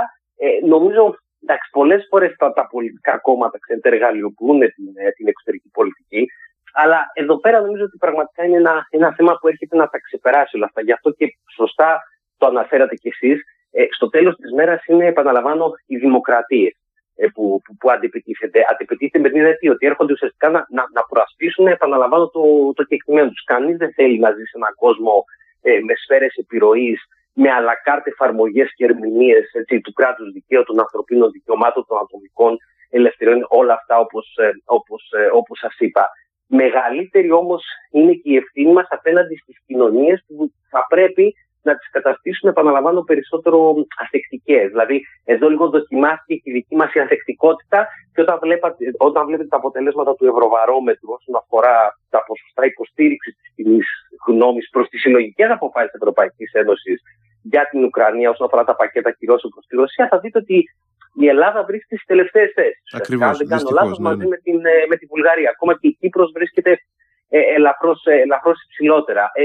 νομίζω 0.65 1.17
Εντάξει, 1.43 1.69
πολλές 1.71 2.05
φορές 2.09 2.35
τα, 2.37 2.53
τα 2.53 2.67
πολιτικά 2.67 3.17
κόμματα 3.17 3.59
ξέρετε, 3.59 3.89
εργαλειοποιούν 3.89 4.59
την, 4.59 4.87
την 5.15 5.27
εξωτερική 5.27 5.69
πολιτική. 5.73 6.25
Αλλά 6.73 6.99
εδώ 7.13 7.39
πέρα 7.39 7.61
νομίζω 7.61 7.83
ότι 7.83 7.97
πραγματικά 7.97 8.45
είναι 8.45 8.57
ένα, 8.57 8.87
ένα 8.89 9.13
θέμα 9.13 9.37
που 9.39 9.47
έρχεται 9.47 9.75
να 9.75 9.87
τα 9.87 9.99
ξεπεράσει 9.99 10.55
όλα 10.55 10.65
αυτά. 10.65 10.81
Γι' 10.81 10.91
αυτό 10.91 11.11
και 11.11 11.25
σωστά 11.55 11.99
το 12.37 12.45
αναφέρατε 12.45 12.95
κι 12.95 13.07
εσείς. 13.07 13.41
Ε, 13.71 13.85
στο 13.89 14.09
τέλος 14.09 14.35
της 14.35 14.51
μέρας 14.51 14.85
είναι, 14.85 15.05
επαναλαμβάνω, 15.05 15.71
οι 15.85 15.97
δημοκρατίες 15.97 16.71
ε, 16.71 16.82
που, 17.33 17.61
που, 17.63 17.75
που 17.79 17.91
αντιπετύχεται. 17.91 18.59
Αντιπετύχεται 18.71 19.19
με 19.19 19.29
την 19.29 19.39
ιδέα 19.39 19.71
ότι 19.71 19.85
έρχονται 19.85 20.13
ουσιαστικά 20.13 20.49
να, 20.49 20.65
να, 20.69 20.83
να 20.93 21.01
προασπίσουν, 21.09 21.67
επαναλαμβάνω, 21.67 22.27
το, 22.29 22.73
το 22.73 22.83
κεκτημένο 22.83 23.29
τους. 23.29 23.43
Κανείς 23.43 23.77
δεν 23.77 23.93
θέλει 23.93 24.19
να 24.19 24.31
ζει 24.31 24.43
σε 24.43 24.57
έναν 24.61 24.73
κόσμο 24.75 25.25
ε, 25.61 25.79
με 25.87 25.93
σφαίρες 25.95 26.33
επιρροής, 26.35 26.99
με 27.33 27.49
αλακάρτε 27.51 28.09
εφαρμογές 28.09 28.73
και 28.75 28.85
ερμηνείες 28.85 29.45
του 29.83 29.93
κράτους 29.93 30.31
δικαίου, 30.31 30.63
των 30.63 30.79
ανθρωπίνων 30.79 31.31
δικαιωμάτων, 31.31 31.85
των 31.87 31.97
ατομικών 31.97 32.57
ελευθεριών, 32.89 33.45
όλα 33.49 33.73
αυτά 33.73 33.99
όπως 33.99 34.25
όπως, 34.65 35.11
ε, 35.11 35.29
όπως 35.33 35.61
ε, 35.61 35.65
σας 35.67 35.75
είπα. 35.79 36.09
Μεγαλύτερη 36.47 37.31
όμως 37.31 37.63
είναι 37.91 38.13
και 38.13 38.29
η 38.31 38.35
ευθύνη 38.35 38.73
μας 38.73 38.87
απέναντι 38.89 39.35
στις 39.35 39.57
κοινωνίες 39.65 40.23
που 40.27 40.51
θα 40.69 40.85
πρέπει 40.89 41.35
να 41.63 41.73
τις 41.77 41.89
καταστήσουμε, 41.89 42.51
επαναλαμβάνω, 42.51 43.01
περισσότερο 43.01 43.57
αθεκτικές. 44.03 44.65
Δηλαδή, 44.73 44.97
εδώ 45.33 45.49
λίγο 45.49 45.69
δοκιμάστηκε 45.69 46.35
και 46.41 46.49
η 46.49 46.53
δική 46.53 46.75
μας 46.75 46.93
η 46.93 46.99
ανθεκτικότητα 46.99 47.87
και 48.13 48.21
όταν, 48.21 48.37
βλέπατε, 48.41 48.85
όταν 48.97 49.25
βλέπετε 49.25 49.49
τα 49.53 49.57
αποτελέσματα 49.57 50.15
του 50.15 50.25
Ευρωβαρόμετρου 50.25 51.09
όσον 51.17 51.35
αφορά 51.41 51.75
τα 52.09 52.23
ποσοστά 52.27 52.65
υποστήριξης 52.65 53.33
της 53.39 53.49
κοινής 53.55 53.87
γνώμης 54.27 54.69
προς 54.69 54.87
τις 54.89 55.01
συλλογικές 55.01 55.49
αποφάσεις 55.49 55.91
της 55.91 55.99
Ευρωπαϊκής 56.01 56.51
Ένωσης 56.53 57.01
για 57.41 57.67
την 57.71 57.83
Ουκρανία 57.83 58.29
όσον 58.29 58.45
αφορά 58.47 58.63
τα 58.63 58.75
πακέτα 58.75 59.11
κυρώσεων 59.11 59.51
προς 59.55 59.65
τη 59.65 59.75
Ρωσία, 59.75 60.07
θα 60.11 60.19
δείτε 60.19 60.37
ότι 60.37 60.63
η 61.23 61.27
Ελλάδα 61.27 61.63
βρίσκεται 61.63 61.95
στις 61.95 62.07
τελευταίες 62.07 62.51
θέσεις. 62.57 62.93
Αν 62.93 63.35
δεν 63.37 63.47
κάνω 63.47 63.69
λάθος, 63.79 63.97
ναι, 63.97 64.03
μαζί 64.07 64.25
ναι. 64.25 64.27
με 64.27 64.37
την, 64.37 64.65
ε, 64.65 64.85
με 64.87 64.95
τη 64.95 65.05
Βουλγαρία. 65.05 65.49
Ακόμα 65.49 65.73
και 65.79 65.87
η 65.87 65.95
Κύπρος 65.99 66.31
βρίσκεται 66.37 66.71
ε, 67.29 67.39
ελαφρώς 67.55 68.05
ε, 68.05 68.23
υψηλότερα. 68.67 69.31
Ε, 69.33 69.43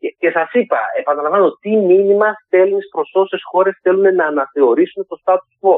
και, 0.00 0.14
και 0.18 0.30
σας 0.30 0.52
είπα, 0.52 0.78
επαναλαμβάνω, 0.98 1.50
τι 1.60 1.76
μήνυμα 1.76 2.28
στέλνεις 2.44 2.88
προς 2.88 3.10
όσες 3.14 3.40
χώρες 3.50 3.78
θέλουν 3.82 4.14
να 4.14 4.26
αναθεωρήσουν 4.26 5.06
το 5.08 5.16
status 5.24 5.52
quo. 5.60 5.76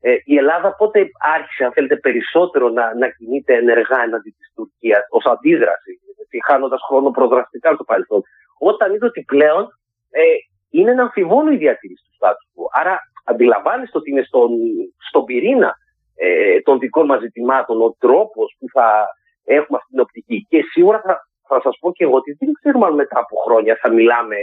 Ε, 0.00 0.16
η 0.24 0.36
Ελλάδα 0.36 0.74
πότε 0.74 1.06
άρχισε, 1.34 1.64
αν 1.64 1.72
θέλετε, 1.72 1.96
περισσότερο 1.96 2.68
να, 2.68 2.94
να 2.94 3.08
κινείται 3.08 3.54
ενεργά 3.54 4.02
εναντί 4.02 4.30
της 4.38 4.52
Τουρκίας 4.54 5.02
ως 5.10 5.24
αντίδραση, 5.24 6.00
χάνοντας 6.44 6.80
χρόνο 6.88 7.10
προδραστικά 7.10 7.74
στο 7.74 7.84
παρελθόν. 7.84 8.22
Όταν 8.58 8.94
είδε 8.94 9.06
ότι 9.06 9.22
πλέον 9.22 9.62
ε, 10.10 10.22
είναι 10.70 10.90
ένα 10.90 11.02
αμφιβόλο 11.02 11.52
η 11.52 11.56
διατήρηση 11.56 12.02
του 12.04 12.16
status 12.20 12.44
quo. 12.54 12.64
Άρα 12.80 12.98
αντιλαμβάνεστε 13.24 13.98
ότι 13.98 14.10
είναι 14.10 14.22
στον, 14.22 14.50
στον 15.08 15.24
πυρήνα 15.24 15.74
ε, 16.14 16.60
των 16.60 16.78
δικών 16.78 17.06
μας 17.06 17.20
ζητημάτων 17.20 17.82
ο 17.82 17.96
τρόπος 17.98 18.56
που 18.58 18.66
θα 18.72 19.06
έχουμε 19.44 19.78
αυτή 19.78 19.90
την 19.90 20.00
οπτική. 20.00 20.46
Και 20.48 20.62
σίγουρα 20.72 21.00
θα, 21.00 21.28
θα 21.48 21.60
σας 21.62 21.76
πω 21.80 21.92
και 21.92 22.04
εγώ 22.04 22.16
ότι 22.16 22.36
δεν 22.38 22.52
ξέρουμε 22.52 22.86
αν 22.86 22.94
μετά 22.94 23.18
από 23.18 23.36
χρόνια 23.36 23.78
θα 23.82 23.92
μιλάμε 23.92 24.36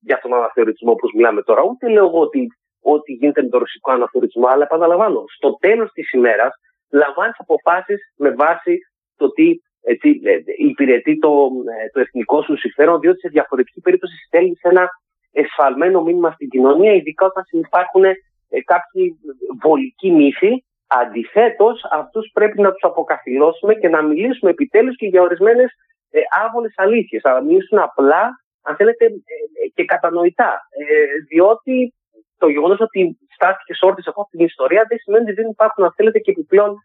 για 0.00 0.18
τον 0.22 0.34
αναθεωρητισμό 0.34 0.90
όπως 0.90 1.12
μιλάμε 1.14 1.42
τώρα. 1.42 1.62
Ούτε 1.62 1.88
λέω 1.88 2.04
εγώ 2.04 2.20
ότι, 2.20 2.46
ότι 2.80 3.12
γίνεται 3.12 3.42
με 3.42 3.48
τον 3.48 3.60
ρωσικό 3.60 3.92
αναθεωρητισμό, 3.92 4.46
αλλά 4.46 4.62
επαναλαμβάνω, 4.62 5.24
στο 5.36 5.56
τέλος 5.60 5.90
της 5.92 6.12
ημέρας 6.12 6.52
λαμβάνεις 6.90 7.36
αποφάσεις 7.38 8.00
με 8.16 8.30
βάση 8.30 8.78
το 9.16 9.30
τι 9.30 9.60
έτσι, 9.88 10.20
ε, 10.24 10.38
υπηρετεί 10.56 11.18
το, 11.18 11.50
ε, 11.80 11.90
το 11.92 12.00
εθνικό 12.00 12.42
σου 12.42 12.56
συμφέρον, 12.56 13.00
διότι 13.00 13.18
σε 13.18 13.28
διαφορετική 13.28 13.80
περίπτωση 13.80 14.14
στέλνεις 14.26 14.60
ένα 14.62 14.88
εσφαλμένο 15.32 16.02
μήνυμα 16.02 16.30
στην 16.30 16.48
κοινωνία, 16.48 16.92
ειδικά 16.92 17.26
όταν 17.26 17.44
υπάρχουν 17.50 18.04
ε, 18.04 18.14
κάποιοι 18.64 19.18
βολικοί 19.62 20.10
μύθοι. 20.10 20.64
Αντιθέτως, 20.86 21.84
αυτούς 21.90 22.30
πρέπει 22.32 22.60
να 22.60 22.72
τους 22.72 22.82
αποκαθιλώσουμε 22.82 23.74
και 23.74 23.88
να 23.88 24.02
μιλήσουμε 24.02 24.50
επιτέλους 24.50 24.96
και 24.96 25.06
για 25.06 25.22
ορισμένες 25.22 25.70
ε, 26.10 26.20
άβολε 26.44 26.68
αλήθειες. 26.76 27.22
Να 27.22 27.40
μιλήσουν 27.40 27.78
απλά, 27.78 28.22
αν 28.62 28.76
θέλετε, 28.76 29.04
ε, 29.04 29.08
ε, 29.08 29.68
και 29.74 29.84
κατανοητά. 29.84 30.52
Ε, 30.70 30.84
διότι 31.28 31.94
το 32.38 32.48
γεγονός 32.48 32.80
ότι 32.80 33.18
στάθηκε 33.34 33.72
όρθιο 33.80 34.04
από 34.06 34.20
αυτή 34.20 34.36
την 34.36 34.46
ιστορία 34.46 34.84
δεν 34.88 34.98
σημαίνει 34.98 35.24
ότι 35.24 35.32
δεν 35.40 35.50
υπάρχουν, 35.50 35.84
αν 35.84 35.92
θέλετε, 35.96 36.18
και 36.18 36.30
επιπλέον 36.30 36.76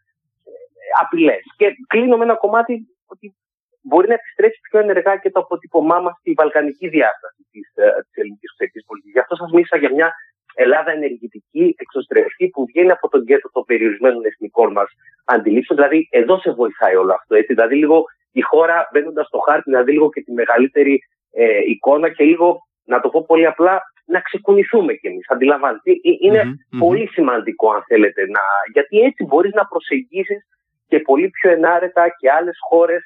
απειλές. 1.02 1.44
Και 1.58 1.68
κλείνω 1.88 2.18
με 2.18 2.24
ένα 2.24 2.36
κομμάτι 2.36 2.74
ότι 3.06 3.36
μπορεί 3.82 4.08
να 4.08 4.14
επιστρέψει 4.14 4.60
πιο 4.70 4.80
ενεργά 4.80 5.18
και 5.18 5.32
το 5.32 5.40
αποτύπωμά 5.40 6.00
μας 6.00 6.16
στη 6.20 6.34
βαλκανική 6.34 6.88
διάσταση 6.88 7.42
της 7.52 7.68
ε, 7.76 7.84
ελληνικής 8.20 8.50
εξωτερικής 8.50 8.84
πολιτικής. 8.86 9.14
Γι' 9.16 9.24
αυτό 9.26 9.36
σας 9.36 9.52
μίλησα 9.52 9.78
για 9.78 9.92
μια 9.98 10.14
Ελλάδα 10.56 10.92
ενεργητική, 10.92 11.76
εξωστρεφή, 11.78 12.48
που 12.50 12.66
βγαίνει 12.66 12.92
από 12.92 13.10
τον 13.10 13.26
κέντρο 13.26 13.50
των 13.54 13.64
περιορισμένων 13.66 14.26
εθνικών 14.26 14.72
μας 14.72 14.90
αντιλήψεων. 15.26 15.78
Δηλαδή, 15.80 16.08
εδώ 16.12 16.40
σε 16.40 16.52
βοηθάει 16.52 16.96
όλο 16.96 17.14
αυτό. 17.14 17.36
Έτσι. 17.36 17.54
Δηλαδή, 17.54 17.76
λίγο 17.76 18.06
η 18.32 18.42
χώρα 18.42 18.90
μπαίνοντας 18.92 19.28
στο 19.28 19.40
χάρτη 19.40 19.70
να 19.70 19.84
δει 19.84 19.92
λίγο 19.92 20.10
και 20.10 20.22
τη 20.22 20.32
μεγαλύτερη 20.32 21.00
ε, 21.32 21.60
εικόνα 21.66 22.10
και 22.10 22.24
λίγο, 22.24 22.60
να 22.86 23.00
το 23.00 23.10
πω 23.10 23.26
πολύ 23.28 23.46
απλά, 23.46 23.82
να 24.06 24.20
ξεκουνηθούμε 24.20 24.94
κι 24.94 25.08
εμείς. 25.08 25.30
Αντιλαμβάνετε. 25.30 25.92
Ε, 25.92 26.44
πολύ 26.78 27.08
σημαντικό, 27.08 27.72
αν 27.72 27.84
θέλετε, 27.88 28.22
να... 28.26 28.42
γιατί 28.74 29.00
έτσι 29.00 29.26
μπορείς 29.26 29.54
να 29.54 29.66
προσεγγίσεις 29.66 30.48
και 30.88 31.00
πολύ 31.00 31.30
πιο 31.30 31.52
ενάρετα 31.52 32.04
και 32.20 32.32
άλλες 32.32 32.58
χώρες 32.70 33.02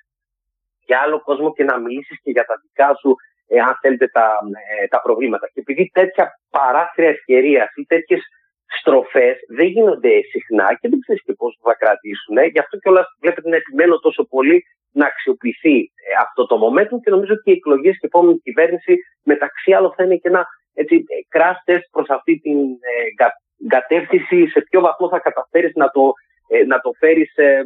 για 0.86 1.00
άλλο 1.04 1.22
κόσμο 1.22 1.54
και 1.54 1.64
να 1.64 1.78
μιλήσεις 1.78 2.18
και 2.22 2.32
για 2.32 2.46
τα 2.46 2.56
δικά 2.62 2.96
σου, 2.96 3.16
ε, 3.48 3.60
αν 3.60 3.78
θέλετε, 3.82 4.08
τα, 4.08 4.40
ε, 4.82 4.88
τα 4.88 5.02
προβλήματα. 5.02 5.48
Και 5.54 5.60
επειδή 5.60 5.92
τέτοια 5.94 6.40
παράθυρα 6.50 7.08
ευκαιρίας 7.08 7.70
ή 7.76 7.86
τέτοιες 7.86 8.22
στροφές 8.80 9.36
δεν 9.58 9.68
γίνονται 9.68 10.10
συχνά 10.32 10.78
και 10.80 10.90
δεν 10.90 11.00
ξέρεις 11.00 11.24
και 11.24 11.34
πώς 11.34 11.60
θα 11.62 11.76
κρατήσουν, 11.82 12.38
γι' 12.54 12.60
αυτό 12.60 12.78
και 12.78 12.90
όλα 12.90 13.04
βλέπετε 13.22 13.50
να 13.50 13.56
επιμένω 13.56 14.00
τόσο 14.00 14.24
πολύ 14.24 14.64
να 14.92 15.06
αξιοποιηθεί 15.06 15.78
ε, 15.80 16.12
αυτό 16.26 16.46
το 16.46 16.56
momentum 16.64 16.98
και 17.04 17.10
νομίζω 17.16 17.34
ότι 17.34 17.50
οι 17.50 17.54
εκλογές 17.54 17.94
και 18.00 18.08
η 18.08 18.12
επόμενη 18.14 18.40
κυβέρνηση 18.40 18.94
μεταξύ 19.24 19.74
άλλων 19.74 19.94
θα 19.96 20.04
είναι 20.04 20.16
και 20.16 20.28
ένα 20.28 20.46
έτσι, 20.74 21.04
crash 21.36 21.60
test 21.68 21.88
προς 21.92 22.10
αυτή 22.10 22.40
την 22.40 22.60
ε, 22.60 22.98
κατεύθυνση, 23.68 24.48
σε 24.48 24.62
ποιο 24.70 24.82
βαθμό 24.82 25.10
θα 25.10 25.20
καταφέρεις 25.20 25.74
να 25.76 25.90
το, 25.90 26.12
ε, 26.48 26.66
να 26.66 26.80
το 26.80 26.92
φέρεις 27.00 27.36
ε, 27.36 27.64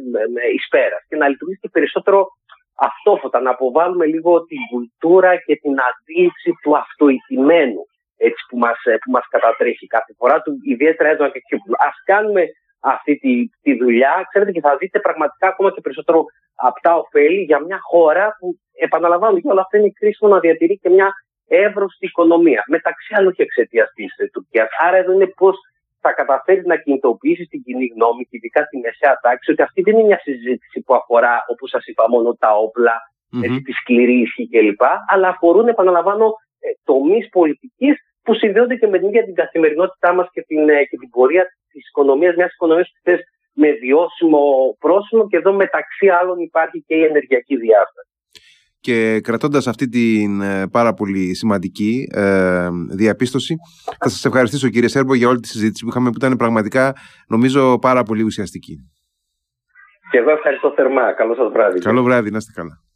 εις 0.54 0.68
πέρας 0.68 1.02
και 1.08 1.16
να 1.16 1.28
λειτουργήσει 1.28 1.60
και 1.60 1.68
περισσότερο 1.72 2.28
αυτόφωτα, 2.74 3.40
να 3.40 3.50
αποβάλουμε 3.50 4.06
λίγο 4.06 4.44
την 4.44 4.58
κουλτούρα 4.70 5.36
και 5.36 5.56
την 5.56 5.74
αντίληψη 5.88 6.50
του 6.62 6.76
αυτοητημένου. 6.76 7.86
Έτσι, 8.26 8.42
που, 8.48 8.56
μας, 8.64 8.78
ε, 8.84 8.96
που 9.02 9.10
μας 9.10 9.26
κατατρέχει 9.34 9.86
κάθε 9.86 10.12
φορά 10.18 10.36
του, 10.42 10.52
ιδιαίτερα 10.72 11.08
έντονα 11.10 11.30
και 11.30 11.40
Ας 11.88 11.96
κάνουμε 12.04 12.42
αυτή 12.80 13.12
τη, 13.22 13.32
τη 13.64 13.72
δουλειά, 13.82 14.26
ξέρετε, 14.28 14.52
και 14.52 14.60
θα 14.60 14.76
δείτε 14.76 14.98
πραγματικά 15.00 15.46
ακόμα 15.48 15.70
και 15.72 15.80
περισσότερο 15.80 16.24
αυτά 16.54 16.96
ωφέλη 16.96 17.42
για 17.42 17.58
μια 17.66 17.78
χώρα 17.90 18.36
που, 18.38 18.46
επαναλαμβάνω, 18.86 19.40
και 19.40 19.48
όλα 19.48 19.60
αυτά 19.60 19.78
είναι 19.78 19.92
κρίσιμο 20.00 20.30
να 20.30 20.38
διατηρεί 20.40 20.78
και 20.78 20.90
μια 20.90 21.08
εύρωστη 21.46 22.06
οικονομία. 22.06 22.64
Μεταξύ 22.66 23.14
άλλων 23.16 23.32
και 23.32 23.42
εξαιτίας 23.42 23.88
της 23.94 24.18
ε, 24.18 24.26
Τουρκίας. 24.32 24.68
Άρα 24.86 24.96
εδώ 24.96 25.12
είναι 25.12 25.26
πώς 25.26 25.56
θα 26.00 26.12
καταφέρει 26.12 26.62
να 26.66 26.76
κινητοποιήσει 26.76 27.44
την 27.44 27.62
κοινή 27.62 27.86
γνώμη 27.94 28.22
και 28.22 28.36
ειδικά 28.36 28.66
τη 28.66 28.78
μεσαία 28.78 29.18
τάξη 29.22 29.50
ότι 29.50 29.62
αυτή 29.62 29.82
δεν 29.82 29.94
είναι 29.94 30.06
μια 30.06 30.20
συζήτηση 30.22 30.82
που 30.82 30.94
αφορά, 30.94 31.44
όπως 31.46 31.70
σας 31.70 31.86
είπα, 31.86 32.08
μόνο 32.08 32.34
τα 32.34 32.56
όπλα, 32.56 32.94
mm-hmm. 33.32 33.60
τη 33.64 33.72
σκληρή 33.72 34.20
ισχύ 34.20 34.48
κλπ. 34.48 34.82
Αλλά 35.06 35.28
αφορούν, 35.28 35.68
επαναλαμβάνω, 35.68 36.26
ε, 36.60 36.68
τομείς 36.84 37.28
πολιτικής 37.28 37.96
που 38.22 38.34
συνδέονται 38.34 38.76
και 38.76 38.86
με 38.86 38.98
την 38.98 39.08
ίδια 39.08 39.24
την 39.24 39.34
καθημερινότητά 39.34 40.14
μας 40.14 40.28
και, 40.32 40.42
την, 40.42 40.68
ε, 40.68 40.84
και 40.84 40.96
την 40.96 41.10
πορεία 41.10 41.44
της 41.72 41.88
οικονομίας, 41.88 42.34
μιας 42.36 42.52
οικονομίας 42.52 42.88
που 42.94 43.00
θες 43.02 43.20
με 43.52 43.70
βιώσιμο 43.72 44.40
πρόσημο 44.78 45.28
και 45.28 45.36
εδώ 45.36 45.52
μεταξύ 45.52 46.08
άλλων 46.08 46.38
υπάρχει 46.38 46.84
και 46.86 46.94
η 46.94 47.04
ενεργειακή 47.04 47.56
διάσταση. 47.56 48.08
Και 48.80 49.20
κρατώντας 49.20 49.66
αυτή 49.66 49.88
την 49.88 50.40
ε, 50.40 50.68
πάρα 50.72 50.94
πολύ 50.94 51.34
σημαντική 51.34 52.08
ε, 52.14 52.68
διαπίστωση, 52.90 53.54
θα 53.98 54.08
σας 54.08 54.24
ευχαριστήσω 54.24 54.68
κύριε 54.68 54.88
Σέρμπο 54.88 55.14
για 55.14 55.28
όλη 55.28 55.40
τη 55.40 55.48
συζήτηση 55.48 55.84
που 55.84 55.90
είχαμε 55.90 56.10
που 56.10 56.16
ήταν 56.16 56.36
πραγματικά 56.36 56.92
νομίζω 57.28 57.78
πάρα 57.78 58.02
πολύ 58.02 58.22
ουσιαστική. 58.22 58.90
Και 60.10 60.18
εγώ 60.18 60.30
ευχαριστώ 60.30 60.72
θερμά. 60.76 61.12
Καλό 61.12 61.34
σας 61.34 61.52
βράδυ. 61.52 61.78
Καλό 61.80 62.02
βράδυ, 62.02 62.30
να 62.30 62.36
είστε 62.36 62.52
καλά. 62.54 62.80